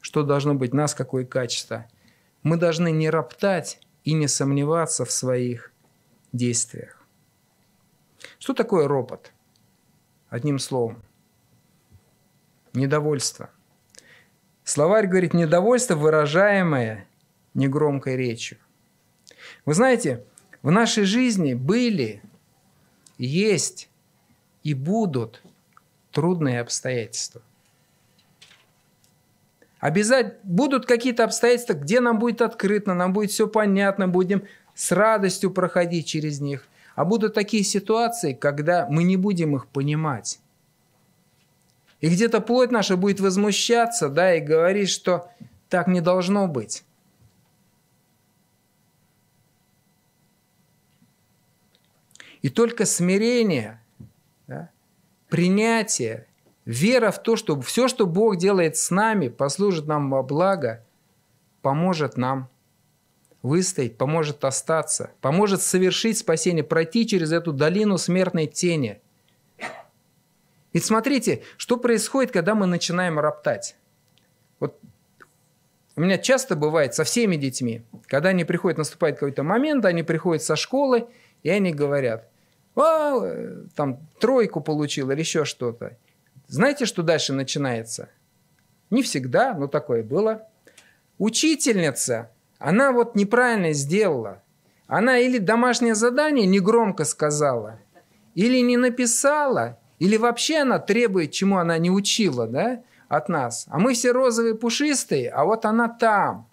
что 0.00 0.22
должно 0.22 0.54
быть 0.54 0.72
нас, 0.72 0.94
какое 0.94 1.26
качество. 1.26 1.86
Мы 2.44 2.56
должны 2.56 2.92
не 2.92 3.10
роптать 3.10 3.80
и 4.04 4.14
не 4.14 4.28
сомневаться 4.28 5.04
в 5.04 5.10
своих 5.10 5.72
действиях. 6.32 7.02
Что 8.38 8.54
такое 8.54 8.88
ропот? 8.88 9.32
Одним 10.28 10.58
словом– 10.58 11.02
недовольство. 12.72 13.50
Словарь 14.64 15.06
говорит 15.06 15.34
недовольство, 15.34 15.96
выражаемое 15.96 17.08
негромкой 17.54 18.16
речью. 18.16 18.58
Вы 19.64 19.74
знаете, 19.74 20.24
в 20.62 20.70
нашей 20.70 21.04
жизни 21.04 21.54
были, 21.54 22.22
есть 23.18 23.88
и 24.62 24.74
будут 24.74 25.42
трудные 26.12 26.60
обстоятельства. 26.60 27.42
Обязательно 29.80 30.36
будут 30.42 30.84
какие-то 30.84 31.24
обстоятельства, 31.24 31.72
где 31.72 32.00
нам 32.00 32.18
будет 32.18 32.42
открыто, 32.42 32.92
нам 32.92 33.14
будет 33.14 33.30
все 33.30 33.48
понятно, 33.48 34.08
будем 34.08 34.44
с 34.74 34.92
радостью 34.92 35.50
проходить 35.50 36.06
через 36.06 36.40
них. 36.40 36.68
А 36.94 37.06
будут 37.06 37.32
такие 37.32 37.64
ситуации, 37.64 38.34
когда 38.34 38.86
мы 38.90 39.04
не 39.04 39.16
будем 39.16 39.56
их 39.56 39.66
понимать. 39.66 40.38
И 42.00 42.08
где-то 42.08 42.40
плоть 42.40 42.70
наша 42.70 42.96
будет 42.96 43.20
возмущаться, 43.20 44.10
да, 44.10 44.34
и 44.34 44.40
говорить, 44.40 44.90
что 44.90 45.30
так 45.70 45.86
не 45.86 46.02
должно 46.02 46.46
быть. 46.46 46.84
И 52.42 52.48
только 52.48 52.84
смирение, 52.84 53.80
да, 54.46 54.70
принятие, 55.28 56.26
вера 56.70 57.10
в 57.10 57.22
то, 57.22 57.36
что 57.36 57.60
все, 57.60 57.88
что 57.88 58.06
Бог 58.06 58.36
делает 58.36 58.76
с 58.76 58.90
нами, 58.90 59.28
послужит 59.28 59.86
нам 59.86 60.10
во 60.10 60.22
благо, 60.22 60.84
поможет 61.62 62.16
нам 62.16 62.48
выстоять, 63.42 63.96
поможет 63.96 64.44
остаться, 64.44 65.10
поможет 65.20 65.62
совершить 65.62 66.18
спасение, 66.18 66.64
пройти 66.64 67.06
через 67.06 67.32
эту 67.32 67.52
долину 67.52 67.98
смертной 67.98 68.46
тени– 68.46 69.00
ведь 70.72 70.84
смотрите, 70.84 71.42
что 71.56 71.76
происходит, 71.76 72.32
когда 72.32 72.54
мы 72.54 72.66
начинаем 72.66 73.18
роптать. 73.18 73.76
Вот 74.60 74.78
у 75.96 76.00
меня 76.00 76.18
часто 76.18 76.54
бывает 76.54 76.94
со 76.94 77.04
всеми 77.04 77.36
детьми, 77.36 77.82
когда 78.06 78.30
они 78.30 78.44
приходят, 78.44 78.78
наступает 78.78 79.16
какой-то 79.16 79.42
момент, 79.42 79.84
они 79.84 80.02
приходят 80.02 80.42
со 80.42 80.56
школы, 80.56 81.08
и 81.42 81.50
они 81.50 81.72
говорят, 81.72 82.28
а, 82.76 83.20
там 83.74 83.98
тройку 84.20 84.60
получил 84.60 85.10
или 85.10 85.20
еще 85.20 85.44
что-то. 85.44 85.96
Знаете, 86.50 86.84
что 86.84 87.04
дальше 87.04 87.32
начинается? 87.32 88.08
Не 88.90 89.04
всегда, 89.04 89.54
но 89.54 89.68
такое 89.68 90.02
было. 90.02 90.48
Учительница, 91.16 92.32
она 92.58 92.90
вот 92.90 93.14
неправильно 93.14 93.72
сделала. 93.72 94.42
Она 94.88 95.18
или 95.18 95.38
домашнее 95.38 95.94
задание 95.94 96.46
негромко 96.46 97.04
сказала, 97.04 97.78
или 98.34 98.58
не 98.58 98.76
написала, 98.76 99.78
или 100.00 100.16
вообще 100.16 100.62
она 100.62 100.80
требует, 100.80 101.30
чему 101.30 101.58
она 101.58 101.78
не 101.78 101.88
учила, 101.88 102.48
да, 102.48 102.82
от 103.06 103.28
нас. 103.28 103.66
А 103.68 103.78
мы 103.78 103.94
все 103.94 104.10
розовые, 104.10 104.56
пушистые, 104.56 105.30
а 105.30 105.44
вот 105.44 105.64
она 105.64 105.88
там. 105.88 106.48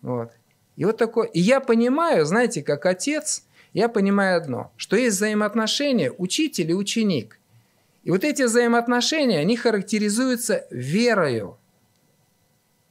Вот. 0.00 0.32
И 0.76 0.86
вот 0.86 0.96
такое. 0.96 1.26
И 1.26 1.40
я 1.40 1.60
понимаю, 1.60 2.24
знаете, 2.24 2.62
как 2.62 2.86
отец, 2.86 3.44
я 3.74 3.90
понимаю 3.90 4.38
одно, 4.38 4.72
что 4.78 4.96
есть 4.96 5.16
взаимоотношения 5.16 6.10
учитель 6.16 6.70
и 6.70 6.74
ученик. 6.74 7.38
И 8.08 8.10
вот 8.10 8.24
эти 8.24 8.40
взаимоотношения, 8.40 9.38
они 9.38 9.54
характеризуются 9.54 10.66
верою. 10.70 11.58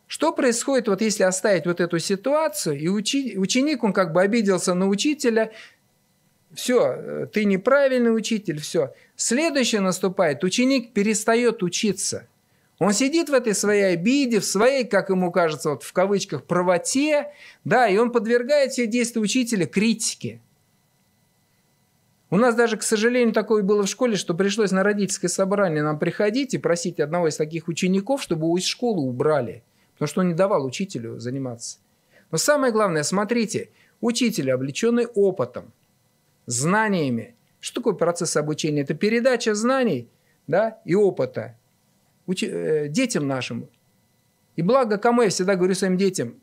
Что 0.06 0.32
происходит, 0.32 0.90
вот 0.90 1.02
если 1.02 1.24
оставить 1.24 1.66
вот 1.66 1.82
эту 1.82 1.98
ситуацию, 1.98 2.80
и 2.80 2.88
ученик, 2.88 3.84
он 3.84 3.94
как 3.94 4.14
бы 4.14 4.22
обиделся 4.22 4.76
на 4.76 4.88
учителя, 4.88 5.52
все, 6.54 7.28
ты 7.34 7.46
неправильный 7.46 8.16
учитель, 8.16 8.62
все. 8.62 8.94
Следующее 9.16 9.82
наступает, 9.82 10.44
ученик 10.44 10.94
перестает 10.94 11.64
учиться. 11.64 12.28
Он 12.78 12.94
сидит 12.94 13.30
в 13.30 13.34
этой 13.34 13.56
своей 13.56 13.94
обиде, 13.96 14.40
в 14.40 14.46
своей, 14.46 14.86
как 14.86 15.10
ему 15.10 15.32
кажется, 15.32 15.72
вот 15.72 15.82
в 15.82 15.94
кавычках, 15.94 16.44
правоте, 16.44 17.34
да, 17.66 17.88
и 17.88 17.98
он 17.98 18.12
подвергает 18.12 18.74
все 18.74 18.86
действия 18.86 19.24
учителя 19.24 19.66
критике. 19.66 20.42
У 22.30 22.36
нас 22.36 22.56
даже, 22.56 22.76
к 22.76 22.84
сожалению, 22.84 23.34
такое 23.34 23.64
было 23.64 23.84
в 23.84 23.88
школе, 23.88 24.18
что 24.18 24.34
пришлось 24.34 24.72
на 24.72 24.84
родительское 24.84 25.30
собрание 25.30 25.82
нам 25.82 25.98
приходить 25.98 26.54
и 26.54 26.58
просить 26.58 27.00
одного 27.00 27.30
из 27.30 27.38
таких 27.38 27.70
учеников, 27.70 28.22
чтобы 28.22 28.48
из 28.60 28.66
школы 28.66 29.02
убрали, 29.02 29.64
потому 29.94 30.08
что 30.08 30.22
он 30.22 30.28
не 30.30 30.34
давал 30.34 30.66
учителю 30.66 31.20
заниматься. 31.20 31.80
Но 32.30 32.38
самое 32.38 32.74
главное, 32.74 33.04
смотрите, 33.04 33.70
учитель, 34.02 34.52
облеченный 34.52 35.06
опытом, 35.06 35.72
знаниями. 36.46 37.36
Что 37.62 37.80
такое 37.80 37.94
процесс 37.94 38.36
обучения? 38.36 38.82
Это 38.82 38.94
передача 38.94 39.56
знаний 39.56 40.10
да, 40.48 40.80
и 40.84 40.96
опыта 40.96 41.58
уч... 42.26 42.44
Э, 42.44 42.90
детям 42.90 43.26
нашим. 43.26 43.70
И 44.58 44.62
благо 44.62 44.98
кому 44.98 45.22
я 45.22 45.30
всегда 45.30 45.56
говорю 45.56 45.76
своим 45.76 45.96
детям, 45.96 46.36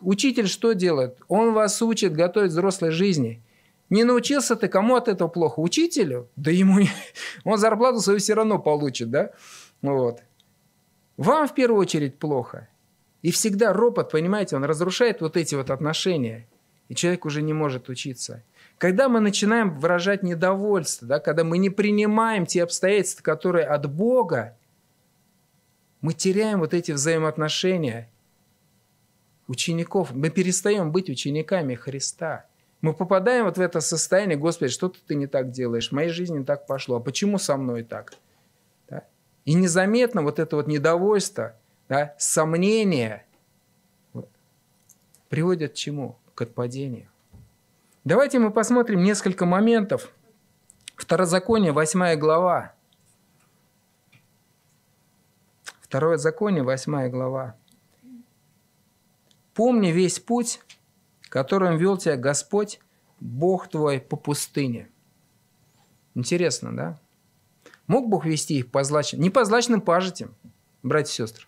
учитель 0.00 0.46
что 0.46 0.72
делает? 0.72 1.18
Он 1.26 1.52
вас 1.52 1.82
учит 1.82 2.12
готовить 2.12 2.52
взрослой 2.52 2.92
жизни– 2.92 3.42
не 3.90 4.04
научился 4.04 4.56
ты, 4.56 4.68
кому 4.68 4.94
от 4.94 5.08
этого 5.08 5.28
плохо? 5.28 5.60
Учителю? 5.60 6.30
Да 6.36 6.50
ему 6.50 6.78
он 7.44 7.58
зарплату 7.58 8.00
свою 8.00 8.20
все 8.20 8.34
равно 8.34 8.58
получит, 8.58 9.10
да? 9.10 9.32
Вот. 9.82 10.22
Вам 11.16 11.48
в 11.48 11.54
первую 11.54 11.80
очередь 11.80 12.18
плохо. 12.18 12.68
И 13.22 13.32
всегда 13.32 13.72
ропот, 13.72 14.10
понимаете, 14.12 14.56
он 14.56 14.64
разрушает 14.64 15.20
вот 15.20 15.36
эти 15.36 15.54
вот 15.54 15.70
отношения. 15.70 16.48
И 16.88 16.94
человек 16.94 17.26
уже 17.26 17.42
не 17.42 17.52
может 17.52 17.88
учиться. 17.88 18.42
Когда 18.78 19.08
мы 19.08 19.20
начинаем 19.20 19.78
выражать 19.78 20.22
недовольство, 20.22 21.06
да, 21.06 21.20
когда 21.20 21.44
мы 21.44 21.58
не 21.58 21.68
принимаем 21.68 22.46
те 22.46 22.62
обстоятельства, 22.62 23.22
которые 23.22 23.66
от 23.66 23.92
Бога, 23.92 24.56
мы 26.00 26.14
теряем 26.14 26.60
вот 26.60 26.72
эти 26.72 26.92
взаимоотношения 26.92 28.10
учеников. 29.46 30.12
Мы 30.12 30.30
перестаем 30.30 30.92
быть 30.92 31.10
учениками 31.10 31.74
Христа. 31.74 32.46
Мы 32.80 32.94
попадаем 32.94 33.44
вот 33.44 33.58
в 33.58 33.60
это 33.60 33.80
состояние, 33.80 34.38
Господи, 34.38 34.70
что 34.70 34.88
ты 34.88 35.14
не 35.14 35.26
так 35.26 35.50
делаешь, 35.50 35.90
в 35.90 35.92
моей 35.92 36.08
жизни 36.08 36.42
так 36.42 36.66
пошло, 36.66 36.96
а 36.96 37.00
почему 37.00 37.38
со 37.38 37.56
мной 37.56 37.82
так? 37.82 38.14
Да? 38.88 39.04
И 39.44 39.54
незаметно 39.54 40.22
вот 40.22 40.38
это 40.38 40.56
вот 40.56 40.66
недовольство, 40.66 41.56
да, 41.88 42.14
сомнение 42.18 43.26
приводят 45.28 45.72
к 45.72 45.74
чему? 45.74 46.18
К 46.34 46.42
отпадению. 46.42 47.08
Давайте 48.04 48.38
мы 48.38 48.50
посмотрим 48.50 49.02
несколько 49.02 49.44
моментов. 49.44 50.10
Второзаконие, 50.96 51.72
8 51.72 52.18
глава. 52.18 52.74
Второе 55.82 56.16
законие, 56.16 56.62
8 56.62 57.08
глава. 57.10 57.56
«Помни 59.54 59.88
весь 59.88 60.20
путь, 60.20 60.60
которым 61.30 61.78
вел 61.78 61.96
тебя 61.96 62.16
Господь, 62.16 62.80
Бог 63.20 63.68
твой 63.68 64.00
по 64.00 64.16
пустыне. 64.16 64.90
Интересно, 66.14 66.76
да? 66.76 67.00
Мог 67.86 68.08
Бог 68.08 68.26
вести 68.26 68.58
их 68.58 68.70
по 68.70 68.84
злачным, 68.84 69.22
не 69.22 69.30
по 69.30 69.44
злачным 69.44 69.80
пажитям, 69.80 70.34
братья 70.82 71.12
и 71.12 71.14
сестры, 71.26 71.46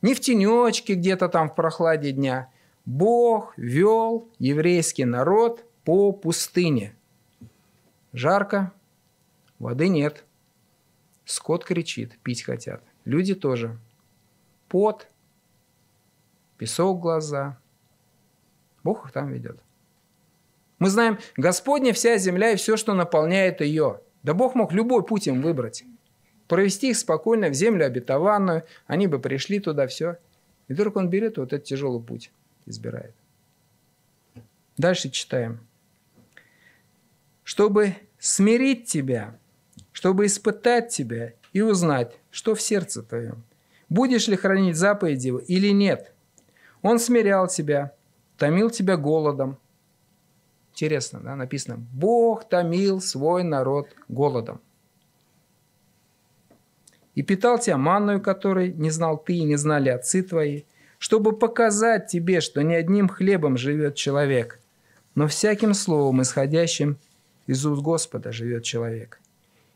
не 0.00 0.14
в 0.14 0.20
тенечке 0.20 0.94
где-то 0.94 1.28
там 1.28 1.50
в 1.50 1.54
прохладе 1.54 2.12
дня. 2.12 2.50
Бог 2.84 3.56
вел 3.56 4.28
еврейский 4.38 5.04
народ 5.04 5.64
по 5.84 6.12
пустыне. 6.12 6.94
Жарко, 8.12 8.72
воды 9.58 9.88
нет. 9.88 10.24
Скот 11.24 11.64
кричит, 11.64 12.18
пить 12.22 12.42
хотят. 12.42 12.82
Люди 13.04 13.34
тоже. 13.34 13.78
Пот, 14.68 15.08
песок 16.58 17.00
глаза, 17.00 17.58
Бог 18.82 19.06
их 19.06 19.12
там 19.12 19.30
ведет. 19.32 19.58
Мы 20.78 20.90
знаем, 20.90 21.18
Господня 21.36 21.92
вся 21.92 22.18
земля 22.18 22.50
и 22.50 22.56
все, 22.56 22.76
что 22.76 22.94
наполняет 22.94 23.60
ее. 23.60 24.00
Да 24.22 24.34
Бог 24.34 24.54
мог 24.54 24.72
любой 24.72 25.04
путь 25.04 25.28
им 25.28 25.40
выбрать. 25.40 25.84
Провести 26.48 26.90
их 26.90 26.96
спокойно 26.96 27.48
в 27.48 27.54
землю 27.54 27.86
обетованную, 27.86 28.64
они 28.86 29.06
бы 29.06 29.18
пришли 29.18 29.60
туда, 29.60 29.86
все. 29.86 30.18
И 30.68 30.74
вдруг 30.74 30.96
он 30.96 31.08
берет 31.08 31.38
вот 31.38 31.52
этот 31.52 31.66
тяжелый 31.66 32.02
путь, 32.02 32.30
избирает. 32.66 33.14
Дальше 34.76 35.10
читаем. 35.10 35.60
Чтобы 37.44 37.94
смирить 38.18 38.86
тебя, 38.86 39.38
чтобы 39.92 40.26
испытать 40.26 40.88
тебя 40.88 41.32
и 41.52 41.60
узнать, 41.60 42.18
что 42.30 42.54
в 42.54 42.62
сердце 42.62 43.02
твоем. 43.02 43.44
Будешь 43.88 44.28
ли 44.28 44.36
хранить 44.36 44.76
заповеди 44.76 45.32
или 45.46 45.68
нет? 45.68 46.12
Он 46.80 46.98
смирял 46.98 47.46
тебя, 47.46 47.92
томил 48.42 48.70
тебя 48.70 48.96
голодом. 48.96 49.56
Интересно, 50.72 51.20
да, 51.20 51.36
написано, 51.36 51.76
Бог 51.92 52.48
томил 52.48 53.00
свой 53.00 53.44
народ 53.44 53.94
голодом. 54.08 54.60
И 57.14 57.22
питал 57.22 57.60
тебя 57.60 57.76
манную, 57.76 58.20
которой 58.20 58.72
не 58.72 58.90
знал 58.90 59.16
ты 59.16 59.34
и 59.34 59.44
не 59.44 59.54
знали 59.54 59.90
отцы 59.90 60.24
твои, 60.24 60.62
чтобы 60.98 61.38
показать 61.38 62.08
тебе, 62.08 62.40
что 62.40 62.62
не 62.62 62.74
одним 62.74 63.08
хлебом 63.08 63.56
живет 63.56 63.94
человек, 63.94 64.58
но 65.14 65.28
всяким 65.28 65.72
словом, 65.72 66.22
исходящим 66.22 66.98
из 67.46 67.64
уст 67.64 67.80
Господа, 67.80 68.32
живет 68.32 68.64
человек. 68.64 69.20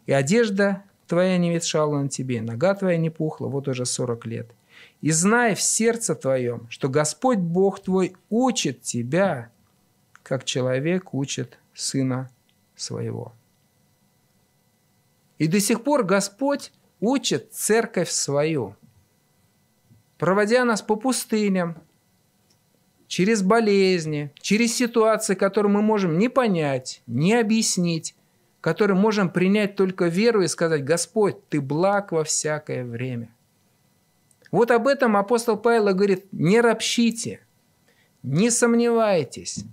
И 0.06 0.12
одежда 0.12 0.82
твоя 1.06 1.38
не 1.38 1.54
ветшала 1.54 2.02
на 2.02 2.08
тебе, 2.08 2.42
нога 2.42 2.74
твоя 2.74 2.98
не 2.98 3.10
пухла, 3.10 3.46
вот 3.46 3.68
уже 3.68 3.86
сорок 3.86 4.26
лет– 4.26 4.48
и 5.01 5.11
знай 5.11 5.55
в 5.55 5.61
сердце 5.61 6.14
твоем, 6.14 6.66
что 6.70 6.88
Господь 6.88 7.38
Бог 7.38 7.80
твой 7.80 8.16
учит 8.30 8.82
тебя, 8.82 9.51
как 10.22 10.44
человек 10.44 11.14
учит 11.14 11.59
сына 11.74 12.30
своего. 12.74 13.32
И 15.38 15.47
до 15.47 15.61
сих 15.61 15.84
пор 15.84 16.03
Господь 16.03 16.72
учит 17.01 17.53
церковь 17.53 18.11
свою, 18.11 18.74
проводя 20.18 20.64
нас 20.64 20.80
по 20.80 20.97
пустыням, 20.97 21.76
через 23.07 23.42
болезни, 23.42 24.32
через 24.40 24.74
ситуации, 24.74 25.34
которые 25.34 25.70
мы 25.70 25.82
можем 25.82 26.18
не 26.18 26.28
понять, 26.28 27.03
не 27.07 27.34
объяснить, 27.34 28.14
которые 28.61 28.97
можем 28.97 29.30
принять 29.30 29.76
только 29.76 30.07
веру 30.07 30.42
и 30.42 30.49
сказать, 30.49 30.84
Господь, 30.84 31.36
Ты 31.49 31.61
благ 31.61 32.12
во 32.12 32.24
всякое 32.24 32.84
время. 32.84 33.36
Вот 34.51 34.70
об 34.70 34.86
этом 34.86 35.16
апостол 35.16 35.57
Павел 35.57 35.94
говорит, 35.94 36.32
не 36.32 36.61
ропщите, 36.61 37.40
не 38.22 38.51
сомневайтесь. 38.51 39.64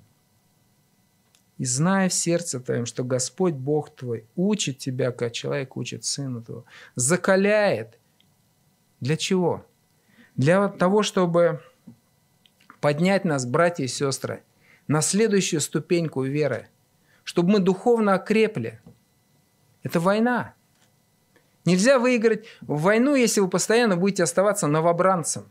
И 1.58 1.66
зная 1.66 2.10
в 2.10 2.14
сердце 2.14 2.60
твоем, 2.60 2.86
что 2.86 3.04
Господь 3.04 3.54
Бог 3.54 3.96
твой 3.96 4.26
учит 4.36 4.80
тебя, 4.80 5.12
как 5.12 5.32
человек 5.32 5.78
учит 5.78 6.04
сына 6.04 6.42
твоего, 6.42 6.66
закаляет. 6.96 8.00
Для 9.00 9.18
чего? 9.18 9.66
Для 10.36 10.68
того, 10.68 11.04
чтобы 11.04 11.62
поднять 12.82 13.24
нас, 13.24 13.46
братья 13.46 13.84
и 13.84 13.88
сестры, 13.88 14.44
на 14.88 15.02
следующую 15.02 15.62
ступеньку 15.62 16.24
веры, 16.24 16.68
чтобы 17.24 17.52
мы 17.52 17.60
духовно 17.60 18.16
окрепли. 18.16 18.82
Это 19.84 20.00
война. 20.00 20.56
Нельзя 21.66 21.98
выиграть 21.98 22.46
в 22.62 22.82
войну, 22.82 23.16
если 23.16 23.40
вы 23.40 23.50
постоянно 23.50 23.96
будете 23.96 24.24
оставаться 24.24 24.68
новобранцем. 24.68 25.50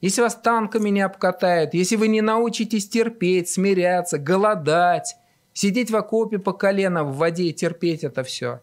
Если 0.00 0.22
вас 0.22 0.34
танками 0.34 0.88
не 0.90 1.00
обкатают, 1.00 1.74
если 1.74 1.96
вы 1.96 2.08
не 2.08 2.20
научитесь 2.20 2.88
терпеть, 2.88 3.48
смиряться, 3.48 4.18
голодать, 4.18 5.16
сидеть 5.52 5.90
в 5.90 5.96
окопе 5.96 6.38
по 6.38 6.52
колено 6.52 7.04
в 7.04 7.16
воде 7.16 7.44
и 7.44 7.52
терпеть 7.52 8.04
это 8.04 8.22
все, 8.22 8.60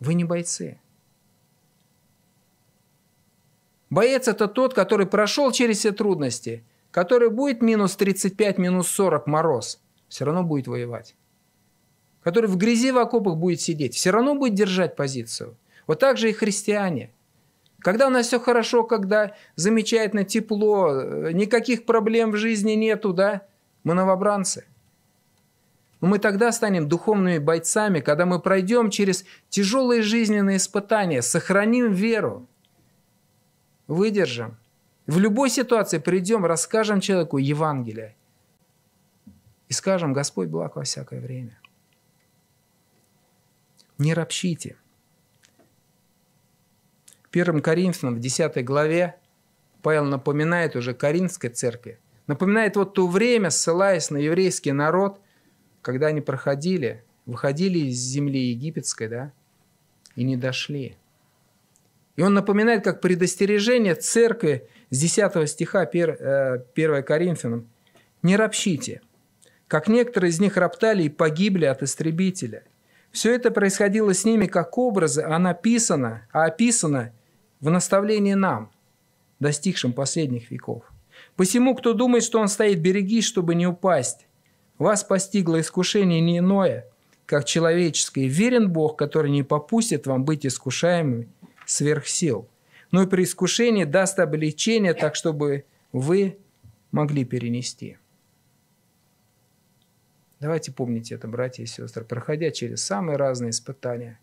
вы 0.00 0.14
не 0.14 0.24
бойцы. 0.24 0.80
Боец– 3.90 4.28
это 4.28 4.48
тот, 4.48 4.74
который 4.74 5.06
прошел 5.06 5.50
через 5.50 5.78
все 5.78 5.92
трудности, 5.92 6.64
который 6.90 7.30
будет 7.30 7.62
минус 7.62 7.96
35, 7.96 8.58
минус 8.58 8.88
40 8.88 9.26
мороз, 9.26 9.80
все 10.08 10.24
равно 10.24 10.42
будет 10.42 10.66
воевать 10.66 11.14
который 12.28 12.44
в 12.44 12.58
грязи 12.58 12.90
в 12.90 12.98
окопах 12.98 13.38
будет 13.38 13.58
сидеть, 13.58 13.94
все 13.94 14.10
равно 14.10 14.34
будет 14.34 14.52
держать 14.52 14.96
позицию. 14.96 15.56
Вот 15.86 15.98
так 15.98 16.18
же 16.18 16.28
и 16.28 16.34
христиане. 16.34 17.10
Когда 17.78 18.06
у 18.06 18.10
нас 18.10 18.26
все 18.26 18.38
хорошо, 18.38 18.84
когда 18.84 19.34
замечательно, 19.56 20.24
тепло, 20.24 21.30
никаких 21.32 21.86
проблем 21.86 22.32
в 22.32 22.36
жизни 22.36 22.72
нету, 22.72 23.14
да, 23.14 23.46
мы 23.82 23.94
новобранцы. 23.94 24.66
Но 26.02 26.08
мы 26.08 26.18
тогда 26.18 26.52
станем 26.52 26.86
духовными 26.86 27.38
бойцами, 27.38 28.00
когда 28.00 28.26
мы 28.26 28.40
пройдем 28.40 28.90
через 28.90 29.24
тяжелые 29.48 30.02
жизненные 30.02 30.58
испытания, 30.58 31.22
сохраним 31.22 31.92
веру, 31.92 32.46
выдержим. 33.86 34.58
В 35.06 35.18
любой 35.18 35.48
ситуации 35.48 35.96
придем, 35.96 36.44
расскажем 36.44 37.00
человеку 37.00 37.38
Евангелие. 37.38 38.14
И 39.68 39.72
скажем, 39.72 40.12
Господь 40.12 40.48
благ 40.48 40.76
во 40.76 40.82
всякое 40.82 41.20
время. 41.20 41.58
Не 43.98 44.14
ропщите. 44.14 44.76
Первым 47.30 47.60
Коринфянам 47.60 48.14
в 48.14 48.20
10 48.20 48.64
главе 48.64 49.16
Павел 49.82 50.04
напоминает 50.04 50.76
уже 50.76 50.94
Коринфской 50.94 51.50
церкви, 51.50 51.98
напоминает 52.26 52.76
вот 52.76 52.94
то 52.94 53.06
время, 53.06 53.50
ссылаясь 53.50 54.10
на 54.10 54.16
еврейский 54.16 54.72
народ, 54.72 55.20
когда 55.82 56.08
они 56.08 56.20
проходили, 56.20 57.04
выходили 57.26 57.78
из 57.78 57.98
земли 57.98 58.50
египетской, 58.50 59.08
да, 59.08 59.32
и 60.16 60.24
не 60.24 60.36
дошли. 60.36 60.96
И 62.16 62.22
он 62.22 62.34
напоминает, 62.34 62.82
как 62.82 63.00
предостережение 63.00 63.94
церкви 63.94 64.68
с 64.90 64.98
10 64.98 65.48
стиха 65.48 65.82
1 65.82 66.16
э, 66.18 67.02
Коринфянам. 67.02 67.68
«Не 68.22 68.36
ропщите, 68.36 69.00
как 69.68 69.86
некоторые 69.86 70.30
из 70.30 70.40
них 70.40 70.56
роптали 70.56 71.04
и 71.04 71.08
погибли 71.08 71.66
от 71.66 71.82
истребителя. 71.82 72.64
Все 73.18 73.34
это 73.34 73.50
происходило 73.50 74.14
с 74.14 74.24
ними 74.24 74.46
как 74.46 74.78
образы, 74.78 75.22
а 75.22 75.40
написано, 75.40 76.28
а 76.30 76.44
описано 76.44 77.12
в 77.58 77.68
наставлении 77.68 78.34
нам, 78.34 78.70
достигшим 79.40 79.92
последних 79.92 80.52
веков. 80.52 80.84
Посему, 81.34 81.74
кто 81.74 81.94
думает, 81.94 82.22
что 82.22 82.38
он 82.38 82.46
стоит, 82.46 82.80
берегись, 82.80 83.24
чтобы 83.24 83.56
не 83.56 83.66
упасть. 83.66 84.28
Вас 84.78 85.02
постигло 85.02 85.60
искушение 85.60 86.20
не 86.20 86.38
иное, 86.38 86.86
как 87.26 87.44
человеческое. 87.44 88.28
Верен 88.28 88.70
Бог, 88.70 88.96
который 88.96 89.32
не 89.32 89.42
попустит 89.42 90.06
вам 90.06 90.24
быть 90.24 90.46
искушаемым 90.46 91.26
сверх 91.66 92.06
сил, 92.06 92.48
но 92.92 93.02
и 93.02 93.08
при 93.08 93.24
искушении 93.24 93.82
даст 93.82 94.20
облегчение, 94.20 94.94
так 94.94 95.16
чтобы 95.16 95.64
вы 95.90 96.38
могли 96.92 97.24
перенести. 97.24 97.98
Давайте 100.40 100.70
помните 100.70 101.16
это, 101.16 101.26
братья 101.26 101.64
и 101.64 101.66
сестры, 101.66 102.04
проходя 102.04 102.50
через 102.50 102.84
самые 102.84 103.16
разные 103.16 103.50
испытания. 103.50 104.20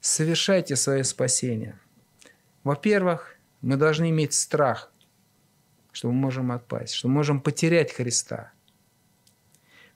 Совершайте 0.00 0.76
свое 0.76 1.02
спасение. 1.02 1.78
Во-первых, 2.62 3.36
мы 3.62 3.76
должны 3.76 4.10
иметь 4.10 4.32
страх, 4.32 4.92
что 5.90 6.08
мы 6.08 6.14
можем 6.14 6.52
отпасть, 6.52 6.94
что 6.94 7.08
мы 7.08 7.14
можем 7.14 7.40
потерять 7.40 7.92
Христа. 7.92 8.52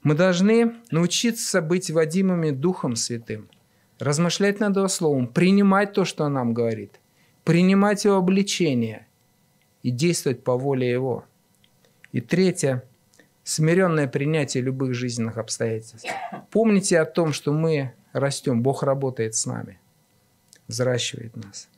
Мы 0.02 0.14
должны 0.14 0.74
научиться 0.90 1.60
быть 1.60 1.90
водимыми 1.90 2.50
Духом 2.50 2.96
Святым, 2.96 3.48
размышлять 3.98 4.58
над 4.58 4.76
Его 4.76 4.88
Словом, 4.88 5.28
принимать 5.28 5.92
то, 5.92 6.04
что 6.04 6.24
Он 6.24 6.32
нам 6.32 6.54
говорит, 6.54 6.98
принимать 7.44 8.04
Его 8.04 8.16
обличение 8.16 9.06
и 9.82 9.90
действовать 9.90 10.42
по 10.42 10.56
воле 10.56 10.90
Его. 10.90 11.26
И 12.10 12.20
третье– 12.20 12.82
смиренное 13.48 14.06
принятие 14.06 14.62
любых 14.62 14.92
жизненных 14.92 15.38
обстоятельств. 15.38 16.06
Помните 16.50 17.00
о 17.00 17.06
том, 17.06 17.32
что 17.32 17.50
мы 17.50 17.92
растем, 18.12 18.62
Бог 18.62 18.82
работает 18.82 19.34
с 19.34 19.46
нами, 19.46 19.78
взращивает 20.66 21.34
нас. 21.34 21.68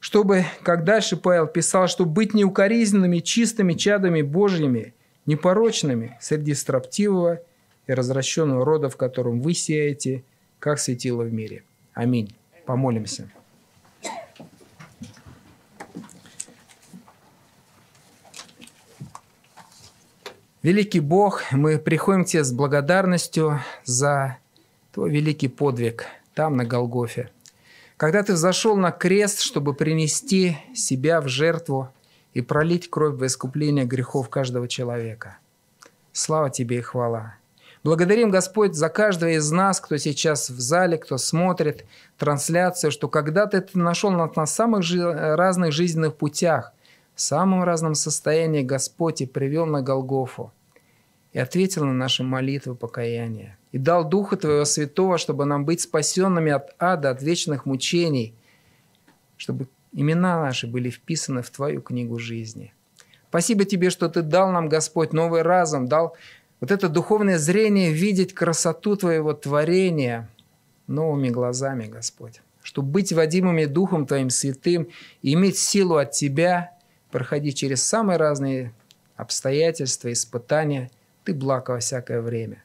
Чтобы, 0.00 0.46
как 0.62 0.84
дальше 0.84 1.18
Павел 1.18 1.48
писал, 1.48 1.86
чтобы 1.86 2.12
быть 2.12 2.32
неукоризненными, 2.32 3.18
чистыми 3.18 3.74
чадами 3.74 4.22
Божьими, 4.22 4.94
непорочными 5.26 6.16
среди 6.18 6.54
строптивого 6.54 7.42
и 7.86 7.92
развращенного 7.92 8.64
рода, 8.64 8.88
в 8.88 8.96
котором 8.96 9.42
вы 9.42 9.52
сеете, 9.52 10.24
как 10.60 10.78
светило 10.78 11.24
в 11.24 11.32
мире. 11.32 11.62
Аминь. 11.92 12.34
Помолимся. 12.64 13.30
Великий 20.64 21.00
Бог, 21.00 21.42
мы 21.52 21.78
приходим 21.78 22.24
к 22.24 22.28
Тебе 22.28 22.42
с 22.42 22.50
благодарностью 22.50 23.60
за 23.84 24.38
Твой 24.94 25.10
великий 25.10 25.48
подвиг 25.48 26.06
там, 26.32 26.56
на 26.56 26.64
Голгофе. 26.64 27.28
Когда 27.98 28.22
Ты 28.22 28.34
зашел 28.34 28.74
на 28.74 28.90
крест, 28.90 29.40
чтобы 29.40 29.74
принести 29.74 30.56
себя 30.74 31.20
в 31.20 31.28
жертву 31.28 31.90
и 32.32 32.40
пролить 32.40 32.88
кровь 32.88 33.16
во 33.16 33.26
искупление 33.26 33.84
грехов 33.84 34.30
каждого 34.30 34.66
человека. 34.66 35.36
Слава 36.14 36.48
Тебе 36.48 36.78
и 36.78 36.80
хвала. 36.80 37.34
Благодарим, 37.82 38.30
Господь, 38.30 38.74
за 38.74 38.88
каждого 38.88 39.32
из 39.32 39.50
нас, 39.50 39.82
кто 39.82 39.98
сейчас 39.98 40.48
в 40.48 40.58
зале, 40.60 40.96
кто 40.96 41.18
смотрит 41.18 41.84
трансляцию, 42.16 42.90
что 42.90 43.08
когда-то 43.08 43.60
Ты 43.60 43.78
нашел 43.78 44.10
нас 44.10 44.34
на 44.34 44.46
самых 44.46 44.82
разных 44.90 45.72
жизненных 45.72 46.16
путях– 46.16 46.72
в 47.14 47.20
самом 47.20 47.62
разном 47.62 47.94
состоянии 47.94 48.62
Господь 48.62 49.20
и 49.20 49.26
привел 49.26 49.66
на 49.66 49.82
Голгофу 49.82 50.52
и 51.34 51.38
ответил 51.38 51.84
на 51.84 51.92
наши 51.92 52.22
молитвы 52.22 52.74
покаяния, 52.74 53.58
и 53.72 53.76
дал 53.78 54.08
Духа 54.08 54.36
Твоего 54.36 54.64
Святого, 54.64 55.18
чтобы 55.18 55.44
нам 55.44 55.66
быть 55.66 55.82
спасенными 55.82 56.50
от 56.50 56.74
ада, 56.78 57.10
от 57.10 57.22
вечных 57.22 57.66
мучений, 57.66 58.34
чтобы 59.36 59.68
имена 59.92 60.40
наши 60.40 60.66
были 60.66 60.88
вписаны 60.88 61.42
в 61.42 61.50
Твою 61.50 61.82
книгу 61.82 62.18
жизни. 62.18 62.72
Спасибо 63.28 63.66
Тебе, 63.66 63.90
что 63.90 64.08
Ты 64.08 64.22
дал 64.22 64.50
нам, 64.50 64.70
Господь, 64.70 65.12
новый 65.12 65.42
разум, 65.42 65.86
дал 65.86 66.16
вот 66.60 66.70
это 66.70 66.88
духовное 66.88 67.36
зрение 67.36 67.92
видеть 67.92 68.32
красоту 68.32 68.96
Твоего 68.96 69.34
творения 69.34 70.30
новыми 70.86 71.28
глазами, 71.28 71.86
Господь. 71.86 72.40
Чтобы 72.62 72.88
быть 72.88 73.12
водимыми 73.12 73.66
Духом 73.66 74.06
Твоим 74.06 74.30
Святым 74.30 74.88
и 75.20 75.34
иметь 75.34 75.58
силу 75.58 75.96
от 75.96 76.12
Тебя– 76.12 76.70
проходить 77.14 77.56
через 77.56 77.80
самые 77.80 78.16
разные 78.16 78.74
обстоятельства, 79.14 80.12
испытания. 80.12 80.90
Ты 81.24 81.34
благ 81.34 81.68
во 81.68 81.78
всякое 81.78 82.20
время. 82.20 82.62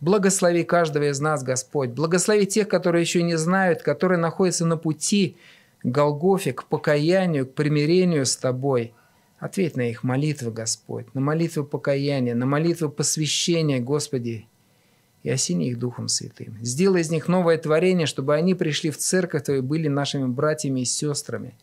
Благослови 0.00 0.64
каждого 0.64 1.10
из 1.10 1.20
нас, 1.20 1.42
Господь. 1.42 1.90
Благослови 1.90 2.46
тех, 2.46 2.68
которые 2.68 3.02
еще 3.02 3.22
не 3.22 3.36
знают, 3.36 3.82
которые 3.82 4.18
находятся 4.18 4.64
на 4.64 4.76
пути 4.76 5.36
к 5.82 5.86
Голгофе, 5.86 6.52
к 6.52 6.64
покаянию, 6.64 7.46
к 7.46 7.54
примирению 7.54 8.24
с 8.24 8.36
Тобой. 8.36 8.94
Ответь 9.38 9.76
на 9.76 9.88
их 9.88 10.02
молитвы, 10.02 10.50
Господь, 10.50 11.14
на 11.14 11.20
молитвы 11.20 11.64
покаяния, 11.64 12.34
на 12.34 12.46
молитвы 12.46 12.90
посвящения, 12.90 13.80
Господи, 13.80 14.46
и 15.22 15.30
осени 15.30 15.68
их 15.68 15.78
Духом 15.78 16.08
Святым. 16.08 16.58
Сделай 16.62 17.02
из 17.02 17.10
них 17.10 17.28
новое 17.28 17.58
творение, 17.58 18.06
чтобы 18.06 18.34
они 18.34 18.54
пришли 18.54 18.90
в 18.90 18.98
церковь 18.98 19.44
Твою, 19.44 19.62
были 19.62 19.88
нашими 19.88 20.26
братьями 20.26 20.80
и 20.80 20.84
сестрами. 20.84 21.54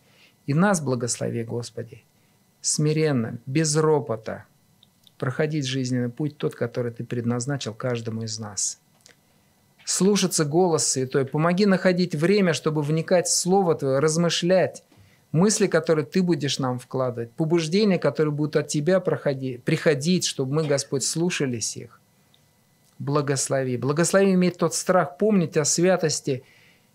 И 0.45 0.53
нас 0.53 0.81
благослови, 0.81 1.43
Господи 1.43 2.03
смиренно, 2.67 3.39
без 3.45 3.75
ропота 3.75 4.45
проходить 5.17 5.65
жизненный 5.65 6.09
путь 6.09 6.37
тот, 6.37 6.55
который 6.55 6.91
ты 6.91 7.03
предназначил 7.03 7.73
каждому 7.73 8.23
из 8.23 8.39
нас. 8.39 8.79
Слушаться 9.85 10.43
голос 10.45 10.87
Святой. 10.87 11.25
Помоги 11.25 11.65
находить 11.65 12.13
время, 12.13 12.53
чтобы 12.53 12.81
вникать 12.81 13.27
в 13.27 13.35
Слово 13.35 13.75
Твое, 13.75 13.99
размышлять, 13.99 14.83
мысли, 15.31 15.67
которые 15.67 16.05
Ты 16.05 16.21
будешь 16.21 16.59
нам 16.59 16.77
вкладывать, 16.77 17.31
побуждения, 17.31 17.97
которые 17.97 18.33
будут 18.33 18.57
от 18.57 18.67
Тебя 18.67 18.99
проходить, 18.99 19.63
приходить, 19.63 20.25
чтобы 20.25 20.55
мы, 20.55 20.67
Господь, 20.67 21.03
слушались 21.03 21.77
их. 21.77 22.01
Благослови. 22.99 23.77
Благослови 23.77 24.33
иметь 24.33 24.57
тот 24.57 24.73
страх, 24.73 25.17
помнить 25.17 25.55
о 25.55 25.65
святости, 25.65 26.43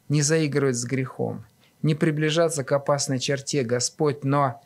не 0.08 0.20
заигрывать 0.20 0.76
с 0.76 0.84
грехом, 0.84 1.44
не 1.80 1.94
приближаться 1.94 2.64
к 2.64 2.72
опасной 2.72 3.18
черте, 3.18 3.62
Господь, 3.62 4.24
но 4.24 4.60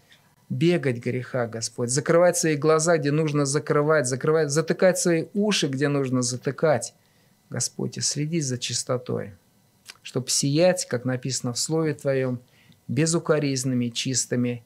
бегать 0.49 0.99
греха, 0.99 1.47
Господь, 1.47 1.91
закрывать 1.91 2.37
свои 2.37 2.57
глаза, 2.57 2.99
где 2.99 3.11
нужно 3.11 3.45
закрывать, 3.45 4.07
закрывать, 4.07 4.51
затыкать 4.51 4.99
свои 4.99 5.27
уши, 5.35 5.67
где 5.69 5.89
нужно 5.89 6.23
затыкать, 6.23 6.95
Господь, 7.51 7.99
и 7.99 8.01
следить 8.01 8.47
за 8.47 8.59
чистотой, 8.59 9.35
чтобы 10.03 10.29
сиять, 10.31 10.87
как 10.87 11.05
написано 11.05 11.53
в 11.53 11.59
Слове 11.59 11.95
Твоем, 11.95 12.41
безукоризненными, 12.89 13.89
чистыми, 13.89 14.63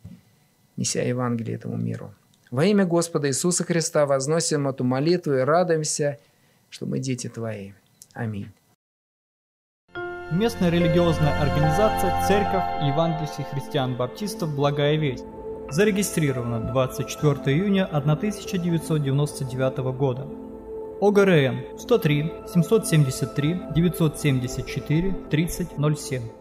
неся 0.77 1.03
Евангелие 1.03 1.57
этому 1.57 1.77
миру. 1.77 2.15
Во 2.51 2.65
имя 2.65 2.85
Господа 2.85 3.29
Иисуса 3.29 3.65
Христа 3.65 4.07
возносим 4.07 4.69
эту 4.69 4.85
молитву 4.85 5.35
и 5.35 5.41
радуемся, 5.41 6.19
что 6.69 6.85
мы 6.85 6.99
дети 6.99 7.29
Твои. 7.29 7.73
Аминь. 8.13 8.51
Местная 10.33 10.71
религиозная 10.71 11.41
организация 11.41 12.27
Церковь 12.27 12.63
Евангельских 12.87 13.47
христиан-баптистов 13.49 14.55
«Благая 14.55 14.97
весть» 14.97 15.25
зарегистрировано 15.71 16.61
24 16.61 17.57
июня 17.57 17.87
1999 17.87 19.79
года. 19.97 20.27
ОГРН 21.01 21.79
103 21.79 22.33
773 22.47 23.61
974 23.75 25.15
3007 25.31 26.40